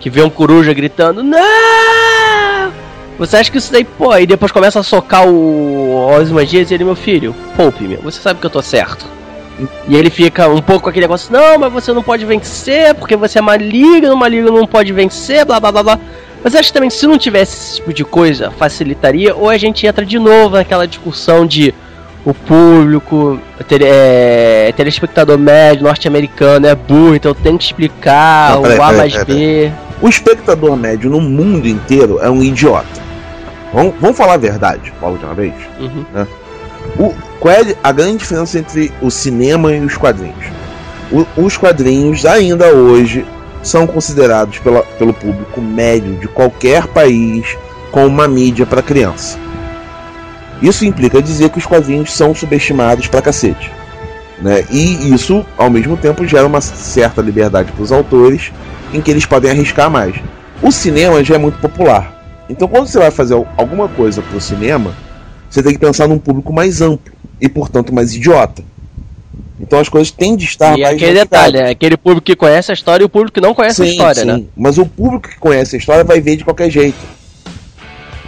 que 0.00 0.08
vê 0.08 0.22
um 0.22 0.30
coruja 0.30 0.72
gritando, 0.72 1.22
não! 1.22 2.72
Você 3.18 3.36
acha 3.36 3.50
que 3.52 3.58
isso 3.58 3.70
daí, 3.70 3.84
pô, 3.84 4.16
e 4.16 4.26
depois 4.26 4.50
começa 4.50 4.80
a 4.80 4.82
socar 4.82 5.28
o 5.28 5.94
Osman 6.06 6.46
Dias 6.46 6.70
e 6.70 6.74
ele, 6.74 6.84
meu 6.84 6.96
filho, 6.96 7.36
poupe 7.54 7.84
meu, 7.84 8.00
você 8.00 8.18
sabe 8.18 8.40
que 8.40 8.46
eu 8.46 8.50
tô 8.50 8.62
certo. 8.62 9.04
E 9.86 9.94
ele 9.94 10.08
fica 10.08 10.48
um 10.48 10.62
pouco 10.62 10.84
com 10.84 10.88
aquele 10.88 11.04
negócio, 11.04 11.30
não, 11.30 11.58
mas 11.58 11.70
você 11.70 11.92
não 11.92 12.02
pode 12.02 12.24
vencer, 12.24 12.94
porque 12.94 13.14
você 13.16 13.38
é 13.38 13.42
maligno, 13.42 14.16
maligno 14.16 14.50
não 14.50 14.66
pode 14.66 14.94
vencer, 14.94 15.44
blá 15.44 15.60
blá 15.60 15.70
blá 15.70 15.82
blá. 15.82 16.00
Mas 16.42 16.54
acho 16.54 16.68
que 16.68 16.72
também 16.72 16.88
se 16.88 17.06
não 17.06 17.18
tivesse 17.18 17.56
esse 17.56 17.76
tipo 17.76 17.92
de 17.92 18.04
coisa, 18.04 18.50
facilitaria, 18.50 19.34
ou 19.34 19.50
a 19.50 19.58
gente 19.58 19.86
entra 19.86 20.06
de 20.06 20.18
novo 20.18 20.56
naquela 20.56 20.86
discussão 20.86 21.44
de 21.44 21.74
o 22.24 22.34
público, 22.34 23.38
tele, 23.66 23.84
é, 23.86 24.72
telespectador 24.76 25.38
médio, 25.38 25.84
norte-americano 25.84 26.66
é 26.66 26.74
burro, 26.74 27.14
então 27.14 27.34
tem 27.34 27.56
que 27.56 27.64
explicar 27.64 28.54
Não, 28.56 28.62
peraí, 28.62 28.78
o 28.78 28.82
A 28.82 28.86
peraí, 28.86 28.98
mais 28.98 29.12
peraí, 29.16 29.26
B. 29.68 29.72
O 30.02 30.08
espectador 30.08 30.76
médio 30.76 31.10
no 31.10 31.20
mundo 31.20 31.66
inteiro 31.68 32.18
é 32.22 32.30
um 32.30 32.42
idiota. 32.42 33.00
Vamos, 33.72 33.94
vamos 34.00 34.16
falar 34.16 34.34
a 34.34 34.38
verdade, 34.38 34.92
logo 35.00 35.16
de 35.18 35.24
uma 35.24 35.34
vez. 35.34 35.54
Uhum. 35.78 36.26
O, 36.98 37.14
qual 37.38 37.54
é 37.54 37.74
a 37.82 37.92
grande 37.92 38.18
diferença 38.18 38.58
entre 38.58 38.92
o 39.00 39.10
cinema 39.10 39.72
e 39.72 39.80
os 39.80 39.96
quadrinhos? 39.96 40.44
O- 41.12 41.26
os 41.44 41.56
quadrinhos, 41.56 42.24
ainda 42.26 42.66
hoje, 42.74 43.24
são 43.62 43.86
considerados 43.86 44.58
pela- 44.58 44.82
pelo 44.82 45.12
público 45.12 45.60
médio 45.60 46.14
de 46.16 46.26
qualquer 46.28 46.86
país 46.86 47.56
como 47.92 48.06
uma 48.06 48.26
mídia 48.26 48.64
para 48.66 48.82
criança. 48.82 49.38
Isso 50.62 50.84
implica 50.84 51.22
dizer 51.22 51.48
que 51.50 51.58
os 51.58 51.66
quadrinhos 51.66 52.12
são 52.12 52.34
subestimados 52.34 53.06
pra 53.06 53.22
cacete. 53.22 53.70
Né? 54.40 54.64
E 54.70 55.12
isso, 55.14 55.44
ao 55.56 55.70
mesmo 55.70 55.96
tempo, 55.96 56.26
gera 56.26 56.46
uma 56.46 56.60
certa 56.60 57.20
liberdade 57.22 57.72
para 57.72 57.82
os 57.82 57.92
autores 57.92 58.50
em 58.92 59.00
que 59.00 59.10
eles 59.10 59.24
podem 59.26 59.50
arriscar 59.50 59.90
mais. 59.90 60.14
O 60.62 60.70
cinema 60.70 61.22
já 61.24 61.34
é 61.34 61.38
muito 61.38 61.58
popular. 61.58 62.16
Então, 62.48 62.66
quando 62.68 62.86
você 62.86 62.98
vai 62.98 63.10
fazer 63.10 63.34
al- 63.34 63.46
alguma 63.56 63.88
coisa 63.88 64.20
para 64.22 64.36
o 64.36 64.40
cinema, 64.40 64.94
você 65.48 65.62
tem 65.62 65.72
que 65.72 65.78
pensar 65.78 66.08
num 66.08 66.18
público 66.18 66.52
mais 66.52 66.80
amplo 66.82 67.12
e, 67.40 67.48
portanto, 67.48 67.94
mais 67.94 68.14
idiota. 68.14 68.62
Então 69.62 69.78
as 69.78 69.88
coisas 69.90 70.10
têm 70.10 70.34
de 70.36 70.46
estar 70.46 70.76
e 70.78 70.80
mais 70.82 70.94
aquele 70.96 71.12
mastigadas. 71.18 71.52
detalhe, 71.52 71.58
né? 71.66 71.70
aquele 71.70 71.96
público 71.96 72.22
que 72.24 72.34
conhece 72.34 72.70
a 72.72 72.74
história 72.74 73.04
e 73.04 73.06
o 73.06 73.10
público 73.10 73.34
que 73.34 73.40
não 73.42 73.54
conhece 73.54 73.82
a 73.82 73.86
história, 73.86 74.24
né? 74.24 74.42
Mas 74.56 74.78
o 74.78 74.86
público 74.86 75.28
que 75.28 75.38
conhece 75.38 75.76
a 75.76 75.78
história 75.78 76.02
vai 76.02 76.18
ver 76.20 76.36
de 76.36 76.44
qualquer 76.44 76.70
jeito. 76.70 76.96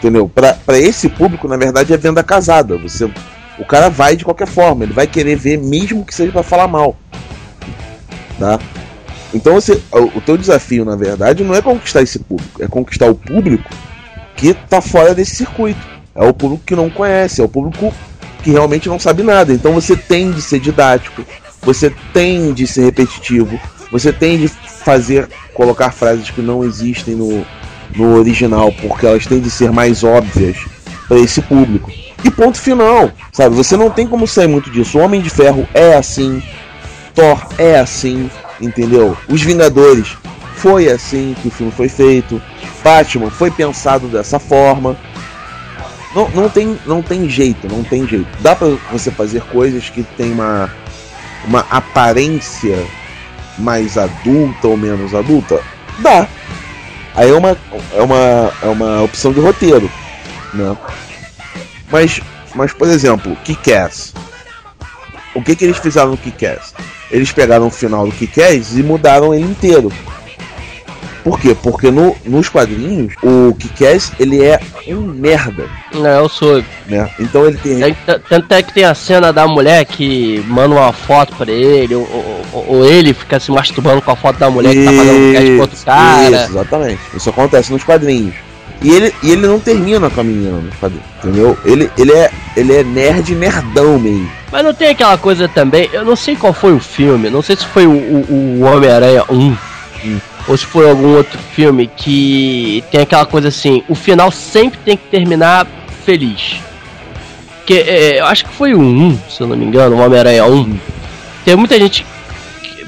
Entendeu? 0.02 0.28
Pra 0.28 0.58
esse 0.76 1.08
público, 1.08 1.46
na 1.46 1.56
verdade, 1.56 1.94
é 1.94 1.96
venda 1.96 2.24
casada. 2.24 2.76
Você, 2.76 3.08
o 3.56 3.64
cara 3.64 3.88
vai 3.88 4.16
de 4.16 4.24
qualquer 4.24 4.48
forma, 4.48 4.82
ele 4.82 4.92
vai 4.92 5.06
querer 5.06 5.36
ver, 5.36 5.56
mesmo 5.56 6.04
que 6.04 6.12
seja 6.12 6.32
pra 6.32 6.42
falar 6.42 6.66
mal. 6.66 6.96
Tá? 8.36 8.58
Então 9.32 9.54
você, 9.54 9.80
o, 9.92 10.18
o 10.18 10.20
teu 10.20 10.36
desafio, 10.36 10.84
na 10.84 10.96
verdade, 10.96 11.44
não 11.44 11.54
é 11.54 11.62
conquistar 11.62 12.02
esse 12.02 12.18
público, 12.18 12.60
é 12.60 12.66
conquistar 12.66 13.06
o 13.06 13.14
público 13.14 13.70
que 14.34 14.52
tá 14.52 14.80
fora 14.80 15.14
desse 15.14 15.36
circuito. 15.36 15.80
É 16.16 16.24
o 16.24 16.34
público 16.34 16.64
que 16.66 16.74
não 16.74 16.90
conhece, 16.90 17.40
é 17.40 17.44
o 17.44 17.48
público 17.48 17.94
que 18.42 18.50
realmente 18.50 18.88
não 18.88 18.98
sabe 18.98 19.22
nada. 19.22 19.52
Então 19.52 19.72
você 19.72 19.96
tem 19.96 20.32
de 20.32 20.42
ser 20.42 20.58
didático, 20.58 21.24
você 21.62 21.94
tem 22.12 22.52
de 22.52 22.66
ser 22.66 22.82
repetitivo, 22.86 23.58
você 23.92 24.12
tem 24.12 24.36
de 24.36 24.48
fazer 24.48 25.28
colocar 25.54 25.92
frases 25.92 26.28
que 26.28 26.42
não 26.42 26.64
existem 26.64 27.14
no, 27.14 27.46
no 27.96 28.16
original, 28.16 28.72
porque 28.80 29.06
elas 29.06 29.26
têm 29.26 29.40
de 29.40 29.50
ser 29.50 29.70
mais 29.70 30.04
óbvias 30.04 30.56
para 31.08 31.18
esse 31.18 31.40
público. 31.42 31.90
E 32.24 32.30
ponto 32.30 32.58
final, 32.58 33.10
sabe? 33.32 33.56
Você 33.56 33.76
não 33.76 33.90
tem 33.90 34.06
como 34.06 34.26
sair 34.26 34.46
muito 34.46 34.70
disso. 34.70 34.98
O 34.98 35.02
Homem 35.02 35.20
de 35.20 35.28
Ferro 35.28 35.68
é 35.74 35.94
assim, 35.94 36.42
Thor 37.14 37.46
é 37.58 37.78
assim, 37.78 38.30
entendeu? 38.60 39.16
Os 39.28 39.42
Vingadores 39.42 40.16
foi 40.56 40.88
assim 40.88 41.34
que 41.42 41.48
o 41.48 41.50
filme 41.50 41.72
foi 41.72 41.88
feito. 41.88 42.40
Batman 42.82 43.30
foi 43.30 43.50
pensado 43.50 44.08
dessa 44.08 44.38
forma. 44.38 44.96
Não, 46.14 46.28
não, 46.28 46.48
tem, 46.48 46.78
não 46.86 47.02
tem 47.02 47.28
jeito, 47.28 47.68
não 47.68 47.82
tem 47.82 48.06
jeito. 48.06 48.28
Dá 48.40 48.54
pra 48.54 48.68
você 48.90 49.10
fazer 49.10 49.42
coisas 49.44 49.88
que 49.88 50.02
tem 50.02 50.32
uma, 50.32 50.70
uma 51.46 51.60
aparência 51.70 52.78
mais 53.58 53.96
adulta 53.96 54.68
ou 54.68 54.76
menos 54.76 55.14
adulta? 55.14 55.60
Dá. 55.98 56.28
Aí 57.14 57.30
é 57.30 57.34
uma, 57.34 57.56
é 57.94 58.02
uma, 58.02 58.52
é 58.62 58.66
uma 58.66 59.02
opção 59.02 59.32
de 59.32 59.40
roteiro, 59.40 59.90
né? 60.54 60.76
Mas, 61.90 62.20
mas 62.54 62.72
por 62.72 62.88
exemplo, 62.88 63.36
Kick-Ass. 63.44 64.14
O 65.34 65.42
que 65.42 65.56
que 65.56 65.64
eles 65.64 65.78
fizeram 65.78 66.12
no 66.12 66.16
Kick-Ass? 66.16 66.74
Eles 67.10 67.30
pegaram 67.30 67.66
o 67.66 67.70
final 67.70 68.06
do 68.06 68.12
Kick-Ass 68.12 68.76
e 68.76 68.82
mudaram 68.82 69.34
ele 69.34 69.44
inteiro. 69.44 69.92
Por 71.24 71.38
quê? 71.38 71.56
Porque 71.62 71.90
no, 71.90 72.16
nos 72.24 72.48
quadrinhos, 72.48 73.14
o 73.22 73.54
Kick-Ass, 73.58 74.12
ele 74.18 74.42
é 74.44 74.58
um 74.88 75.00
merda, 75.02 75.66
Não, 75.94 76.04
eu 76.22 76.28
sou. 76.28 76.62
né? 76.88 77.08
Então 77.20 77.46
ele 77.46 77.56
tem... 77.58 77.78
T- 77.94 78.18
Tanto 78.28 78.52
é 78.52 78.62
que 78.62 78.74
tem 78.74 78.84
a 78.84 78.94
cena 78.94 79.32
da 79.32 79.46
mulher 79.46 79.84
que 79.84 80.42
manda 80.48 80.74
uma 80.74 80.92
foto 80.92 81.34
pra 81.36 81.50
ele, 81.52 81.94
ou, 81.94 82.02
ou- 82.52 82.64
ou- 82.68 82.84
ele 82.86 83.14
fica 83.14 83.38
se 83.38 83.52
masturbando 83.52 84.02
com 84.02 84.10
a 84.10 84.16
foto 84.16 84.38
da 84.38 84.50
mulher 84.50 84.72
que 84.74 84.84
tá 84.84 84.92
fazendo 84.92 85.28
um 85.28 85.32
cast 85.32 85.50
com 85.54 85.60
outro 85.60 85.78
cara. 85.84 86.30
Isso, 86.30 86.50
exatamente. 86.50 87.00
Isso 87.14 87.30
acontece 87.30 87.72
nos 87.72 87.84
quadrinhos. 87.84 88.34
E 88.82 88.90
ele, 88.90 89.14
e 89.22 89.30
ele 89.30 89.46
não 89.46 89.60
termina 89.60 90.10
com 90.10 90.20
a 90.20 90.24
menina, 90.24 90.60
entendeu? 91.22 91.56
Ele, 91.64 91.88
ele, 91.96 92.10
é, 92.12 92.28
ele 92.56 92.74
é 92.74 92.82
nerd 92.82 93.32
nerdão 93.36 93.96
meio. 93.96 94.28
Mas 94.50 94.64
não 94.64 94.74
tem 94.74 94.88
aquela 94.88 95.16
coisa 95.16 95.46
também, 95.46 95.88
eu 95.92 96.04
não 96.04 96.16
sei 96.16 96.34
qual 96.34 96.52
foi 96.52 96.72
o 96.72 96.80
filme, 96.80 97.30
não 97.30 97.42
sei 97.42 97.54
se 97.54 97.64
foi 97.64 97.86
o, 97.86 97.92
o, 97.92 98.58
o 98.58 98.60
Homem-Aranha 98.64 99.22
1, 99.30 99.36
hum. 99.38 99.56
Ou 100.48 100.56
se 100.56 100.66
foi 100.66 100.88
algum 100.88 101.16
outro 101.16 101.38
filme 101.38 101.86
que 101.86 102.82
tem 102.90 103.00
aquela 103.00 103.26
coisa 103.26 103.48
assim, 103.48 103.82
o 103.88 103.94
final 103.94 104.30
sempre 104.30 104.78
tem 104.84 104.96
que 104.96 105.04
terminar 105.08 105.66
feliz. 106.04 106.56
Que 107.66 107.74
é, 107.74 108.20
eu 108.20 108.26
acho 108.26 108.44
que 108.44 108.52
foi 108.52 108.74
o 108.74 108.80
1, 108.80 109.18
se 109.30 109.40
eu 109.40 109.46
não 109.46 109.56
me 109.56 109.64
engano, 109.64 109.96
o 109.96 110.00
Homem-Aranha 110.00 110.44
1. 110.46 110.78
Tem 111.44 111.56
muita 111.56 111.78
gente, 111.78 112.04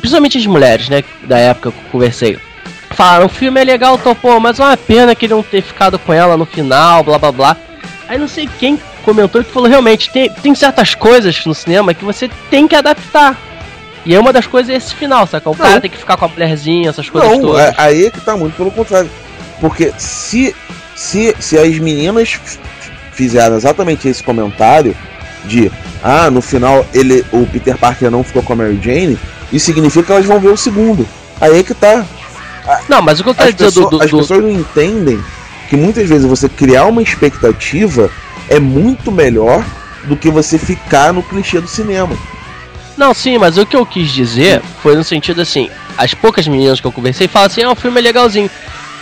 principalmente 0.00 0.38
as 0.38 0.46
mulheres, 0.46 0.88
né, 0.88 1.04
da 1.22 1.38
época 1.38 1.70
que 1.70 1.78
eu 1.78 1.90
conversei 1.92 2.38
falaram, 2.94 3.26
o 3.26 3.28
filme 3.28 3.60
é 3.60 3.64
legal, 3.64 3.98
topou, 3.98 4.38
mas 4.40 4.58
é 4.58 4.64
uma 4.64 4.76
pena 4.76 5.14
que 5.14 5.26
ele 5.26 5.34
não 5.34 5.42
ter 5.42 5.62
ficado 5.62 5.98
com 5.98 6.12
ela 6.12 6.36
no 6.36 6.46
final, 6.46 7.02
blá 7.02 7.18
blá 7.18 7.32
blá. 7.32 7.56
Aí 8.08 8.18
não 8.18 8.28
sei 8.28 8.48
quem 8.58 8.80
comentou 9.04 9.42
que 9.42 9.50
falou, 9.50 9.68
realmente, 9.68 10.10
tem, 10.10 10.30
tem 10.30 10.54
certas 10.54 10.94
coisas 10.94 11.44
no 11.44 11.54
cinema 11.54 11.92
que 11.92 12.04
você 12.04 12.30
tem 12.50 12.66
que 12.66 12.74
adaptar. 12.74 13.36
E 14.04 14.14
é 14.14 14.20
uma 14.20 14.32
das 14.32 14.46
coisas 14.46 14.72
é 14.72 14.76
esse 14.76 14.94
final, 14.94 15.26
saca? 15.26 15.48
O 15.48 15.52
não. 15.52 15.64
cara 15.64 15.80
tem 15.80 15.90
que 15.90 15.96
ficar 15.96 16.16
com 16.16 16.26
a 16.26 16.28
mulherzinha, 16.28 16.90
essas 16.90 17.08
coisas 17.08 17.30
não, 17.30 17.40
todas. 17.40 17.62
É, 17.62 17.74
aí 17.78 18.06
é 18.06 18.10
que 18.10 18.20
tá 18.20 18.36
muito 18.36 18.54
pelo 18.56 18.70
contrário. 18.70 19.10
Porque 19.60 19.92
se, 19.96 20.54
se, 20.94 21.34
se 21.40 21.58
as 21.58 21.78
meninas 21.78 22.38
fizeram 23.12 23.56
exatamente 23.56 24.08
esse 24.08 24.22
comentário 24.22 24.94
de 25.44 25.70
ah, 26.02 26.30
no 26.30 26.42
final 26.42 26.84
ele 26.92 27.24
o 27.32 27.46
Peter 27.46 27.78
Parker 27.78 28.10
não 28.10 28.24
ficou 28.24 28.42
com 28.42 28.52
a 28.52 28.56
Mary 28.56 28.78
Jane, 28.82 29.18
isso 29.52 29.66
significa 29.66 30.06
que 30.06 30.12
elas 30.12 30.26
vão 30.26 30.40
ver 30.40 30.48
o 30.48 30.56
segundo. 30.56 31.06
Aí 31.40 31.58
é 31.58 31.62
que 31.62 31.74
tá. 31.74 32.04
Não, 32.88 33.00
mas 33.02 33.20
o 33.20 33.22
que 33.22 33.30
eu 33.30 33.34
quero 33.34 33.52
dizer 33.52 33.70
do, 33.70 33.90
do, 33.90 34.02
As 34.02 34.10
pessoas 34.10 34.42
não 34.42 34.50
entendem 34.50 35.22
que 35.68 35.76
muitas 35.76 36.08
vezes 36.08 36.26
você 36.26 36.48
criar 36.48 36.86
uma 36.86 37.02
expectativa 37.02 38.10
é 38.48 38.58
muito 38.58 39.10
melhor 39.10 39.64
do 40.04 40.16
que 40.16 40.30
você 40.30 40.58
ficar 40.58 41.12
no 41.12 41.22
clichê 41.22 41.60
do 41.60 41.68
cinema. 41.68 42.16
Não, 42.96 43.12
sim, 43.12 43.38
mas 43.38 43.58
o 43.58 43.66
que 43.66 43.76
eu 43.76 43.84
quis 43.84 44.10
dizer 44.12 44.62
foi 44.82 44.94
no 44.96 45.04
sentido 45.04 45.40
assim: 45.40 45.68
as 45.96 46.14
poucas 46.14 46.46
meninas 46.46 46.80
que 46.80 46.86
eu 46.86 46.92
conversei 46.92 47.28
falam 47.28 47.46
assim, 47.46 47.62
ah, 47.62 47.72
o 47.72 47.76
filme 47.76 47.98
é 47.98 48.02
legalzinho. 48.02 48.50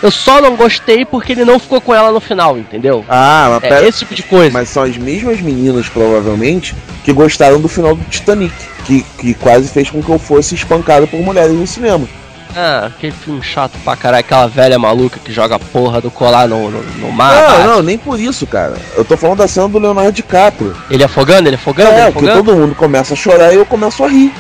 Eu 0.03 0.11
só 0.11 0.41
não 0.41 0.57
gostei 0.57 1.05
porque 1.05 1.31
ele 1.31 1.45
não 1.45 1.61
ficou 1.61 1.81
com 1.81 1.95
ela 1.95 2.11
no 2.11 2.21
final, 2.21 2.59
entendeu? 2.59 3.05
Ah, 3.09 3.47
mas 3.51 3.63
é 3.63 3.69
pera... 3.69 3.89
esse 3.89 4.01
tipo 4.01 4.15
de 4.17 4.25
coisa. 4.25 4.53
Mas 4.53 4.69
são 4.69 4.83
as 4.83 4.97
mesmas 4.97 5.41
meninas, 5.41 5.89
provavelmente, 5.89 6.75
que 7.05 7.13
gostaram 7.13 7.61
do 7.61 7.69
final 7.69 7.95
do 7.95 8.05
Titanic, 8.07 8.53
que, 8.85 9.03
que 9.17 9.35
quase 9.35 9.69
fez 9.69 9.89
com 9.91 10.03
que 10.03 10.09
eu 10.09 10.19
fosse 10.19 10.57
espancado 10.57 11.07
por 11.07 11.21
mulheres 11.21 11.53
no 11.53 11.67
cinema. 11.69 12.09
Ah, 12.57 12.87
aquele 12.87 13.13
filme 13.13 13.43
chato 13.43 13.79
pra 13.83 13.97
caralho, 13.97 14.21
aquela 14.21 14.47
velha 14.47 14.79
maluca 14.79 15.19
que 15.19 15.33
joga 15.33 15.59
porra 15.59 16.01
do 16.01 16.11
colar 16.11 16.47
no, 16.47 16.71
no, 16.71 16.83
no 16.83 17.13
mar. 17.13 17.61
Não, 17.61 17.67
não, 17.77 17.83
nem 17.83 17.97
por 17.97 18.21
isso, 18.21 18.47
cara. 18.47 18.77
Eu 18.95 19.05
tô 19.05 19.17
falando 19.17 19.39
da 19.39 19.49
cena 19.49 19.69
do 19.69 19.79
Leonardo 19.79 20.13
DiCaprio. 20.13 20.77
Ele 20.91 21.03
afogando, 21.03 21.49
ele 21.49 21.57
afogando? 21.57 21.91
É, 21.91 21.93
ele 21.93 22.01
afogando? 22.03 22.33
porque 22.33 22.45
todo 22.45 22.57
mundo 22.57 22.75
começa 22.75 23.15
a 23.15 23.17
chorar 23.17 23.53
e 23.53 23.57
eu 23.57 23.67
começo 23.67 24.05
a 24.05 24.09
rir. 24.09 24.33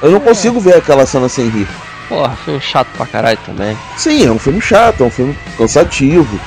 Eu 0.00 0.10
não 0.10 0.18
é. 0.18 0.20
consigo 0.20 0.60
ver 0.60 0.76
aquela 0.76 1.06
cena 1.06 1.28
sem 1.28 1.48
rir. 1.48 1.68
Porra, 2.08 2.36
filme 2.44 2.60
chato 2.60 2.88
pra 2.96 3.06
caralho 3.06 3.38
também. 3.44 3.76
Sim, 3.96 4.26
é 4.26 4.30
um 4.30 4.38
filme 4.38 4.60
chato, 4.60 5.02
é 5.02 5.06
um 5.06 5.10
filme 5.10 5.36
cansativo. 5.58 6.38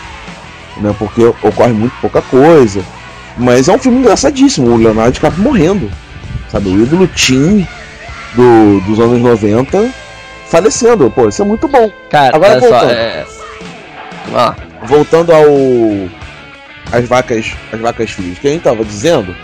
Né, 0.78 0.96
porque 0.98 1.26
ocorre 1.26 1.74
muito 1.74 1.94
pouca 2.00 2.22
coisa. 2.22 2.84
Mas 3.36 3.68
é 3.68 3.74
um 3.74 3.80
filme 3.80 4.00
engraçadíssimo, 4.00 4.70
o 4.70 4.78
Leonardo 4.78 5.12
DiCaprio 5.12 5.44
morrendo. 5.44 5.92
Sabe, 6.50 6.70
o 6.70 6.82
ídolo 6.82 7.08
Tim 7.08 7.68
do, 8.36 8.80
dos 8.82 9.00
anos 9.00 9.20
90 9.22 10.07
falecendo. 10.50 11.10
Pô, 11.12 11.28
isso 11.30 11.42
é 11.42 11.46
muito 11.46 11.68
bom. 11.68 11.92
Cara, 12.10 12.36
agora 12.36 12.60
voltando. 12.60 12.80
Só, 12.80 12.90
é... 12.90 13.26
ah. 14.34 14.56
Voltando 14.84 15.34
ao. 15.34 15.46
As 16.92 17.08
vacas. 17.08 17.56
As 17.72 17.80
vacas 17.80 18.12
frias. 18.12 18.38
O 18.38 18.42
que 18.42 18.48
a 18.48 18.52
gente 18.52 18.64
tava 18.64 18.84
dizendo 18.84 19.36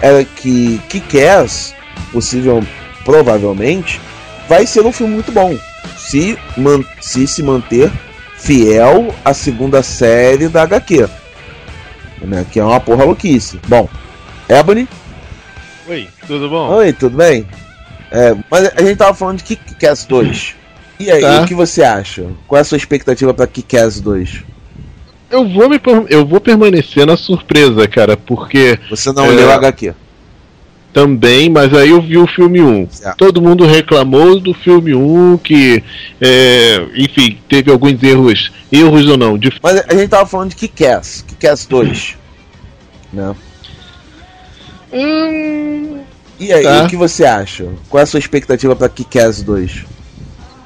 era 0.00 0.24
que 0.24 0.80
Kick-Ass, 0.88 1.74
possível, 2.12 2.62
provavelmente, 3.04 4.00
vai 4.48 4.66
ser 4.66 4.84
um 4.84 4.92
filme 4.92 5.14
muito 5.14 5.32
bom. 5.32 5.56
Se, 5.96 6.38
man, 6.56 6.84
se 7.00 7.26
se 7.26 7.42
manter 7.42 7.90
fiel 8.36 9.14
à 9.24 9.32
segunda 9.32 9.82
série 9.82 10.48
da 10.48 10.62
HQ. 10.62 11.08
Né, 12.22 12.46
que 12.50 12.58
é 12.58 12.64
uma 12.64 12.80
porra 12.80 13.04
louquice. 13.04 13.60
Bom, 13.68 13.88
Ebony. 14.48 14.88
Oi, 15.88 16.08
tudo 16.26 16.48
bom? 16.48 16.68
Oi, 16.74 16.92
tudo 16.92 17.16
bem? 17.16 17.46
É, 18.10 18.36
mas 18.50 18.70
a 18.74 18.82
gente 18.82 18.96
tava 18.96 19.14
falando 19.14 19.38
de 19.38 19.56
Kick-Ass 19.56 20.04
2. 20.04 20.54
E 20.98 21.10
aí, 21.10 21.20
tá. 21.20 21.42
o 21.42 21.46
que 21.46 21.54
você 21.54 21.82
acha? 21.82 22.26
Qual 22.46 22.58
é 22.58 22.62
a 22.62 22.64
sua 22.64 22.78
expectativa 22.78 23.34
pra 23.34 23.46
Kick-Ass 23.46 24.00
2? 24.00 24.44
Eu 25.30 25.48
vou, 25.48 25.68
me, 25.68 25.80
eu 26.08 26.24
vou 26.24 26.40
permanecer 26.40 27.06
na 27.06 27.16
surpresa, 27.16 27.86
cara, 27.88 28.16
porque. 28.16 28.78
Você 28.88 29.12
não 29.12 29.26
é, 29.26 29.30
leu 29.30 29.50
HQ? 29.50 29.92
Também, 30.92 31.50
mas 31.50 31.74
aí 31.74 31.90
eu 31.90 32.00
vi 32.00 32.16
o 32.16 32.26
filme 32.26 32.62
1. 32.62 32.88
Certo. 32.90 33.16
Todo 33.18 33.42
mundo 33.42 33.66
reclamou 33.66 34.40
do 34.40 34.54
filme 34.54 34.94
1, 34.94 35.38
que, 35.38 35.82
é, 36.20 36.86
enfim, 36.94 37.38
teve 37.48 37.70
alguns 37.70 38.02
erros, 38.02 38.50
erros 38.72 39.06
ou 39.06 39.18
não. 39.18 39.36
De... 39.36 39.52
Mas 39.62 39.84
a 39.86 39.94
gente 39.94 40.08
tava 40.08 40.24
falando 40.24 40.50
de 40.50 40.56
Kick-Ass, 40.56 41.22
Kick-Ass 41.28 41.66
2. 41.66 42.16
né? 43.12 43.34
Hum, 44.92 45.98
e 46.38 46.52
aí, 46.52 46.62
tá. 46.62 46.84
o 46.84 46.88
que 46.88 46.96
você 46.96 47.24
acha? 47.24 47.66
Qual 47.88 48.00
é 48.00 48.04
a 48.04 48.06
sua 48.06 48.20
expectativa 48.20 48.74
pra 48.76 48.88
Kick-Ass 48.88 49.42
2? 49.42 49.84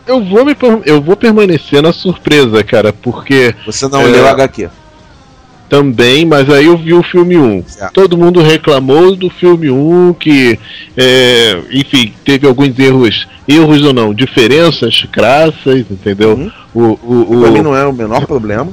Eu 0.06 0.24
vou, 0.24 0.44
me, 0.44 0.56
eu 0.84 1.00
vou 1.00 1.16
permanecer 1.16 1.82
na 1.82 1.92
surpresa, 1.92 2.64
cara, 2.64 2.92
porque. 2.92 3.54
Você 3.64 3.86
não 3.88 4.00
é, 4.00 4.06
leu 4.06 4.26
HQ? 4.26 4.68
Também, 5.68 6.26
mas 6.26 6.50
aí 6.50 6.66
eu 6.66 6.76
vi 6.76 6.92
o 6.92 7.02
filme 7.02 7.36
1. 7.36 7.64
Certo. 7.68 7.92
Todo 7.92 8.18
mundo 8.18 8.42
reclamou 8.42 9.14
do 9.14 9.30
filme 9.30 9.70
1, 9.70 10.14
que, 10.14 10.58
é, 10.96 11.60
enfim, 11.70 12.12
teve 12.24 12.44
alguns 12.44 12.76
erros, 12.76 13.28
erros 13.46 13.80
ou 13.82 13.92
não, 13.92 14.12
diferenças 14.12 15.06
crassas, 15.12 15.84
entendeu? 15.88 16.30
Uhum. 16.30 16.50
O, 16.74 16.80
o, 16.80 17.36
o, 17.36 17.40
pra 17.42 17.50
mim 17.52 17.62
não 17.62 17.76
é 17.76 17.86
o 17.86 17.92
menor 17.92 18.26
problema 18.26 18.72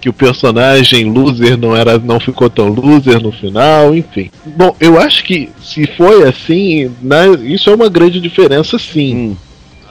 que 0.00 0.08
o 0.08 0.12
personagem 0.12 1.10
loser 1.10 1.58
não 1.58 1.76
era 1.76 1.98
não 1.98 2.18
ficou 2.18 2.48
tão 2.48 2.68
loser 2.68 3.20
no 3.20 3.30
final, 3.30 3.94
enfim. 3.94 4.30
Bom, 4.44 4.74
eu 4.80 4.98
acho 4.98 5.22
que 5.24 5.50
se 5.62 5.86
foi 5.96 6.26
assim, 6.26 6.90
né, 7.02 7.26
isso 7.44 7.68
é 7.70 7.74
uma 7.74 7.88
grande 7.88 8.20
diferença 8.20 8.78
sim. 8.78 9.14
Hum. 9.14 9.36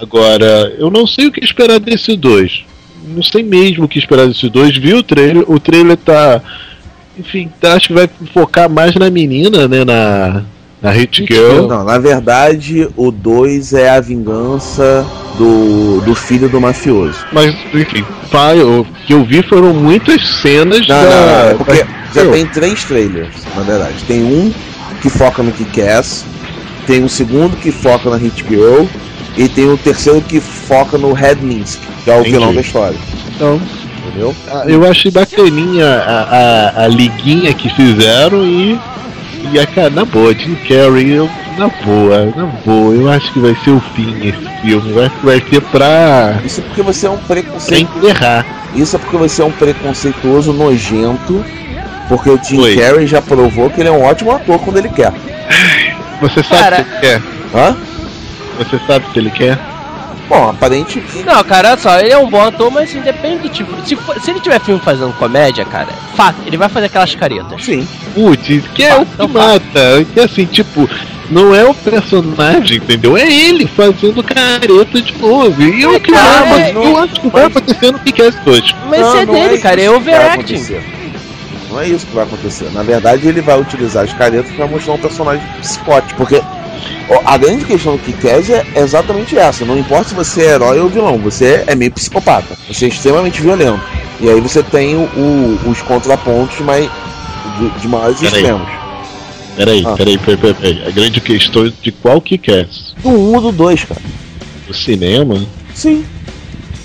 Agora, 0.02 0.74
eu 0.78 0.90
não 0.90 1.06
sei 1.06 1.28
o 1.28 1.32
que 1.32 1.44
esperar 1.44 1.80
desse 1.80 2.16
dois. 2.16 2.64
Não 3.08 3.22
sei 3.22 3.44
mesmo 3.44 3.86
o 3.86 3.88
que 3.88 4.00
esperar 4.00 4.28
desse 4.28 4.50
dois. 4.50 4.76
Vi 4.78 4.94
o 4.94 5.04
trailer, 5.04 5.44
o 5.50 5.60
trailer 5.60 5.98
tá 5.98 6.42
enfim, 7.18 7.50
acho 7.62 7.90
que 7.90 7.94
vai 7.94 8.10
focar 8.34 8.70
mais 8.70 8.96
na 8.96 9.10
menina, 9.10 9.68
né, 9.68 9.84
na 9.84 10.46
na 10.82 10.92
Hit 10.92 11.26
Girl. 11.26 11.68
Não, 11.68 11.84
na 11.84 11.98
verdade, 11.98 12.88
o 12.96 13.12
2 13.12 13.74
é 13.74 13.90
a 13.90 14.00
vingança 14.00 15.06
do, 15.38 16.02
do 16.02 16.16
filho 16.16 16.50
do 16.50 16.60
mafioso. 16.60 17.26
Mas, 17.32 17.56
enfim, 17.74 18.06
pai, 18.32 18.62
o 18.62 18.86
que 19.06 19.14
eu 19.14 19.24
vi 19.24 19.42
foram 19.44 19.74
muitas 19.74 20.26
cenas 20.42 20.88
não, 20.88 20.88
da. 20.88 21.02
Não, 21.04 21.50
é 21.50 21.54
porque 21.56 21.86
já 22.14 22.32
tem 22.32 22.46
três 22.46 22.84
trailers, 22.84 23.36
na 23.56 23.64
verdade. 23.64 24.04
Tem 24.06 24.24
um 24.24 24.54
que 25.02 25.10
foca 25.10 25.44
no 25.44 25.52
Kick-Ass, 25.52 26.26
tem 26.88 27.04
um 27.04 27.10
segundo 27.10 27.56
que 27.58 27.72
foca 27.72 28.10
na 28.10 28.18
Hit 28.18 28.44
Girl, 28.48 28.86
e 29.38 29.48
tem 29.48 29.66
o 29.66 29.74
um 29.74 29.78
terceiro 29.78 30.22
que 30.22 30.40
foca 30.40 30.98
no 30.98 31.14
Red 31.14 31.36
Minsk, 31.36 31.80
que 32.04 32.10
é 32.10 32.14
o 32.14 32.20
Entendi. 32.20 32.32
vilão 32.32 32.54
da 32.54 32.62
história. 32.62 32.98
Então. 33.36 33.62
Entendeu? 34.08 34.36
Eu 34.66 34.90
achei 34.90 35.12
bacaninha 35.12 35.86
a, 35.86 36.22
a, 36.22 36.84
a 36.86 36.88
liguinha 36.88 37.54
que 37.54 37.70
fizeram 37.70 38.44
e 38.44 38.80
e 39.52 39.60
a 39.60 39.66
cara, 39.66 39.90
na 39.90 40.06
boa, 40.06 40.34
Jim 40.34 40.56
Carrey, 40.68 41.12
eu, 41.12 41.30
na 41.58 41.68
boa, 41.68 42.26
na 42.36 42.46
boa, 42.66 42.94
eu 42.94 43.10
acho 43.10 43.32
que 43.34 43.40
vai 43.40 43.56
ser 43.64 43.72
o 43.72 43.80
fim 43.96 44.16
esse 44.28 44.62
filme. 44.62 44.94
Vai, 44.94 45.12
vai 45.24 45.44
ser 45.50 45.62
pra. 45.62 46.40
Isso 46.44 46.62
é 46.62 46.64
porque 46.64 46.82
você 46.82 47.08
é 47.08 47.10
um 47.10 47.18
preconceituoso. 47.18 47.68
Pra 47.68 47.80
enterrar. 47.80 48.46
Isso 48.76 48.96
é 48.96 49.00
porque 49.00 49.18
você 49.18 49.42
é 49.42 49.46
um 49.46 49.52
preconceituoso 49.52 50.54
nojento. 50.54 51.44
Porque 52.08 52.30
o 52.30 52.40
Jim 52.44 52.60
Oi. 52.60 52.76
Carrey 52.76 53.08
já 53.08 53.22
provou 53.22 53.70
que 53.70 53.82
ele 53.82 53.90
é 53.90 53.92
um 53.92 54.04
ótimo 54.04 54.32
ator 54.32 54.60
quando 54.60 54.78
ele 54.78 54.90
quer. 54.90 55.14
Você 56.22 56.44
sabe 56.44 56.82
o 56.82 56.86
que 56.86 56.92
ele 56.92 57.00
quer? 57.00 57.22
Hã? 57.56 57.78
Você 58.58 58.80
sabe 58.86 59.06
o 59.06 59.10
que 59.12 59.20
ele 59.20 59.32
quer? 59.32 59.58
Bom, 60.30 60.50
aparente. 60.50 61.04
Não, 61.26 61.44
cara, 61.44 61.70
olha 61.70 61.78
só, 61.78 62.00
ele 62.00 62.12
é 62.12 62.18
um 62.18 62.30
bom 62.30 62.42
ator, 62.42 62.70
mas 62.70 62.90
assim, 62.90 63.02
depende 63.02 63.40
do 63.40 63.50
tipo. 63.50 63.76
Se, 63.84 63.96
for, 63.96 64.22
se 64.22 64.30
ele 64.30 64.40
tiver 64.40 64.62
filme 64.62 64.80
fazendo 64.80 65.12
comédia, 65.14 65.66
cara, 65.66 65.88
fato, 66.16 66.38
ele 66.46 66.56
vai 66.56 66.70
fazer 66.70 66.86
aquelas 66.86 67.16
caretas. 67.16 67.66
Sim. 67.66 67.88
Putz, 68.14 68.64
que 68.76 68.84
é 68.84 68.96
o 68.96 69.06
que 69.06 69.28
mata. 69.28 70.06
Que 70.14 70.20
assim, 70.20 70.46
tipo, 70.46 70.88
não 71.32 71.54
é 71.54 71.64
o 71.64 71.74
personagem, 71.74 72.78
entendeu? 72.78 73.18
É 73.18 73.28
ele 73.28 73.66
fazendo 73.66 74.24
careta 74.24 75.02
de 75.02 75.18
novo. 75.18 75.62
E 75.64 75.84
é 75.84 75.88
o 75.88 76.00
que 76.00 76.12
cara, 76.12 76.74
não, 76.74 76.84
eu 76.84 76.98
acho 77.00 77.20
que 77.20 77.28
vai 77.28 77.46
acontecer 77.46 77.92
no 77.92 78.00
Kick-Ass 78.00 78.36
2. 78.46 78.76
Mas 78.88 79.02
não, 79.02 79.18
é 79.18 79.26
dele, 79.26 79.56
é 79.56 79.58
cara, 79.58 79.82
é 79.82 79.90
overacting. 79.90 80.80
Não 81.70 81.80
é 81.80 81.88
isso 81.88 82.06
que 82.06 82.16
vai 82.16 82.24
acontecer. 82.24 82.70
Na 82.72 82.84
verdade, 82.84 83.28
ele 83.28 83.42
vai 83.42 83.60
utilizar 83.60 84.04
as 84.04 84.14
caretas 84.14 84.52
para 84.52 84.68
mostrar 84.68 84.94
um 84.94 84.98
personagem 85.00 85.46
psicótico. 85.60 86.18
Porque 86.18 86.42
a 87.26 87.38
grande 87.38 87.66
questão 87.66 87.94
do 87.98 88.00
Kick-Ass 88.04 88.50
é 88.50 88.66
exatamente 88.76 89.38
essa. 89.38 89.66
Não 89.66 89.78
importa 89.78 90.10
se 90.10 90.16
você 90.16 90.42
é 90.42 90.52
herói 90.54 90.80
ou 90.80 90.90
vilão, 90.90 91.18
você 91.18 91.64
é 91.68 91.76
meio 91.76 91.92
psicopata. 91.92 92.56
Você 92.68 92.86
é 92.86 92.88
extremamente 92.90 93.42
violento. 93.42 93.82
E 94.22 94.30
aí 94.30 94.40
você 94.42 94.62
tem 94.64 94.96
o, 94.96 95.02
o- 95.16 95.70
os 95.70 95.82
contrapontos 95.82 96.60
mais, 96.60 96.90
de, 97.58 97.70
de 97.82 97.88
maiores 97.88 98.22
extremos. 98.22 98.68
Peraí, 99.56 99.84
Ah. 99.86 99.94
peraí, 99.96 100.18
peraí, 100.18 100.38
peraí, 100.38 100.54
peraí. 100.56 100.88
A 100.88 100.92
grande 100.92 101.20
questão 101.22 101.66
é 101.66 101.72
de 101.82 101.92
qual 101.92 102.22
que 102.22 102.38
quer? 102.38 102.68
Do 103.04 103.10
1 103.10 103.36
ou 103.36 103.42
do 103.42 103.52
2, 103.52 103.84
cara. 103.86 104.02
O 104.70 104.74
cinema? 104.74 105.42
Sim. 105.74 106.06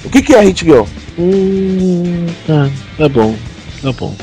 O 0.05 0.11
que, 0.11 0.23
que 0.23 0.35
é 0.35 0.41
Hit 0.41 0.65
Girl? 0.65 0.85
Hum, 1.19 2.27
tá, 2.47 2.69
tá 2.99 3.09
bom, 3.09 3.35
tá 3.83 3.93
bom. 3.93 4.15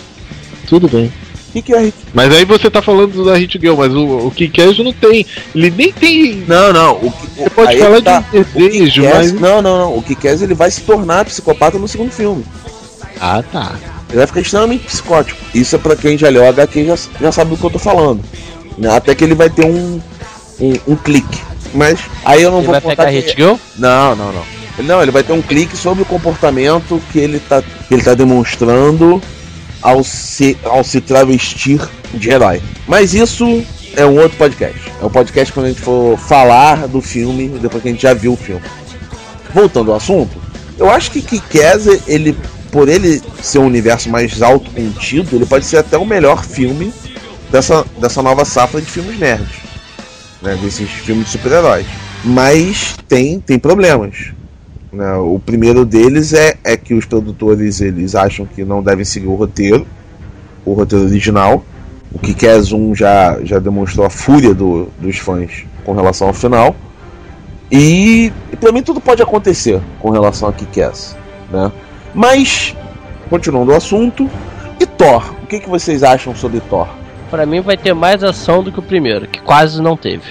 Tudo 0.67 0.87
bem. 0.89 1.11
O 1.51 1.53
que, 1.53 1.61
que 1.61 1.73
é 1.73 1.79
Hit 1.79 1.93
Mas 2.13 2.33
aí 2.33 2.45
você 2.45 2.69
tá 2.71 2.81
falando 2.81 3.25
da 3.25 3.35
Hit 3.35 3.59
Girl, 3.59 3.75
mas 3.75 3.93
o, 3.93 4.27
o 4.27 4.31
Kikaz 4.31 4.77
não 4.79 4.93
tem. 4.93 5.25
Ele 5.53 5.69
nem 5.69 5.91
tem. 5.91 6.45
Não, 6.47 6.71
não. 6.71 6.93
O, 6.95 7.13
Você 7.37 7.49
pode 7.49 7.71
aí 7.73 7.79
falar 7.79 8.01
tá. 8.01 8.23
de 8.31 8.37
um 8.39 8.43
desejo, 8.69 9.03
O 9.03 9.09
mas. 9.09 9.33
Não, 9.33 9.61
não, 9.61 9.77
não. 9.79 9.97
O 9.97 10.01
Kikaz 10.01 10.41
ele 10.41 10.53
vai 10.53 10.71
se 10.71 10.79
tornar 10.81 11.25
psicopata 11.25 11.77
no 11.77 11.89
segundo 11.89 12.11
filme. 12.11 12.45
Ah, 13.19 13.43
tá. 13.51 13.75
Ele 14.09 14.17
vai 14.17 14.27
ficar 14.27 14.39
extremamente 14.39 14.85
psicótico. 14.85 15.37
Isso 15.53 15.75
é 15.75 15.79
pra 15.79 15.95
quem 15.97 16.17
já 16.17 16.29
leu 16.29 16.47
HQ 16.47 16.85
já, 16.85 16.95
já 17.19 17.31
sabe 17.33 17.49
do 17.51 17.57
que 17.57 17.63
eu 17.65 17.69
tô 17.69 17.79
falando. 17.79 18.21
Né? 18.77 18.89
Até 18.95 19.13
que 19.13 19.23
ele 19.25 19.35
vai 19.35 19.49
ter 19.49 19.65
um, 19.65 19.99
um, 20.59 20.73
um 20.87 20.95
clique. 20.95 21.39
Mas 21.73 21.99
aí 22.23 22.41
eu 22.43 22.49
não 22.51 22.59
Ele 22.59 22.65
vou 22.67 22.71
vai 22.73 22.81
contar. 22.81 23.05
pegar 23.07 23.11
que- 23.21 23.27
Hit 23.27 23.35
Girl? 23.35 23.55
Não, 23.77 24.15
não, 24.15 24.31
não. 24.31 24.61
Não, 24.85 25.01
ele 25.01 25.11
vai 25.11 25.21
ter 25.21 25.33
um 25.33 25.41
clique 25.41 25.75
sobre 25.75 26.01
o 26.01 26.05
comportamento 26.05 27.01
que 27.11 27.19
ele 27.19 27.39
tá, 27.39 27.61
que 27.61 27.93
ele 27.93 28.01
tá 28.03 28.13
demonstrando 28.13 29.21
ao 29.81 30.03
se, 30.03 30.57
ao 30.63 30.83
se 30.83 31.01
travestir 31.01 31.81
de 32.13 32.29
herói. 32.29 32.61
Mas 32.87 33.13
isso 33.13 33.63
é 33.95 34.05
um 34.05 34.19
outro 34.19 34.37
podcast. 34.37 34.91
É 35.01 35.05
o 35.05 35.09
podcast 35.09 35.53
quando 35.53 35.65
a 35.67 35.69
gente 35.69 35.81
for 35.81 36.17
falar 36.17 36.87
do 36.87 37.01
filme, 37.01 37.49
depois 37.59 37.81
que 37.81 37.89
a 37.89 37.91
gente 37.91 38.01
já 38.01 38.13
viu 38.13 38.33
o 38.33 38.37
filme. 38.37 38.63
Voltando 39.53 39.91
ao 39.91 39.97
assunto, 39.97 40.37
eu 40.77 40.89
acho 40.89 41.11
que 41.11 41.21
Kick-Ass, 41.21 42.07
ele, 42.07 42.35
por 42.71 42.87
ele 42.87 43.21
ser 43.41 43.59
um 43.59 43.65
universo 43.65 44.09
mais 44.09 44.41
autocontido, 44.41 45.35
ele 45.35 45.45
pode 45.45 45.65
ser 45.65 45.77
até 45.77 45.97
o 45.97 46.05
melhor 46.05 46.43
filme 46.43 46.93
dessa, 47.51 47.85
dessa 47.99 48.21
nova 48.21 48.45
safra 48.45 48.81
de 48.81 48.89
filmes 48.89 49.19
nerds. 49.19 49.59
Né, 50.41 50.57
desses 50.61 50.89
filmes 50.89 51.25
de 51.25 51.31
super-heróis. 51.33 51.85
Mas 52.23 52.95
tem, 53.07 53.39
tem 53.39 53.59
problemas. 53.59 54.31
Né? 54.91 55.13
O 55.15 55.39
primeiro 55.39 55.85
deles 55.85 56.33
é, 56.33 56.55
é 56.63 56.75
que 56.77 56.93
os 56.93 57.05
produtores 57.05 57.81
eles 57.81 58.15
acham 58.15 58.45
que 58.45 58.63
não 58.63 58.81
devem 58.83 59.05
seguir 59.05 59.27
o 59.27 59.35
roteiro, 59.35 59.85
o 60.65 60.73
roteiro 60.73 61.05
original. 61.05 61.63
O 62.13 62.19
que 62.19 62.33
quer 62.33 62.59
Zoom 62.59 62.93
já, 62.93 63.39
já 63.43 63.57
demonstrou 63.57 64.05
a 64.05 64.09
fúria 64.09 64.53
do- 64.53 64.89
dos 64.99 65.17
fãs 65.17 65.63
com 65.85 65.93
relação 65.93 66.27
ao 66.27 66.33
final. 66.33 66.75
E, 67.71 68.33
e 68.51 68.55
para 68.57 68.71
mim 68.73 68.83
tudo 68.83 68.99
pode 68.99 69.21
acontecer 69.21 69.79
com 69.99 70.09
relação 70.09 70.49
a 70.49 70.51
Kick-Ass, 70.53 71.15
né? 71.49 71.71
Mas, 72.13 72.75
continuando 73.29 73.71
o 73.71 73.75
assunto, 73.75 74.29
e 74.77 74.85
Thor? 74.85 75.33
O 75.41 75.47
que, 75.47 75.61
que 75.61 75.69
vocês 75.69 76.03
acham 76.03 76.35
sobre 76.35 76.59
Thor? 76.59 76.87
Pra 77.29 77.45
mim 77.45 77.61
vai 77.61 77.77
ter 77.77 77.93
mais 77.93 78.21
ação 78.25 78.61
do 78.61 78.73
que 78.73 78.79
o 78.79 78.83
primeiro, 78.83 79.25
que 79.25 79.39
quase 79.41 79.81
não 79.81 79.95
teve. 79.95 80.25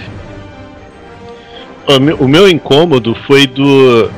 O 1.87 1.99
meu, 1.99 2.15
o 2.17 2.27
meu 2.27 2.47
incômodo 2.47 3.15
foi 3.25 3.47
do. 3.47 4.11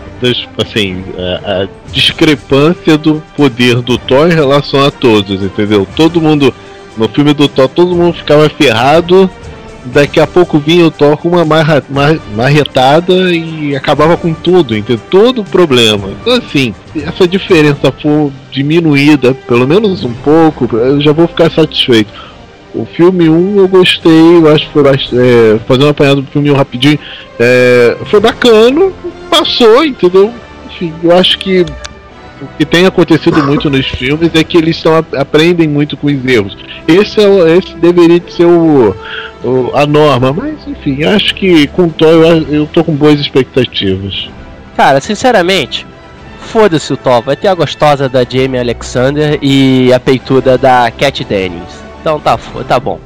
Assim, 0.58 1.04
a, 1.18 1.64
a 1.64 1.68
discrepância 1.92 2.98
do 2.98 3.22
poder 3.36 3.82
do 3.82 3.98
Thor 3.98 4.30
em 4.30 4.34
relação 4.34 4.86
a 4.86 4.92
todos, 4.92 5.42
entendeu? 5.44 5.88
Todo 5.96 6.22
mundo. 6.22 6.54
No 6.96 7.10
filme 7.10 7.34
do 7.34 7.48
Thor, 7.48 7.68
todo 7.68 7.96
mundo 7.96 8.16
ficava 8.16 8.48
ferrado. 8.50 9.30
Daqui 9.86 10.20
a 10.20 10.28
pouco 10.28 10.60
vinha 10.60 10.86
o 10.86 10.92
Thor 10.92 11.18
com 11.18 11.28
uma 11.28 11.44
marra, 11.44 11.84
mar, 11.90 12.18
marretada 12.34 13.36
e 13.36 13.76
acabava 13.76 14.16
com 14.16 14.34
tudo, 14.34 14.78
entendeu? 14.78 15.04
Todo 15.10 15.42
o 15.42 15.44
problema. 15.44 16.10
Então, 16.22 16.36
assim, 16.36 16.74
se 16.94 17.04
essa 17.04 17.28
diferença 17.28 17.92
for 17.92 18.32
diminuída, 18.50 19.34
pelo 19.34 19.68
menos 19.68 20.06
um 20.06 20.14
pouco, 20.14 20.70
eu 20.78 21.02
já 21.02 21.12
vou 21.12 21.28
ficar 21.28 21.52
satisfeito. 21.52 22.14
O 22.74 22.86
filme 22.86 23.30
1 23.30 23.60
eu 23.60 23.68
gostei, 23.68 24.38
eu 24.38 24.52
acho 24.52 24.66
que 24.66 24.74
foi. 24.74 24.84
É, 24.84 25.60
fazendo 25.68 25.86
um 25.86 25.90
apanhado 25.90 26.22
do 26.22 26.28
filme 26.32 26.50
1 26.50 26.56
rapidinho. 26.56 27.00
É, 27.40 27.98
foi 28.06 28.20
bacana, 28.20 28.92
passou, 29.38 29.84
entendeu? 29.86 30.34
Enfim, 30.68 30.94
eu 31.04 31.16
acho 31.18 31.38
que 31.40 31.62
o 32.42 32.48
que 32.58 32.66
tem 32.66 32.86
acontecido 32.86 33.42
muito 33.44 33.70
nos 33.70 33.86
filmes 33.88 34.32
é 34.36 34.44
que 34.44 34.58
eles 34.58 34.82
tão, 34.82 34.94
aprendem 35.18 35.68
muito 35.68 35.96
com 35.96 36.08
os 36.08 36.26
erros. 36.26 36.58
Esse, 36.88 37.20
é, 37.22 37.58
esse 37.58 37.74
deveria 37.76 38.22
ser 38.30 38.46
o, 38.46 38.96
o- 39.44 39.72
a 39.74 39.86
norma, 39.86 40.34
mas 40.34 40.56
enfim, 40.68 41.04
acho 41.04 41.34
que 41.36 41.68
com 41.68 41.84
o 41.84 41.90
Thor 41.90 42.10
eu, 42.10 42.42
eu 42.50 42.66
tô 42.68 42.84
com 42.84 42.94
boas 42.94 43.20
expectativas. 43.20 44.30
Cara, 44.76 45.00
sinceramente, 45.00 45.86
foda-se 46.40 46.92
o 46.92 46.98
Thor. 46.98 47.22
Vai 47.22 47.36
ter 47.36 47.48
a 47.48 47.54
gostosa 47.56 48.10
da 48.10 48.24
Jamie 48.24 48.60
Alexander 48.60 49.38
e 49.42 49.94
a 49.94 50.00
peituda 50.00 50.58
da 50.58 50.92
Cat 50.92 51.24
Dennings. 51.24 51.82
Então 52.02 52.20
tá, 52.20 52.38
tá 52.68 52.80
bom. 52.80 53.00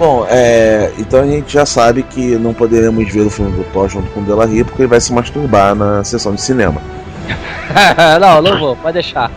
Bom, 0.00 0.26
é, 0.30 0.90
então 0.98 1.20
a 1.20 1.26
gente 1.26 1.52
já 1.52 1.66
sabe 1.66 2.02
que 2.02 2.34
não 2.36 2.54
poderemos 2.54 3.12
ver 3.12 3.20
o 3.20 3.28
filme 3.28 3.52
do 3.52 3.62
Thor 3.64 3.86
junto 3.86 4.10
com 4.12 4.20
o 4.20 4.22
Delarry 4.24 4.64
porque 4.64 4.80
ele 4.80 4.88
vai 4.88 4.98
se 4.98 5.12
masturbar 5.12 5.74
na 5.74 6.02
sessão 6.02 6.34
de 6.34 6.40
cinema. 6.40 6.80
não, 8.18 8.40
não 8.40 8.58
vou, 8.58 8.74
pode 8.76 8.94
deixar. 8.94 9.30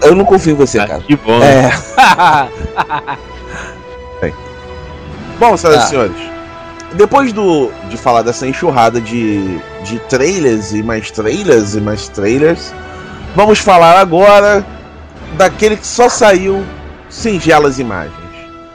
Eu 0.00 0.14
não 0.16 0.24
confio 0.24 0.52
em 0.52 0.56
você, 0.56 0.78
Ah, 0.80 0.86
cara. 0.88 1.00
que 1.02 1.14
bom. 1.14 1.38
É. 1.42 1.70
Bom, 5.38 5.56
senhoras 5.56 5.80
Tá. 5.82 5.86
e 5.86 5.90
senhores, 5.90 6.16
depois 6.94 7.32
do, 7.32 7.70
de 7.90 7.96
falar 7.96 8.22
dessa 8.22 8.46
enxurrada 8.46 9.00
de, 9.00 9.58
de 9.84 9.98
trailers 10.08 10.72
e 10.72 10.82
mais 10.84 11.10
trailers 11.10 11.74
e 11.74 11.80
mais 11.80 12.08
trailers, 12.08 12.72
vamos 13.34 13.58
falar 13.58 13.98
agora 13.98 14.64
daquele 15.36 15.76
que 15.76 15.86
só 15.86 16.08
saiu 16.08 16.64
singelas 17.10 17.78
imagens. 17.80 18.14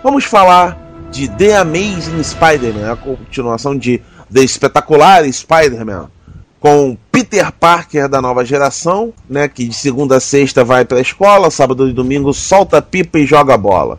Vamos 0.03 0.25
falar 0.25 0.77
de 1.17 1.27
The 1.27 1.57
Amazing 1.57 2.21
Spider-Man, 2.21 2.91
a 2.91 2.95
continuação 2.95 3.75
de 3.75 3.99
The 4.31 4.41
Espetacular 4.41 5.23
Spider-Man, 5.25 6.11
com 6.59 6.95
Peter 7.11 7.51
Parker 7.51 8.07
da 8.07 8.21
nova 8.21 8.45
geração, 8.45 9.11
né, 9.27 9.47
que 9.47 9.67
de 9.67 9.73
segunda 9.73 10.17
a 10.17 10.19
sexta 10.19 10.63
vai 10.63 10.85
pra 10.85 10.99
escola, 10.99 11.49
sábado 11.49 11.89
e 11.89 11.93
domingo 11.93 12.31
solta 12.35 12.83
pipa 12.83 13.17
e 13.17 13.25
joga 13.25 13.57
bola. 13.57 13.97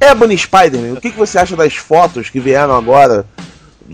Ebony 0.00 0.36
Spider-Man, 0.36 0.94
o 0.94 1.00
que, 1.00 1.12
que 1.12 1.16
você 1.16 1.38
acha 1.38 1.54
das 1.54 1.76
fotos 1.76 2.28
que 2.28 2.40
vieram 2.40 2.76
agora 2.76 3.24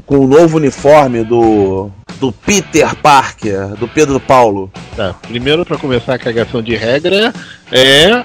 com 0.07 0.21
o 0.21 0.27
novo 0.27 0.57
uniforme 0.57 1.23
do, 1.23 1.91
do 2.19 2.33
Peter 2.33 2.97
Parker, 2.97 3.75
do 3.75 3.87
Pedro 3.87 4.19
Paulo? 4.19 4.73
Tá, 4.97 5.15
primeiro 5.29 5.67
pra 5.67 5.77
começar 5.77 6.15
a 6.15 6.19
cagação 6.19 6.63
de 6.63 6.75
regra 6.75 7.31
é. 7.71 8.25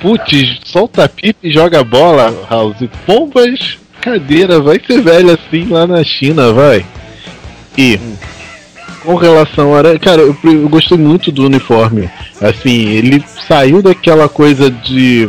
Putz, 0.00 0.60
solta 0.64 1.08
pipa 1.08 1.40
e 1.42 1.52
joga 1.52 1.82
bola, 1.82 2.46
House. 2.48 2.76
Pombas, 3.04 3.78
cadeira, 4.00 4.60
vai 4.60 4.80
ser 4.84 5.02
velho 5.02 5.32
assim 5.32 5.66
lá 5.68 5.86
na 5.86 6.04
China, 6.04 6.52
vai. 6.52 6.84
E. 7.76 7.98
Com 9.02 9.14
relação 9.14 9.74
a. 9.74 9.98
Cara, 9.98 10.22
eu, 10.22 10.36
eu 10.44 10.68
gostei 10.68 10.98
muito 10.98 11.32
do 11.32 11.46
uniforme. 11.46 12.08
Assim, 12.40 12.88
ele 12.88 13.22
saiu 13.46 13.82
daquela 13.82 14.28
coisa 14.28 14.70
de. 14.70 15.28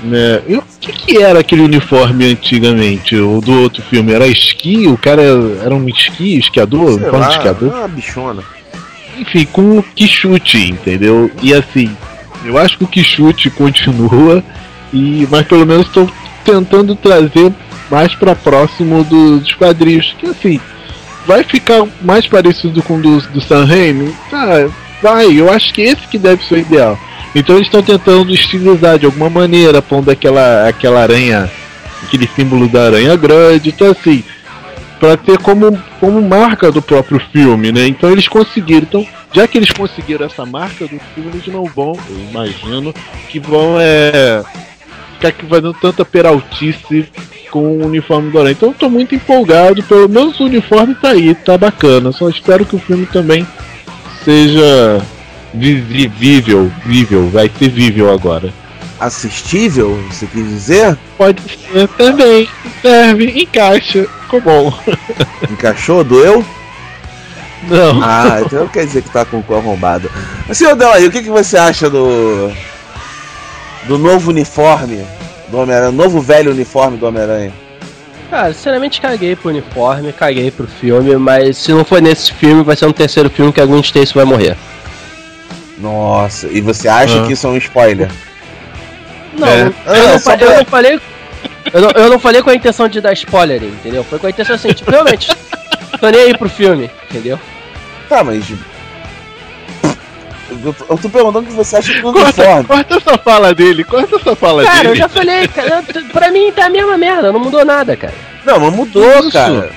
Né, 0.00 0.40
o 0.48 0.62
que, 0.80 0.92
que 0.92 1.18
era 1.20 1.40
aquele 1.40 1.62
uniforme 1.62 2.30
antigamente? 2.30 3.16
O 3.16 3.40
do 3.40 3.62
outro 3.62 3.82
filme? 3.82 4.12
Era 4.12 4.28
esqui? 4.28 4.86
O 4.86 4.96
cara 4.96 5.22
era 5.22 5.74
um 5.74 5.88
esqui, 5.88 6.38
esquiador? 6.38 7.00
Sei 7.00 7.10
de 7.10 7.16
lá, 7.16 7.30
esquiador? 7.30 7.74
uma 7.74 7.88
bichona. 7.88 8.42
enfim, 9.18 9.44
com 9.46 9.78
o 9.78 9.82
Quixute, 9.82 10.70
entendeu? 10.70 11.28
E 11.42 11.52
assim, 11.52 11.90
eu 12.44 12.56
acho 12.58 12.78
que 12.78 12.84
o 12.84 12.88
Quixute 12.88 13.50
continua, 13.50 14.42
e, 14.92 15.26
mas 15.30 15.46
pelo 15.46 15.66
menos 15.66 15.86
estou 15.86 16.10
tentando 16.44 16.94
trazer 16.94 17.52
mais 17.90 18.14
para 18.14 18.34
próximo 18.34 19.04
do- 19.04 19.38
dos 19.40 19.54
quadrinhos. 19.54 20.14
Que 20.18 20.26
assim, 20.28 20.60
vai 21.26 21.42
ficar 21.44 21.84
mais 22.02 22.26
parecido 22.26 22.82
com 22.82 22.96
o 22.96 23.02
do, 23.02 23.20
do 23.28 23.40
Sam 23.40 23.64
Raimi? 23.64 24.14
Ah, 24.32 24.68
vai, 25.02 25.26
eu 25.38 25.50
acho 25.52 25.72
que 25.74 25.82
esse 25.82 26.06
que 26.08 26.18
deve 26.18 26.44
ser 26.44 26.54
o 26.54 26.58
ideal. 26.58 26.98
Então 27.34 27.56
eles 27.56 27.66
estão 27.68 27.82
tentando 27.82 28.32
estilizar 28.32 28.98
de 28.98 29.04
alguma 29.06 29.28
maneira, 29.28 29.82
pondo 29.82 30.10
aquela, 30.10 30.66
aquela 30.66 31.02
aranha, 31.02 31.50
aquele 32.02 32.28
símbolo 32.34 32.66
da 32.68 32.86
aranha 32.86 33.14
grande, 33.16 33.68
então 33.68 33.90
assim, 33.90 34.24
para 34.98 35.16
ter 35.16 35.38
como, 35.38 35.78
como 36.00 36.20
marca 36.20 36.72
do 36.72 36.82
próprio 36.82 37.20
filme, 37.32 37.72
né? 37.72 37.86
Então 37.86 38.10
eles 38.10 38.28
conseguiram. 38.28 38.82
Então, 38.82 39.06
já 39.32 39.46
que 39.46 39.58
eles 39.58 39.70
conseguiram 39.70 40.26
essa 40.26 40.44
marca 40.44 40.86
do 40.86 40.98
filme, 41.14 41.30
eles 41.34 41.46
não 41.46 41.64
vão, 41.64 41.92
eu 42.08 42.18
imagino, 42.30 42.94
que 43.28 43.38
vão 43.38 43.76
é, 43.78 44.42
ficar 45.14 45.28
aqui 45.28 45.46
fazendo 45.46 45.74
tanta 45.74 46.04
peraltice 46.04 47.08
com 47.50 47.60
o 47.60 47.86
uniforme 47.86 48.30
do 48.30 48.38
Aranha. 48.38 48.52
Então 48.52 48.70
eu 48.70 48.74
tô 48.74 48.88
muito 48.88 49.14
empolgado, 49.14 49.82
pelo 49.82 50.08
menos 50.08 50.38
o 50.40 50.44
uniforme 50.44 50.94
tá 50.94 51.10
aí, 51.10 51.34
tá 51.34 51.56
bacana. 51.56 52.12
Só 52.12 52.28
espero 52.28 52.64
que 52.64 52.76
o 52.76 52.80
filme 52.80 53.06
também 53.06 53.46
seja 54.24 55.02
visível, 55.54 56.70
vível, 56.84 57.28
vai 57.28 57.50
ser 57.58 57.68
vível 57.68 58.12
agora. 58.12 58.52
Assistível, 59.00 59.98
você 60.10 60.26
quis 60.26 60.48
dizer? 60.48 60.98
Pode 61.16 61.40
ser 61.40 61.86
também, 61.88 62.48
serve, 62.82 63.42
encaixa, 63.42 64.06
ficou 64.28 64.40
bom. 64.40 64.78
Encaixou? 65.50 66.04
Doeu? 66.04 66.44
Não. 67.64 68.00
Ah, 68.02 68.40
então 68.44 68.68
quer 68.68 68.86
dizer 68.86 69.02
que 69.02 69.10
tá 69.10 69.24
com 69.24 69.38
o 69.38 69.42
cu 69.42 69.54
arrombado. 69.54 70.10
Senhor 70.52 70.76
Delaí, 70.76 71.06
o 71.06 71.10
que, 71.10 71.22
que 71.22 71.30
você 71.30 71.56
acha 71.58 71.90
do. 71.90 72.52
do 73.86 73.98
novo 73.98 74.30
uniforme 74.30 75.04
do 75.48 75.58
Homem-Aranha? 75.58 75.90
Novo 75.92 76.20
velho 76.20 76.52
uniforme 76.52 76.96
do 76.96 77.06
Homem-Aranha? 77.06 77.52
Cara, 78.30 78.52
sinceramente 78.52 79.00
caguei 79.00 79.34
pro 79.34 79.48
uniforme, 79.48 80.12
caguei 80.12 80.50
pro 80.50 80.66
filme, 80.66 81.16
mas 81.16 81.56
se 81.56 81.72
não 81.72 81.84
for 81.84 82.00
nesse 82.00 82.32
filme, 82.32 82.62
vai 82.62 82.76
ser 82.76 82.86
um 82.86 82.92
terceiro 82.92 83.28
filme 83.30 83.52
que 83.52 83.60
a 83.60 83.64
Gwen 83.66 83.80
Stacy 83.80 84.14
vai 84.14 84.24
morrer. 84.26 84.54
Nossa, 85.78 86.46
e 86.48 86.60
você 86.60 86.88
acha 86.88 87.22
Ah. 87.22 87.26
que 87.26 87.32
isso 87.32 87.46
é 87.46 87.50
um 87.50 87.56
spoiler? 87.56 88.10
Não, 89.36 89.46
É. 89.48 89.62
eu, 89.62 89.74
Ah, 89.86 89.92
não, 90.36 90.46
eu 90.46 90.56
não 90.58 90.64
falei. 90.64 91.00
Eu 91.72 91.80
não, 91.82 91.90
eu 91.90 92.10
não 92.10 92.18
falei 92.18 92.42
com 92.42 92.50
a 92.50 92.54
intenção 92.54 92.88
de 92.88 93.00
dar 93.00 93.12
spoiler, 93.12 93.62
entendeu? 93.62 94.02
Foi 94.04 94.18
com 94.18 94.26
a 94.26 94.30
intenção 94.30 94.54
assim, 94.54 94.72
tipo, 94.72 94.90
realmente, 94.90 95.28
tô 96.00 96.08
nem 96.08 96.20
aí 96.22 96.36
pro 96.38 96.48
filme, 96.48 96.90
entendeu? 97.10 97.38
Tá, 98.08 98.22
mas. 98.24 98.44
Eu 100.64 100.72
tô, 100.72 100.84
eu 100.94 100.98
tô 100.98 101.08
perguntando 101.10 101.40
o 101.46 101.50
que 101.50 101.52
você 101.56 101.76
acha 101.76 101.92
do 102.00 102.12
Corta, 102.12 102.20
uniforme. 102.42 102.64
corta 102.64 102.96
essa 102.96 103.18
fala 103.18 103.54
dele, 103.54 103.84
corta 103.84 104.16
essa 104.16 104.34
fala 104.34 104.64
Cara, 104.64 104.78
eu 104.78 104.82
dele. 104.84 104.96
já 104.96 105.08
falei, 105.08 105.46
cara, 105.48 105.84
eu- 105.94 106.04
pra 106.10 106.30
mim 106.30 106.50
tá 106.52 106.66
a 106.66 106.70
mesma 106.70 106.96
merda, 106.96 107.30
não 107.30 107.38
mudou 107.40 107.64
nada, 107.64 107.94
cara. 107.96 108.14
Não, 108.44 108.58
mas 108.58 108.72
mudou, 108.74 109.18
Isso. 109.20 109.30
cara. 109.30 109.70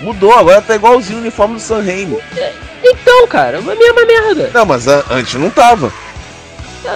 Mudou, 0.00 0.34
agora 0.34 0.60
tá 0.60 0.74
igualzinho 0.74 1.18
o 1.18 1.22
uniforme 1.22 1.54
do 1.54 1.60
San 1.60 1.80
Raimi. 1.82 2.18
Então, 2.82 3.26
cara, 3.28 3.58
a 3.58 3.62
mesma 3.62 4.04
merda. 4.04 4.50
Não, 4.52 4.66
mas 4.66 4.88
a- 4.88 5.04
antes 5.10 5.34
não 5.34 5.48
tava. 5.48 5.92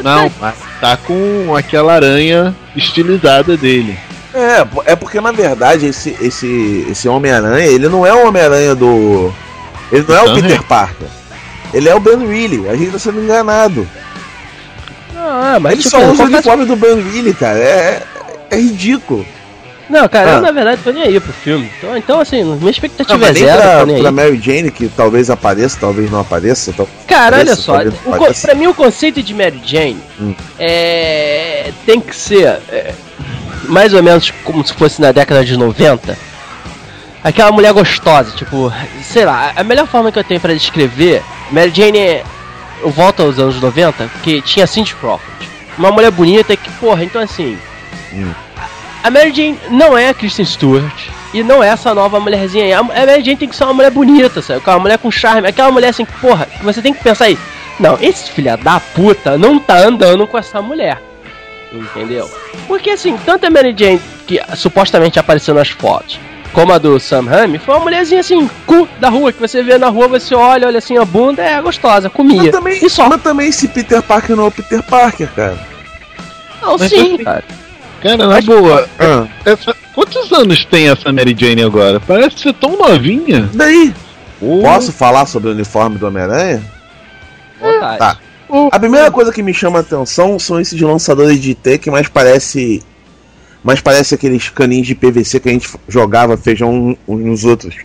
Não, 0.02 0.30
mas 0.40 0.54
tá 0.80 0.96
com 0.96 1.54
aquela 1.56 1.94
aranha 1.94 2.54
estilizada 2.76 3.56
dele. 3.56 3.98
É, 4.32 4.92
é 4.92 4.96
porque 4.96 5.20
na 5.20 5.32
verdade 5.32 5.86
esse, 5.86 6.16
esse, 6.20 6.86
esse 6.90 7.08
Homem-Aranha, 7.08 7.66
ele 7.66 7.88
não 7.88 8.06
é 8.06 8.12
o 8.14 8.28
Homem-Aranha 8.28 8.74
do. 8.74 9.32
Ele 9.90 10.04
não 10.08 10.16
é 10.16 10.22
o 10.22 10.34
Peter. 10.34 10.62
Parker. 10.62 11.08
Ele 11.74 11.88
é 11.88 11.94
o 11.94 12.00
Ben 12.00 12.16
Reilly. 12.26 12.68
A 12.68 12.76
gente 12.76 12.92
tá 12.92 12.98
sendo 12.98 13.20
enganado. 13.20 13.86
Ah, 15.16 15.58
mas 15.60 15.72
ele 15.72 15.82
tipo, 15.82 15.90
só 15.90 15.98
usa 16.04 16.12
o 16.12 16.16
qualquer- 16.16 16.34
uniforme 16.34 16.64
do 16.64 16.76
Ben 16.76 17.02
Reilly, 17.02 17.34
cara. 17.34 17.58
É, 17.58 18.02
é 18.50 18.56
ridículo. 18.56 19.26
Não, 19.88 20.08
cara, 20.08 20.34
Ah. 20.34 20.36
eu 20.36 20.42
na 20.42 20.52
verdade 20.52 20.80
tô 20.84 20.92
nem 20.92 21.02
aí 21.02 21.18
pro 21.18 21.32
filme. 21.32 21.68
Então, 21.78 21.96
então 21.96 22.20
assim, 22.20 22.44
minha 22.44 22.56
Não, 22.56 22.70
expectativa 22.70 23.18
mas 23.18 23.30
é 23.36 23.40
nem 23.40 23.44
zero, 23.44 23.60
pra, 23.60 23.86
nem 23.86 23.98
pra 23.98 24.08
aí. 24.10 24.14
Mary 24.14 24.40
Jane, 24.40 24.70
que 24.70 24.88
talvez 24.88 25.28
apareça, 25.30 25.76
talvez 25.80 26.08
não 26.08 26.20
apareça. 26.20 26.70
Então... 26.70 26.86
Cara, 27.08 27.38
olha 27.38 27.56
só, 27.56 27.74
o, 27.82 28.40
pra 28.40 28.54
mim 28.54 28.68
o 28.68 28.74
conceito 28.74 29.20
de 29.20 29.34
Mary 29.34 29.60
Jane 29.64 29.98
Hum. 30.20 30.32
é, 30.60 31.72
tem 31.84 32.00
que 32.00 32.14
ser 32.14 32.44
é, 32.70 32.94
mais 33.70 33.94
ou 33.94 34.02
menos 34.02 34.30
como 34.44 34.66
se 34.66 34.74
fosse 34.74 35.00
na 35.00 35.12
década 35.12 35.44
de 35.44 35.56
90. 35.56 36.16
Aquela 37.22 37.52
mulher 37.52 37.72
gostosa, 37.72 38.34
tipo, 38.36 38.72
sei 39.02 39.24
lá, 39.24 39.52
a 39.54 39.62
melhor 39.62 39.86
forma 39.86 40.10
que 40.10 40.18
eu 40.18 40.24
tenho 40.24 40.40
pra 40.40 40.54
descrever 40.54 41.22
Mary 41.50 41.72
Jane 41.74 41.98
é. 41.98 42.24
Eu 42.82 42.88
volto 42.88 43.20
aos 43.20 43.38
anos 43.38 43.60
90, 43.60 44.10
que 44.22 44.40
tinha 44.40 44.66
Cindy 44.66 44.94
Crawford. 44.94 45.30
Uma 45.76 45.90
mulher 45.90 46.10
bonita 46.10 46.56
que, 46.56 46.70
porra, 46.72 47.04
então 47.04 47.20
assim. 47.20 47.58
Hum. 48.12 48.32
A 49.02 49.10
Mary 49.10 49.32
Jane 49.34 49.58
não 49.70 49.96
é 49.96 50.08
a 50.08 50.14
Kristen 50.14 50.46
Stewart. 50.46 51.08
E 51.32 51.44
não 51.44 51.62
é 51.62 51.68
essa 51.68 51.94
nova 51.94 52.18
mulherzinha 52.18 52.64
aí. 52.64 52.72
A 52.72 52.82
Mary 52.82 53.22
Jane 53.22 53.36
tem 53.36 53.48
que 53.48 53.54
ser 53.54 53.64
uma 53.64 53.74
mulher 53.74 53.90
bonita, 53.90 54.40
sabe? 54.40 54.60
Aquela 54.60 54.78
mulher 54.78 54.98
com 54.98 55.10
charme. 55.10 55.46
Aquela 55.46 55.70
mulher 55.70 55.88
assim, 55.88 56.04
que, 56.04 56.12
porra, 56.14 56.46
que 56.46 56.64
você 56.64 56.80
tem 56.80 56.94
que 56.94 57.02
pensar 57.02 57.26
aí. 57.26 57.38
Não, 57.78 57.98
esse 58.00 58.30
filha 58.30 58.56
da 58.56 58.80
puta 58.80 59.38
não 59.38 59.58
tá 59.58 59.76
andando 59.78 60.26
com 60.26 60.38
essa 60.38 60.60
mulher. 60.60 61.00
Entendeu? 61.72 62.28
Porque 62.66 62.90
assim, 62.90 63.16
tanto 63.24 63.46
a 63.46 63.50
Mary 63.50 63.74
Jane, 63.76 64.00
que 64.26 64.40
supostamente 64.56 65.18
apareceu 65.18 65.54
nas 65.54 65.68
fotos, 65.70 66.18
como 66.52 66.72
a 66.72 66.78
do 66.78 66.98
Sam 67.00 67.24
Raimi, 67.28 67.58
foi 67.58 67.74
uma 67.74 67.80
mulherzinha 67.84 68.20
assim, 68.20 68.48
cu 68.66 68.88
da 69.00 69.08
rua, 69.08 69.32
que 69.32 69.40
você 69.40 69.62
vê 69.62 69.78
na 69.78 69.88
rua, 69.88 70.08
você 70.08 70.34
olha, 70.34 70.66
olha 70.66 70.78
assim, 70.78 70.96
a 70.98 71.04
bunda, 71.04 71.42
é 71.42 71.60
gostosa, 71.60 72.08
comia. 72.10 72.42
Mas 72.42 72.50
também, 72.50 72.84
E 72.84 72.90
só. 72.90 73.08
mas 73.08 73.22
também 73.22 73.48
esse 73.48 73.68
Peter 73.68 74.02
Parker 74.02 74.34
não 74.36 74.44
é 74.44 74.48
o 74.48 74.50
Peter 74.50 74.82
Parker, 74.82 75.28
cara. 75.34 75.58
Não, 76.62 76.76
Mas 76.78 76.90
sim, 76.90 77.14
assim, 77.14 77.24
cara. 77.24 77.44
Cara, 78.02 78.26
na 78.26 78.40
boa, 78.40 78.88
Ah, 78.98 79.26
essa- 79.44 79.76
quantos 79.94 80.32
anos 80.32 80.64
tem 80.64 80.88
essa 80.88 81.12
Mary 81.12 81.36
Jane 81.38 81.62
agora? 81.62 82.00
Parece 82.00 82.38
ser 82.38 82.54
tão 82.54 82.76
novinha. 82.76 83.48
daí, 83.54 83.92
posso 84.62 84.90
falar 84.92 85.26
sobre 85.26 85.50
o 85.50 85.52
uniforme 85.52 85.98
do 85.98 86.06
Homem-Aranha? 86.06 86.62
Tá. 87.98 88.16
A 88.72 88.78
primeira 88.78 89.10
coisa 89.10 89.32
que 89.32 89.42
me 89.42 89.54
chama 89.54 89.78
a 89.78 89.82
atenção 89.82 90.38
são 90.38 90.60
esses 90.60 90.80
lançadores 90.80 91.40
de 91.40 91.54
T 91.54 91.78
que 91.78 91.90
mais 91.90 92.08
parece. 92.08 92.82
Mais 93.62 93.80
parece 93.80 94.14
aqueles 94.14 94.48
caninhos 94.48 94.86
de 94.86 94.94
PVC 94.94 95.38
que 95.38 95.48
a 95.48 95.52
gente 95.52 95.68
jogava 95.86 96.36
feijão 96.36 96.96
uns 97.06 97.20
nos 97.20 97.44
outros. 97.44 97.76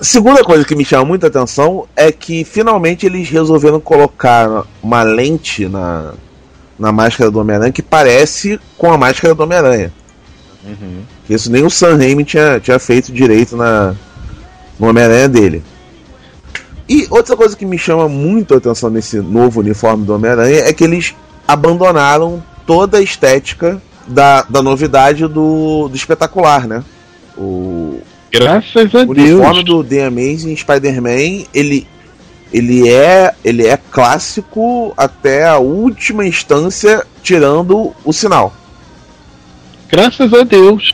Segunda 0.00 0.44
coisa 0.44 0.64
que 0.64 0.76
me 0.76 0.84
chama 0.84 1.04
muita 1.04 1.26
atenção 1.26 1.86
é 1.96 2.12
que 2.12 2.44
finalmente 2.44 3.04
eles 3.04 3.28
resolveram 3.28 3.80
colocar 3.80 4.64
uma 4.80 5.02
lente 5.02 5.66
na, 5.68 6.14
na 6.78 6.92
máscara 6.92 7.30
do 7.30 7.40
Homem-Aranha 7.40 7.72
que 7.72 7.82
parece 7.82 8.60
com 8.76 8.92
a 8.92 8.96
máscara 8.96 9.34
do 9.34 9.42
Homem-Aranha. 9.42 9.92
Que 11.26 11.34
Isso 11.34 11.50
nem 11.50 11.64
o 11.64 11.70
Sam 11.70 11.96
Raimi 11.96 12.24
tinha, 12.24 12.60
tinha 12.60 12.78
feito 12.78 13.12
direito 13.12 13.56
na, 13.56 13.96
no 14.78 14.88
Homem-Aranha 14.88 15.28
dele. 15.28 15.62
E 16.88 17.06
outra 17.10 17.36
coisa 17.36 17.56
que 17.56 17.66
me 17.66 17.76
chama 17.76 18.08
muito 18.08 18.54
a 18.54 18.56
atenção 18.56 18.88
nesse 18.88 19.20
novo 19.20 19.60
uniforme 19.60 20.06
do 20.06 20.14
Homem-Aranha 20.14 20.60
é 20.60 20.72
que 20.72 20.84
eles 20.84 21.14
abandonaram 21.46 22.42
toda 22.66 22.98
a 22.98 23.02
estética 23.02 23.80
da, 24.06 24.42
da 24.42 24.62
novidade 24.62 25.26
do, 25.26 25.88
do 25.88 25.94
espetacular, 25.94 26.66
né? 26.66 26.82
O, 27.36 28.00
graças 28.32 28.94
a 28.94 28.98
o 29.00 29.10
uniforme 29.10 29.62
Deus. 29.62 29.64
do 29.64 29.84
The 29.84 30.06
Amazing 30.06 30.56
Spider-Man, 30.56 31.44
ele, 31.52 31.86
ele, 32.52 32.88
é, 32.88 33.34
ele 33.44 33.66
é 33.66 33.76
clássico 33.76 34.94
até 34.96 35.46
a 35.46 35.58
última 35.58 36.26
instância, 36.26 37.06
tirando 37.22 37.94
o 38.02 38.12
sinal. 38.12 38.54
Graças 39.90 40.32
a 40.32 40.42
Deus. 40.42 40.92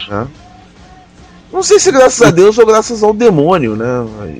Não 1.55 1.63
sei 1.63 1.79
se 1.79 1.93
graças 1.93 2.21
a 2.21 2.33
Deus 2.33 2.59
ou 2.59 2.67
graças 2.67 3.01
ao 3.05 3.15
demônio, 3.15 3.77
né? 3.77 3.87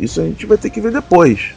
Isso 0.01 0.21
a 0.21 0.25
gente 0.25 0.45
vai 0.47 0.59
ter 0.59 0.69
que 0.69 0.81
ver 0.81 0.91
depois. 0.91 1.53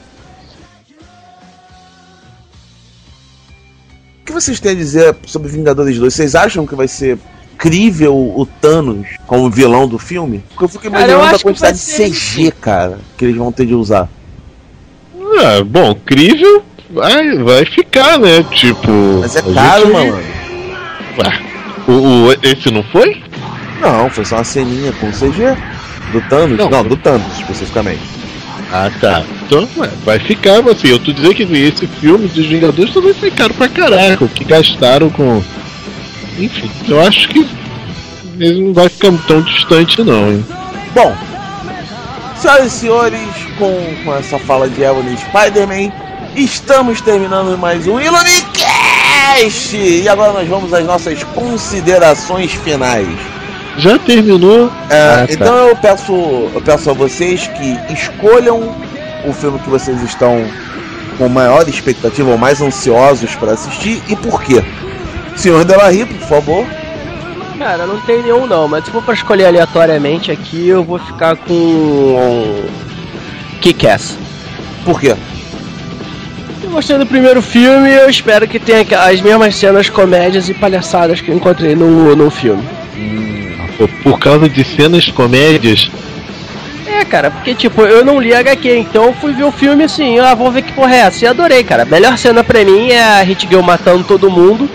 O 4.22 4.26
que 4.28 4.32
vocês 4.34 4.60
têm 4.60 4.74
a 4.74 4.76
dizer 4.76 5.16
sobre 5.26 5.50
Vingadores 5.50 5.98
2? 5.98 6.14
Vocês 6.14 6.36
acham 6.36 6.68
que 6.68 6.76
vai 6.76 6.88
ser 6.88 7.18
crível 7.58 8.14
o 8.16 8.46
Thanos 8.46 9.08
como 9.26 9.50
vilão 9.50 9.88
do 9.88 9.98
filme? 9.98 10.44
Porque 10.50 10.66
eu 10.66 10.70
fico 10.70 10.92
Cara, 10.92 11.12
eu 11.12 11.18
imaginando 11.18 11.36
a 11.36 11.40
quantidade 11.40 11.80
de 11.80 11.86
CG, 12.12 12.52
cara, 12.52 13.00
que 13.18 13.26
eles 13.26 13.36
vão 13.38 13.52
ter 13.52 13.66
de 13.66 13.74
usar. 13.74 14.08
Ah, 15.40 15.64
bom, 15.66 15.96
crível 16.06 16.64
vai, 16.92 17.36
vai 17.40 17.66
ficar, 17.66 18.20
né? 18.20 18.44
Tipo. 18.52 18.92
Mas 19.22 19.36
é 19.36 19.42
caro, 19.42 19.86
gente- 19.86 19.92
mano. 19.94 20.18
Ué, 21.18 21.42
o, 21.88 21.92
o- 22.28 22.34
esse 22.44 22.70
não 22.70 22.84
foi? 22.84 23.24
Não, 23.82 24.10
foi 24.10 24.26
só 24.26 24.38
uma 24.38 24.44
ceninha 24.44 24.92
com 24.94 25.12
CG. 25.12 25.56
Do 26.12 26.22
Thanos? 26.30 26.58
Não. 26.58 26.70
Não, 26.70 26.84
do 26.84 26.98
Thanos, 26.98 27.38
especificamente. 27.38 28.02
Ah, 28.72 28.92
tá. 29.00 29.24
Então, 29.46 29.68
ué, 29.78 29.90
vai 30.04 30.20
ficar, 30.20 30.60
assim, 30.70 30.90
eu 30.90 31.00
tô 31.00 31.12
dizendo 31.12 31.34
que 31.34 31.44
esse 31.44 31.88
filme 31.88 32.28
dos 32.28 32.46
Vingadores 32.46 32.94
também 32.94 33.14
foi 33.14 33.32
caro 33.32 33.54
pra 33.54 33.70
caraca. 33.70 34.26
O 34.26 34.30
que 34.30 34.44
gastaram 34.44 35.10
com. 35.10 35.42
Enfim, 36.38 36.70
eu 36.88 37.02
acho 37.02 37.30
que 37.30 37.48
ele 38.40 38.62
não 38.62 38.74
vai 38.74 38.90
ficar 38.90 39.12
tão 39.28 39.42
distante, 39.42 40.04
não, 40.04 40.32
hein? 40.32 40.46
Bom, 40.94 41.16
senhoras 42.36 42.66
e 42.68 42.70
senhores, 42.70 43.20
com, 43.58 43.96
com 44.04 44.16
essa 44.16 44.38
fala 44.38 44.70
de 44.70 44.82
Evelyn 44.82 45.18
Spider-Man, 45.18 45.92
estamos 46.36 47.02
terminando 47.02 47.58
mais 47.58 47.88
um 47.88 48.00
Ilumicast! 48.00 49.76
E 49.76 50.08
agora 50.08 50.34
nós 50.34 50.48
vamos 50.48 50.74
às 50.74 50.86
nossas 50.86 51.24
considerações 51.24 52.54
finais. 52.54 53.37
Já 53.78 53.98
terminou? 54.00 54.72
É, 54.90 55.24
Ah, 55.24 55.28
tá. 55.28 55.34
Então 55.34 55.68
eu 55.68 55.76
peço, 55.76 56.14
eu 56.14 56.62
peço 56.64 56.90
a 56.90 56.94
vocês 56.94 57.48
que 57.48 57.94
escolham 57.94 58.76
o 59.26 59.34
filme 59.34 59.60
que 59.60 59.70
vocês 59.70 60.02
estão 60.04 60.46
com 61.18 61.28
maior 61.30 61.68
expectativa 61.68 62.30
ou 62.30 62.38
mais 62.38 62.62
ansiosos 62.62 63.36
para 63.36 63.54
assistir 63.54 64.02
e 64.08 64.16
por 64.16 64.42
quê. 64.44 64.64
Senhor 65.36 65.64
Delarry, 65.64 66.06
por 66.06 66.28
favor. 66.28 66.66
Cara, 67.58 67.86
não 67.88 68.00
tem 68.02 68.22
nenhum 68.22 68.46
não, 68.46 68.68
mas 68.68 68.86
se 68.86 68.92
for 68.92 69.02
pra 69.04 69.14
escolher 69.14 69.46
aleatoriamente 69.46 70.32
aqui, 70.32 70.68
eu 70.68 70.84
vou 70.84 71.00
ficar 71.00 71.36
com. 71.36 72.64
Kick-Ass. 73.62 74.16
Por 74.86 75.00
quê? 75.00 75.16
Eu 76.64 76.70
gostei 76.70 76.98
do 76.98 77.06
primeiro 77.06 77.42
filme 77.42 77.92
eu 77.94 78.10
espero 78.10 78.48
que 78.48 78.60
tenha 78.60 78.86
as 79.02 79.22
mesmas 79.22 79.56
cenas 79.56 79.90
comédias 79.90 80.50
e 80.50 80.54
palhaçadas 80.54 81.22
que 81.22 81.30
eu 81.30 81.36
encontrei 81.36 81.76
no, 81.76 82.16
no 82.16 82.30
filme. 82.30 82.64
Por, 82.96 83.37
por 84.04 84.20
causa 84.20 84.48
de 84.50 84.64
cenas 84.64 85.08
comédias. 85.10 85.90
É, 86.88 87.04
cara, 87.06 87.30
porque 87.30 87.54
tipo, 87.54 87.82
eu 87.82 88.04
não 88.04 88.20
li 88.20 88.34
HQ, 88.34 88.78
então 88.78 89.14
fui 89.14 89.34
ver 89.34 89.44
o 89.44 89.52
filme 89.52 89.84
assim, 89.84 90.18
ah, 90.20 90.34
vamos 90.34 90.54
ver 90.54 90.62
que 90.64 90.72
porra 90.72 90.96
é 90.96 91.00
essa. 91.00 91.26
E 91.26 91.28
adorei, 91.28 91.64
cara. 91.64 91.84
A 91.84 91.86
melhor 91.86 92.18
cena 92.18 92.44
pra 92.44 92.64
mim 92.64 92.90
é 92.92 93.04
a 93.04 93.22
Hit 93.24 93.48
Girl 93.48 93.62
matando 93.62 94.04
todo 94.04 94.32
mundo. 94.32 94.70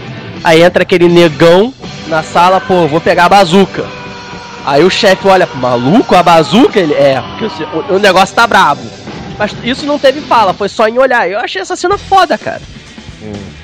Aí 0.44 0.62
entra 0.62 0.82
aquele 0.82 1.08
negão 1.08 1.72
na 2.08 2.22
sala, 2.22 2.60
pô, 2.60 2.86
vou 2.86 3.00
pegar 3.00 3.24
a 3.24 3.28
bazuca. 3.28 3.84
Aí 4.64 4.84
o 4.84 4.90
chefe 4.90 5.26
olha, 5.26 5.48
maluco, 5.54 6.14
a 6.14 6.22
bazuca? 6.22 6.78
Ele, 6.78 6.92
é, 6.94 7.20
porque 7.38 7.64
o- 7.64 7.96
o 7.96 7.98
negócio 7.98 8.34
tá 8.34 8.46
brabo. 8.46 8.82
Mas 9.38 9.52
isso 9.64 9.86
não 9.86 9.98
teve 9.98 10.20
fala, 10.20 10.52
foi 10.52 10.68
só 10.68 10.86
em 10.86 10.98
olhar. 10.98 11.28
Eu 11.28 11.40
achei 11.40 11.62
essa 11.62 11.74
cena 11.74 11.96
foda, 11.98 12.36
cara. 12.38 12.60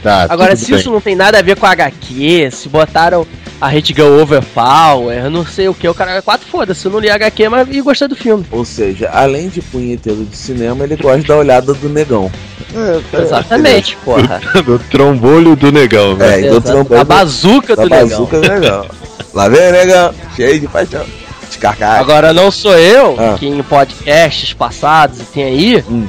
Tá, 0.03 0.27
Agora, 0.29 0.55
se 0.57 0.71
bem. 0.71 0.79
isso 0.79 0.91
não 0.91 1.01
tem 1.01 1.15
nada 1.17 1.39
a 1.39 1.43
ver 1.43 1.57
com 1.57 1.67
a 1.67 1.71
HQ, 1.71 2.51
se 2.53 2.69
botaram 2.69 3.27
a 3.61 3.67
Hate 3.69 3.93
Girl 3.93 4.21
Overpower, 4.21 5.29
não 5.31 5.45
sei 5.45 5.69
o 5.69 5.75
que, 5.75 5.89
o 5.89 5.95
cara 5.95 6.13
é 6.13 6.21
quatro 6.23 6.47
foda-se, 6.47 6.87
eu 6.87 6.93
não 6.93 7.01
li 7.01 7.11
a 7.11 7.15
HQ, 7.17 7.49
mas 7.49 7.69
e 7.71 7.81
gostei 7.81 8.07
do 8.07 8.15
filme. 8.15 8.47
Ou 8.53 8.65
seja, 8.65 9.11
além 9.13 9.49
de 9.49 9.61
punheteiro 9.61 10.25
de 10.25 10.37
cinema, 10.37 10.85
ele 10.85 10.97
gosta 10.97 11.27
da 11.27 11.37
olhada 11.37 11.75
do 11.75 11.89
negão. 11.89 12.31
É, 12.75 13.17
é, 13.17 13.21
Exatamente, 13.23 13.97
porra. 14.05 14.41
do 14.65 14.79
trombolho 14.79 15.57
do 15.57 15.73
negão, 15.73 16.15
né? 16.17 16.41
É, 16.47 16.51
do 16.51 16.61
trombone 16.61 17.01
a 17.01 17.05
bazuca 17.05 17.75
da 17.75 17.83
do 17.85 17.89
negão. 17.91 18.09
bazuca 18.09 18.41
do 18.41 18.49
negão. 18.49 18.87
Lá 19.35 19.49
vem 19.49 19.69
o 19.69 19.73
negão, 19.73 20.15
cheio 20.37 20.61
de 20.61 20.69
paixão. 20.69 21.05
Descarcar. 21.49 21.99
Agora 21.99 22.33
não 22.33 22.51
sou 22.51 22.77
eu, 22.79 23.17
Ah. 23.19 23.37
que 23.39 23.47
em 23.49 23.63
podcasts 23.63 24.53
passados 24.53 25.21
e 25.21 25.25
tem 25.25 25.45
aí, 25.45 25.85
Hum. 25.91 26.07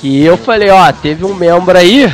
que 0.00 0.22
eu 0.22 0.36
falei, 0.36 0.68
ó, 0.68 0.92
teve 0.92 1.24
um 1.24 1.32
membro 1.34 1.78
aí 1.78 2.12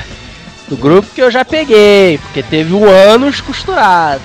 do 0.70 0.76
grupo 0.76 1.08
que 1.14 1.20
eu 1.20 1.30
já 1.30 1.44
peguei, 1.44 2.16
porque 2.18 2.42
teve 2.42 2.72
um 2.72 2.88
ânus 2.88 3.40
costurado. 3.40 4.22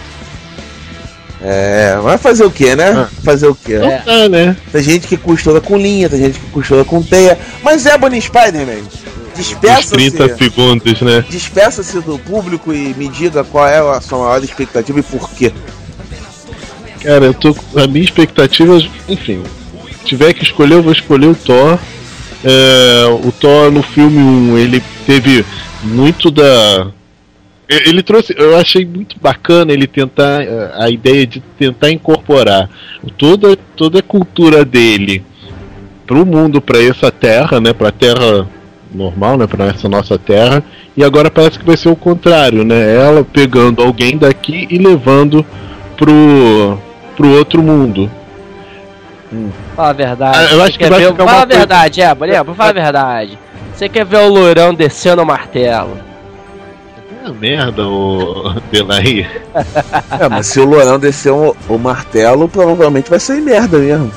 É, 1.41 1.97
vai 2.01 2.17
fazer 2.17 2.45
o 2.45 2.51
que, 2.51 2.75
né? 2.75 2.91
Ah. 2.91 3.09
Fazer 3.23 3.47
o 3.47 3.55
quê? 3.55 3.77
Não 3.77 3.91
É. 3.91 3.97
tá, 3.97 4.29
né? 4.29 4.55
Tem 4.71 4.81
gente 4.81 5.07
que 5.07 5.17
costura 5.17 5.59
com 5.59 5.77
linha, 5.77 6.09
tem 6.09 6.19
gente 6.19 6.39
que 6.39 6.49
costura 6.51 6.85
com 6.85 7.01
teia. 7.03 7.37
Mas 7.61 7.85
é 7.85 7.97
Bonnie 7.97 8.21
Spider-Man. 8.21 8.83
Despeça-se. 9.35 9.89
30 9.89 10.37
segundos, 10.37 11.01
né? 11.01 11.25
Despeça-se 11.29 11.99
do 11.99 12.17
público 12.17 12.73
e 12.73 12.93
me 12.95 13.09
diga 13.09 13.43
qual 13.43 13.67
é 13.67 13.79
a 13.79 13.99
sua 13.99 14.19
maior 14.19 14.43
expectativa 14.43 14.99
e 14.99 15.03
por 15.03 15.29
quê. 15.31 15.51
Cara, 17.03 17.25
eu 17.25 17.33
tô. 17.33 17.55
A 17.75 17.85
minha 17.85 18.05
expectativa, 18.05 18.77
enfim. 19.09 19.43
Se 19.99 20.05
tiver 20.05 20.33
que 20.33 20.43
escolher, 20.43 20.75
eu 20.75 20.83
vou 20.83 20.93
escolher 20.93 21.27
o 21.27 21.35
Thor. 21.35 21.77
É, 22.47 23.05
o 23.25 23.31
Thor 23.31 23.71
no 23.71 23.81
filme 23.81 24.19
1, 24.19 24.57
ele 24.59 24.83
teve 25.05 25.43
muito 25.83 26.29
da. 26.29 26.87
Ele 27.67 28.03
trouxe. 28.03 28.35
Eu 28.37 28.55
achei 28.55 28.85
muito 28.85 29.15
bacana 29.19 29.73
ele 29.73 29.87
tentar. 29.87 30.43
eh, 30.43 30.71
A 30.75 30.89
ideia 30.89 31.25
de 31.25 31.39
tentar 31.57 31.89
incorporar 31.89 32.69
toda, 33.17 33.57
toda 33.75 33.99
a 33.99 34.03
cultura 34.03 34.63
dele 34.63 35.23
pro 36.05 36.23
mundo, 36.23 36.61
pra 36.61 36.79
essa 36.79 37.11
terra, 37.11 37.59
né? 37.59 37.73
Pra 37.73 37.91
terra 37.91 38.47
normal, 38.93 39.37
né? 39.37 39.47
Pra 39.47 39.65
essa 39.65 39.89
nossa 39.89 40.19
terra. 40.19 40.63
E 40.95 41.03
agora 41.03 41.31
parece 41.31 41.57
que 41.57 41.65
vai 41.65 41.75
ser 41.75 41.89
o 41.89 41.95
contrário, 41.95 42.63
né? 42.63 42.95
Ela 42.95 43.23
pegando 43.23 43.81
alguém 43.81 44.15
daqui 44.17 44.67
e 44.69 44.77
levando 44.77 45.43
pro, 45.97 46.77
pro 47.17 47.35
outro 47.35 47.63
mundo. 47.63 48.09
Fala 49.75 49.89
a 49.89 49.93
verdade. 49.93 50.37
Ah, 50.37 50.53
eu 50.53 50.63
acho 50.63 50.77
que 50.77 50.87
vai 50.87 50.99
ver... 50.99 51.11
ficar 51.11 51.25
Fala 51.25 51.37
a 51.37 51.41
coisa- 51.45 51.57
verdade, 51.57 52.01
é, 52.01 52.15
fala 52.15 52.69
a 52.69 52.73
verdade. 52.73 53.39
Você 53.73 53.89
quer 53.89 54.05
ver 54.05 54.17
o 54.17 54.29
lourão 54.29 54.73
descendo 54.73 55.21
o 55.21 55.25
martelo? 55.25 55.97
É 57.25 57.29
merda, 57.31 57.87
o 57.87 58.53
Delaí. 58.71 59.27
É, 60.19 60.29
mas 60.29 60.45
se 60.47 60.59
o 60.59 60.65
Lourão 60.65 60.99
descer 60.99 61.31
o, 61.31 61.55
o 61.67 61.77
martelo, 61.77 62.47
provavelmente 62.47 63.09
vai 63.09 63.19
ser 63.19 63.41
merda 63.41 63.79
mesmo. 63.79 64.11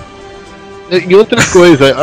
E 0.90 1.14
outra 1.16 1.42
coisa, 1.46 1.96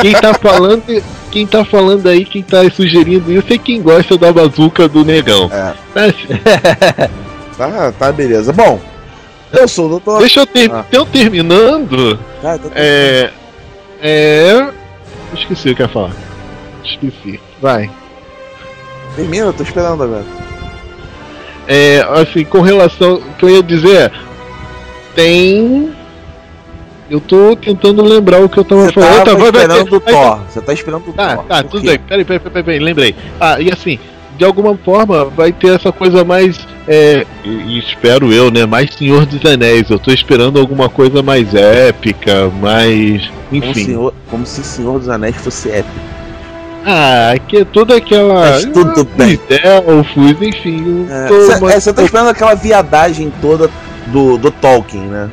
quem 0.00 0.12
tá 0.12 0.34
falando, 0.34 0.82
quem 1.30 1.46
tá 1.46 1.64
falando 1.64 2.08
aí, 2.08 2.24
quem 2.24 2.42
tá 2.42 2.68
sugerindo 2.70 3.32
isso 3.32 3.52
é 3.52 3.58
quem 3.58 3.80
gosta 3.80 4.16
da 4.18 4.32
bazuca 4.32 4.88
do 4.88 5.04
negão. 5.04 5.48
É. 5.52 5.74
Tá, 5.94 7.08
Tá, 7.58 7.92
tá, 7.98 8.12
beleza. 8.12 8.52
Bom, 8.52 8.80
eu 9.52 9.68
sou 9.68 9.86
o 9.86 9.88
doutor. 9.90 10.18
Deixa 10.20 10.40
eu 10.40 10.46
ter, 10.46 10.70
Ah. 10.70 10.84
terminando, 11.10 12.16
Tá, 12.42 12.58
tá, 12.58 12.68
tá. 12.68 12.70
é, 12.74 13.30
é, 14.00 14.68
esqueci 15.34 15.70
o 15.70 15.74
que 15.76 15.82
eu 15.82 15.86
ia 15.86 15.92
falar. 15.92 16.12
Esqueci. 16.84 17.40
Vai. 17.60 17.90
Termina, 19.16 19.46
eu 19.46 19.52
tô 19.52 19.62
esperando 19.62 20.02
agora. 20.02 20.24
É, 21.66 22.00
assim, 22.20 22.44
com 22.44 22.60
relação, 22.60 23.14
o 23.16 23.34
que 23.34 23.44
eu 23.44 23.50
ia 23.50 23.62
dizer, 23.62 23.96
é, 23.96 24.10
tem 25.14 25.92
Eu 27.10 27.20
tô 27.20 27.56
tentando 27.56 28.02
lembrar 28.02 28.38
o 28.42 28.50
que 28.50 28.58
eu 28.58 28.64
tava 28.64 28.84
Você 28.84 28.92
falando. 28.92 29.24
tava 29.24 29.38
Tá, 29.40 29.46
esperando 29.46 29.96
o 29.96 30.00
vai, 30.00 30.12
Thor. 30.12 30.40
Você 30.46 30.60
tá 30.60 30.72
esperando 30.74 31.08
o 31.08 31.12
Tá, 31.14 31.36
Thor. 31.36 31.44
tá, 31.46 31.62
Por 31.64 31.70
tudo 31.70 31.86
bem. 31.86 31.98
Peraí, 32.00 32.22
peraí, 32.24 32.38
peraí, 32.40 32.62
peraí, 32.64 32.78
lembrei. 32.78 33.14
Ah, 33.40 33.58
e 33.58 33.72
assim, 33.72 33.98
de 34.38 34.44
alguma 34.44 34.76
forma 34.76 35.24
vai 35.24 35.52
ter 35.52 35.74
essa 35.74 35.90
coisa 35.90 36.24
mais. 36.24 36.66
É, 36.86 37.26
e, 37.44 37.78
espero 37.78 38.32
eu, 38.32 38.50
né? 38.50 38.64
Mais 38.64 38.94
Senhor 38.94 39.26
dos 39.26 39.44
Anéis. 39.44 39.90
Eu 39.90 39.98
tô 39.98 40.12
esperando 40.12 40.58
alguma 40.58 40.88
coisa 40.88 41.22
mais 41.22 41.52
épica, 41.54 42.48
mais. 42.60 43.28
Como, 43.50 43.64
Enfim. 43.64 43.84
senhor, 43.84 44.14
como 44.30 44.46
se 44.46 44.62
Senhor 44.62 44.98
dos 44.98 45.08
Anéis 45.08 45.36
fosse 45.36 45.68
épico. 45.70 46.00
Ah, 46.86 47.34
que 47.48 47.58
é 47.58 47.64
toda 47.64 47.96
aquela. 47.96 48.52
Mas 48.52 48.64
tudo 48.66 49.00
ah, 49.00 49.16
bem. 49.16 49.38
Elfos, 49.50 50.40
enfim. 50.40 51.06
eu 51.10 51.28
tô 51.28 51.34
Você 51.40 51.60
mais- 51.60 51.84
tá 51.84 52.02
esperando 52.02 52.28
aquela 52.28 52.54
viadagem 52.54 53.32
toda 53.42 53.68
do, 54.06 54.38
do 54.38 54.50
Tolkien, 54.52 55.02
né? 55.02 55.28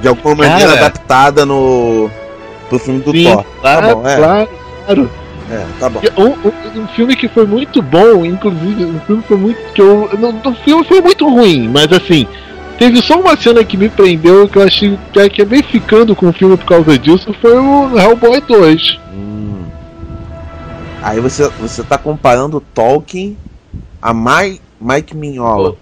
De 0.00 0.08
alguma 0.08 0.34
maneira 0.34 0.72
Cara. 0.72 0.86
adaptada 0.86 1.44
no. 1.44 2.10
pro 2.70 2.78
filme 2.78 3.00
do 3.00 3.12
Sim, 3.12 3.24
Thor. 3.24 3.44
claro, 3.60 3.86
Tá 3.86 3.94
bom, 3.94 4.08
é. 4.08 4.16
claro, 4.16 4.48
claro. 4.86 5.10
É, 5.50 5.66
tá 5.80 5.88
bom. 5.88 6.00
Um, 6.16 6.28
um- 6.48 6.82
um 6.82 6.88
filme 6.88 7.16
que 7.16 7.28
foi 7.28 7.44
muito 7.46 7.82
bom, 7.82 8.24
inclusive, 8.24 8.84
um 8.84 9.00
filme 9.00 9.22
foi 9.26 9.36
muito. 9.36 9.72
que 9.72 9.82
eu. 9.82 10.08
Não, 10.18 10.52
o 10.52 10.54
filme 10.56 10.84
foi 10.84 11.00
muito 11.00 11.28
ruim, 11.28 11.68
mas 11.68 11.92
assim. 11.92 12.26
Teve 12.78 13.02
só 13.02 13.20
uma 13.20 13.36
cena 13.36 13.62
que 13.62 13.76
me 13.76 13.90
prendeu 13.90 14.48
que 14.48 14.56
eu 14.56 14.62
achei 14.62 14.98
que 15.12 15.20
acabei 15.20 15.62
ficando 15.62 16.16
com 16.16 16.28
o 16.30 16.32
filme 16.32 16.56
por 16.56 16.64
causa 16.64 16.98
disso, 16.98 17.34
foi 17.38 17.58
o 17.58 17.98
Hellboy 17.98 18.40
2. 18.40 18.98
Hum. 19.12 19.64
Aí 21.02 21.20
você, 21.20 21.46
você 21.60 21.82
tá 21.82 21.98
comparando 21.98 22.56
o 22.56 22.60
Tolkien 22.60 23.36
a 24.00 24.14
Mai, 24.14 24.58
Mike 24.80 25.14
Mignola. 25.14 25.76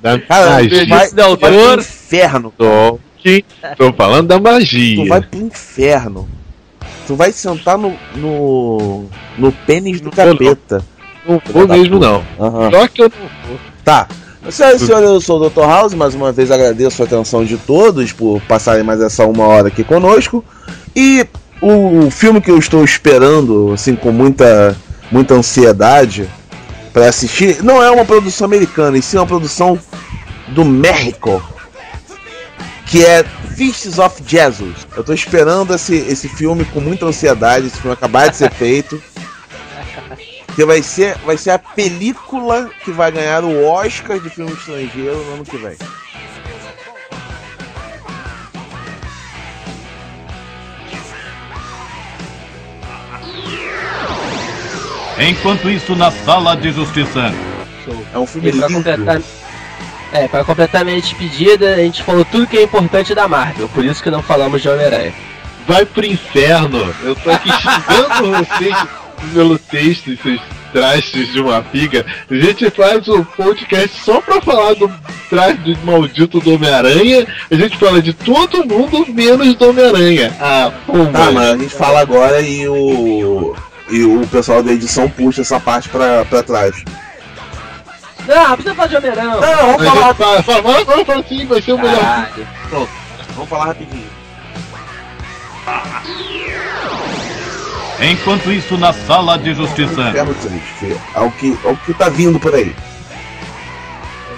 Da 0.00 0.18
Cara, 0.18 0.46
tu 0.46 0.52
magia 0.52 0.86
vai, 0.86 1.10
do 1.10 1.36
tu 1.36 1.40
vai 1.40 1.52
pro 1.52 1.74
inferno. 1.80 2.54
Tolkien. 2.56 3.44
Tô 3.76 3.92
falando 3.92 4.28
da 4.28 4.38
Tu 4.38 4.42
magia. 4.42 5.08
vai 5.08 5.20
pro 5.20 5.40
inferno. 5.40 6.26
Tu 7.06 7.14
vai 7.14 7.32
sentar 7.32 7.76
no. 7.78 7.96
no. 8.16 9.04
no 9.38 9.52
pênis 9.52 10.00
do 10.00 10.06
Não 10.06 10.12
capeta. 10.12 10.84
Não 11.26 11.40
vou 11.52 11.68
mesmo, 11.68 11.98
não. 11.98 12.22
Só 12.70 12.88
que 12.88 13.02
eu 13.02 13.10
não 13.10 13.48
vou. 13.48 13.58
Tá. 13.84 14.08
Senhoras 14.50 14.82
e 14.82 14.86
senhores, 14.86 15.08
eu 15.08 15.20
sou 15.20 15.40
o 15.40 15.48
Dr. 15.48 15.60
House, 15.60 15.94
mais 15.94 16.16
uma 16.16 16.32
vez 16.32 16.50
agradeço 16.50 17.00
a 17.00 17.06
atenção 17.06 17.44
de 17.44 17.56
todos 17.56 18.12
por 18.12 18.40
passarem 18.42 18.82
mais 18.82 19.00
essa 19.00 19.24
uma 19.24 19.44
hora 19.46 19.68
aqui 19.68 19.84
conosco. 19.84 20.44
E 20.96 21.24
o 21.60 22.10
filme 22.10 22.40
que 22.40 22.50
eu 22.50 22.58
estou 22.58 22.84
esperando, 22.84 23.72
assim, 23.72 23.94
com 23.94 24.10
muita, 24.10 24.76
muita 25.12 25.34
ansiedade 25.34 26.28
para 26.92 27.08
assistir, 27.08 27.62
não 27.62 27.80
é 27.80 27.88
uma 27.90 28.04
produção 28.04 28.44
americana, 28.44 28.98
e 28.98 29.02
sim 29.02 29.16
uma 29.16 29.26
produção 29.26 29.78
do 30.48 30.64
México, 30.64 31.40
que 32.92 33.06
é 33.06 33.24
Fists 33.56 33.98
of 33.98 34.22
Jesus. 34.26 34.86
Eu 34.94 35.02
tô 35.02 35.14
esperando 35.14 35.74
esse, 35.74 35.96
esse 35.96 36.28
filme 36.28 36.62
com 36.66 36.78
muita 36.78 37.06
ansiedade, 37.06 37.66
esse 37.66 37.80
filme 37.80 37.94
acabar 37.94 38.28
de 38.28 38.36
ser 38.36 38.50
feito. 38.52 39.02
Que 40.54 40.62
vai 40.66 40.82
ser, 40.82 41.16
vai 41.24 41.38
ser 41.38 41.52
a 41.52 41.58
película 41.58 42.70
que 42.84 42.90
vai 42.90 43.10
ganhar 43.10 43.44
o 43.44 43.64
Oscar 43.64 44.20
de 44.20 44.28
filme 44.28 44.52
estrangeiro 44.52 45.16
no 45.24 45.34
ano 45.34 45.44
que 45.44 45.56
vem. 45.56 45.78
Enquanto 55.18 55.70
isso, 55.70 55.96
na 55.96 56.10
sala 56.10 56.54
de 56.54 56.72
justiça. 56.72 57.32
É 58.12 58.18
um 58.18 58.26
filme 58.26 58.52
pra 58.52 58.68
lindo. 58.68 59.41
É, 60.12 60.28
pra 60.28 60.44
completar 60.44 60.84
minha 60.84 61.00
despedida, 61.00 61.74
a 61.74 61.78
gente 61.78 62.02
falou 62.02 62.24
tudo 62.24 62.46
que 62.46 62.56
é 62.58 62.62
importante 62.62 63.14
da 63.14 63.26
Marvel, 63.28 63.68
por 63.68 63.84
isso 63.84 64.02
que 64.02 64.10
não 64.10 64.22
falamos 64.22 64.60
de 64.62 64.68
Homem-Aranha. 64.68 65.12
Vai 65.66 65.86
pro 65.86 66.04
inferno. 66.04 66.92
Eu 67.02 67.14
tô 67.14 67.30
aqui 67.30 67.50
xingando 67.52 68.44
vocês 68.44 68.76
pelo 69.32 69.58
texto 69.58 70.10
e 70.10 70.16
seus 70.16 70.40
trastes 70.72 71.32
de 71.32 71.40
uma 71.40 71.62
figa. 71.62 72.04
A 72.30 72.34
gente 72.34 72.68
faz 72.70 73.06
o 73.06 73.24
podcast 73.24 74.00
só 74.00 74.20
pra 74.20 74.40
falar 74.40 74.74
do 74.74 74.90
traste 75.30 75.78
maldito 75.84 76.40
do 76.40 76.54
Homem-Aranha. 76.54 77.26
A 77.50 77.54
gente 77.54 77.76
fala 77.76 78.02
de 78.02 78.12
todo 78.12 78.66
mundo 78.66 79.06
menos 79.12 79.54
do 79.54 79.68
Homem-Aranha. 79.70 80.34
Ah, 80.40 80.72
pô, 80.86 81.06
Tá, 81.06 81.30
mas 81.30 81.50
a 81.50 81.56
gente 81.56 81.74
fala 81.74 82.00
agora 82.00 82.40
e 82.40 82.66
o. 82.68 83.54
E 83.90 84.02
o 84.04 84.26
pessoal 84.26 84.62
da 84.62 84.72
edição 84.72 85.08
puxa 85.08 85.42
essa 85.42 85.60
parte 85.60 85.88
pra, 85.90 86.24
pra 86.24 86.42
trás. 86.42 86.82
Não, 88.26 88.48
não 88.48 88.54
precisa 88.54 88.74
falar 88.74 88.88
de 88.88 88.96
Homem-Aranha. 88.96 89.28
não. 89.28 89.40
Não, 89.40 89.56
vamos 89.78 89.84
falar. 89.84 90.06
gente 90.06 90.16
fala, 90.16 90.42
fala, 90.42 90.42
fala, 90.42 90.84
fala, 90.84 91.04
fala 91.04 91.20
assim, 91.20 91.46
vai 91.46 91.62
ser 91.62 91.72
o 91.72 91.78
melhor. 91.78 92.00
Caralho. 92.00 92.88
Vamos 93.34 93.48
falar 93.48 93.64
rapidinho. 93.66 94.12
Enquanto 98.00 98.50
isso, 98.50 98.76
na 98.76 98.92
sala 98.92 99.38
de 99.38 99.54
justiça. 99.54 100.12
Triste. 100.12 101.00
É 101.14 101.20
o 101.20 101.30
que, 101.30 101.56
é 101.64 101.68
o 101.68 101.76
que 101.76 101.94
tá 101.94 102.08
vindo 102.08 102.38
por 102.40 102.54
aí. 102.54 102.74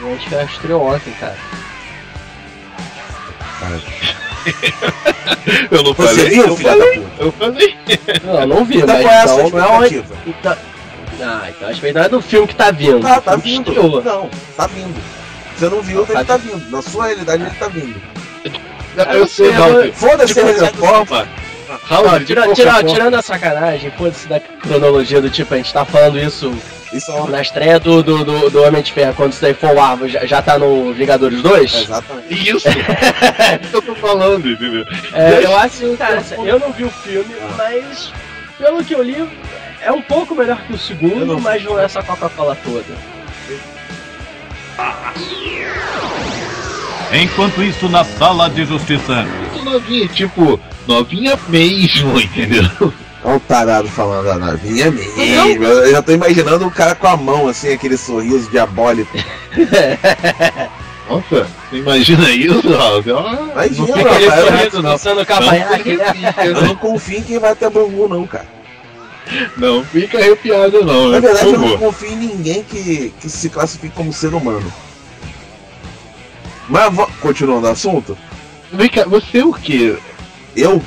A 0.04 0.40
gente 0.44 0.52
estreou 0.52 0.86
ontem, 0.86 1.12
cara. 1.14 1.36
Eu 5.70 5.82
não 5.82 5.94
Você 5.94 6.06
falei? 6.08 6.28
viu, 6.28 6.46
eu 6.46 6.56
falei, 6.56 7.06
eu 7.18 7.32
falei. 7.32 7.78
Não, 8.22 8.46
não 8.46 8.64
vi, 8.64 8.78
Então 8.78 9.02
mas 9.02 9.30
é 9.30 9.46
então 9.46 9.58
não 9.58 9.82
é? 9.82 9.88
Então... 10.26 10.56
Ah, 11.20 11.46
então 11.48 11.68
a 11.68 11.72
expectativa 11.72 12.06
é 12.06 12.08
do 12.08 12.20
filme 12.20 12.46
que 12.46 12.54
tá 12.54 12.70
vindo. 12.70 13.00
Tá, 13.00 13.20
tá 13.20 13.36
que 13.36 13.42
vindo. 13.42 13.70
estreou. 13.70 14.02
Não, 14.02 14.30
tá 14.56 14.66
vindo. 14.66 14.94
Você 15.56 15.68
não 15.68 15.80
viu, 15.82 16.04
Tá 16.06 16.14
ele 16.14 16.24
tá 16.24 16.36
vindo. 16.36 16.70
Na 16.70 16.82
sua 16.82 17.06
realidade, 17.06 17.42
ele 17.42 17.54
tá 17.54 17.68
vindo. 17.68 18.00
Eu 19.12 19.26
sei, 19.26 19.52
não. 19.52 19.92
Foda-se 19.92 20.34
De 20.34 20.40
a 20.40 20.42
qualquer 20.42 20.60
realidade. 20.60 20.76
forma. 20.76 21.28
Não, 21.68 21.78
Raul, 21.82 22.18
de 22.18 22.26
tira, 22.26 22.52
tira, 22.54 22.84
tirando 22.84 23.14
a 23.14 23.22
sacanagem, 23.22 23.90
foda-se 23.92 24.28
da 24.28 24.38
cronologia 24.38 25.20
do 25.20 25.30
tipo, 25.30 25.54
a 25.54 25.56
gente 25.56 25.72
tá 25.72 25.84
falando 25.84 26.18
isso 26.18 26.52
Isso 26.92 27.10
é 27.10 27.14
uma... 27.14 27.30
na 27.30 27.40
estreia 27.42 27.80
do, 27.80 28.02
do, 28.02 28.22
do, 28.22 28.50
do 28.50 28.62
Homem 28.62 28.82
de 28.82 28.92
Ferro, 28.92 29.14
quando 29.14 29.32
isso 29.32 29.44
aí 29.44 29.54
for 29.54 29.74
o 29.74 29.80
Arvo, 29.80 30.06
já, 30.06 30.24
já 30.26 30.42
tá 30.42 30.58
no 30.58 30.92
Vingadores 30.92 31.40
2? 31.42 31.74
Exatamente. 31.84 32.50
Isso! 32.50 32.68
É 32.68 33.58
isso 33.62 33.70
que 33.70 33.76
eu 33.76 33.82
tô 33.82 33.94
falando, 33.94 34.48
entendeu? 34.48 34.84
É, 35.14 35.44
eu 35.44 35.56
acho 35.56 35.78
que, 35.78 35.96
cara, 35.96 36.22
eu 36.44 36.60
não 36.60 36.70
vi 36.70 36.84
o 36.84 36.90
filme, 36.90 37.34
mas 37.56 38.12
pelo 38.58 38.84
que 38.84 38.94
eu 38.94 39.02
li, 39.02 39.26
é 39.84 39.92
um 39.92 40.02
pouco 40.02 40.34
melhor 40.34 40.60
que 40.66 40.72
o 40.72 40.78
segundo, 40.78 41.24
não 41.26 41.40
mas 41.40 41.62
não 41.62 41.78
é 41.78 41.84
essa 41.84 42.02
Coca-Cola 42.02 42.56
toda. 42.64 42.84
Enquanto 47.12 47.62
isso, 47.62 47.88
na 47.88 48.02
sala 48.04 48.50
de 48.50 48.64
justiça. 48.64 49.22
Muito 49.52 49.64
novinha, 49.64 50.08
tipo, 50.08 50.60
novinha 50.86 51.38
mesmo, 51.48 52.20
entendeu? 52.20 52.92
Olha 53.22 53.36
o 53.36 53.40
tarado 53.40 53.88
falando 53.88 54.26
da 54.26 54.36
navinha 54.36 54.90
mesmo. 54.90 55.64
Eu 55.64 55.90
já 55.92 56.02
tô 56.02 56.12
imaginando 56.12 56.66
o 56.66 56.70
cara 56.70 56.94
com 56.94 57.06
a 57.06 57.16
mão, 57.16 57.46
assim, 57.48 57.72
aquele 57.72 57.96
sorriso 57.96 58.50
diabólico. 58.50 59.16
Nossa, 61.08 61.46
você 61.70 61.76
imagina 61.76 62.30
isso, 62.30 62.66
Raul? 62.76 63.04
Ó, 63.14 63.52
Imagina, 63.52 63.86
não 63.86 63.94
fica 63.98 64.10
rapaz, 64.10 64.74
eu- 64.74 64.82
não. 64.82 65.14
Não 65.16 65.24
cavanhaque, 65.24 65.98
Eu 66.44 66.62
não 66.62 66.74
confio 66.76 67.18
em 67.18 67.22
quem 67.22 67.38
vai 67.38 67.52
até 67.52 67.68
Bangu, 67.68 68.08
não, 68.08 68.26
cara. 68.26 68.46
Não 69.56 69.84
fica 69.84 70.18
arrepiado, 70.18 70.84
não. 70.84 71.08
Na 71.08 71.20
né? 71.20 71.20
verdade, 71.20 71.50
eu 71.52 71.58
não 71.58 71.78
confio 71.78 72.10
em 72.12 72.16
ninguém 72.16 72.62
que, 72.62 73.12
que 73.20 73.28
se 73.28 73.48
classifique 73.48 73.94
como 73.94 74.12
ser 74.12 74.34
humano. 74.34 74.70
Mas, 76.68 76.92
continuando 77.20 77.66
o 77.66 77.70
assunto, 77.70 78.16
Vem 78.72 78.88
cá, 78.88 79.04
você 79.04 79.38
é 79.38 79.44
o 79.44 79.52
quê? 79.52 79.96
eu, 80.56 80.82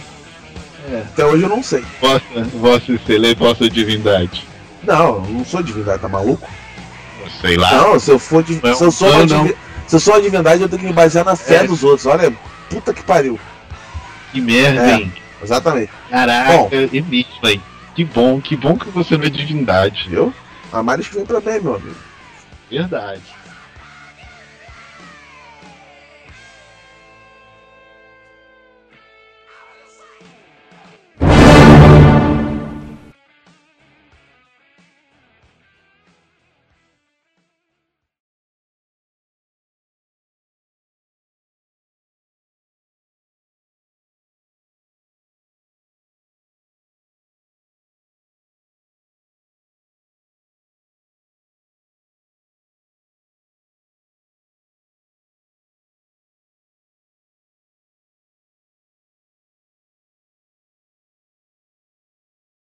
É. 0.91 1.01
até 1.01 1.25
hoje 1.25 1.43
eu 1.43 1.49
não 1.49 1.63
sei. 1.63 1.83
Vossa, 2.01 2.21
vossa 2.53 2.91
excelência, 2.91 3.35
vossa 3.37 3.69
divindade. 3.69 4.45
Não, 4.83 5.23
eu 5.25 5.31
não 5.31 5.45
sou 5.45 5.61
divindade, 5.63 6.01
tá 6.01 6.09
maluco? 6.09 6.47
Sei 7.41 7.55
lá. 7.57 7.71
Não, 7.71 7.99
se 7.99 8.09
eu 8.11 8.17
for 8.19 8.43
de, 8.43 8.59
Não, 8.63 8.75
se 8.75 8.83
eu 8.83 8.91
sou 8.91 9.09
não, 9.09 9.17
uma 9.17 9.25
não. 9.25 9.47
se 9.87 9.95
eu 9.95 9.99
sou 9.99 10.13
uma 10.15 10.21
divindade, 10.21 10.61
eu 10.61 10.69
tenho 10.69 10.81
que 10.81 10.87
me 10.87 10.93
basear 10.93 11.23
na 11.25 11.35
fé 11.35 11.57
É. 11.57 11.63
dos 11.67 11.83
outros. 11.83 12.05
Olha, 12.05 12.33
puta 12.69 12.93
que 12.93 13.03
pariu. 13.03 13.39
Que 14.31 14.41
merda, 14.41 14.81
É. 14.81 14.93
hein? 14.95 15.13
Exatamente. 15.43 15.91
Caraca, 16.09 16.53
Bom. 16.57 16.69
é 16.71 16.87
mesmo, 16.87 17.05
hein? 17.43 17.61
Que 17.97 18.05
bom, 18.05 18.39
que 18.39 18.55
bom 18.55 18.77
que 18.77 18.91
você 18.91 19.17
não 19.17 19.25
é 19.25 19.29
divindade. 19.29 20.07
Viu? 20.07 20.31
A 20.71 20.83
Maris 20.83 21.07
que 21.07 21.15
vem 21.15 21.25
pra 21.25 21.41
bem, 21.41 21.59
meu 21.59 21.73
amigo. 21.73 21.97
Verdade. 22.69 23.23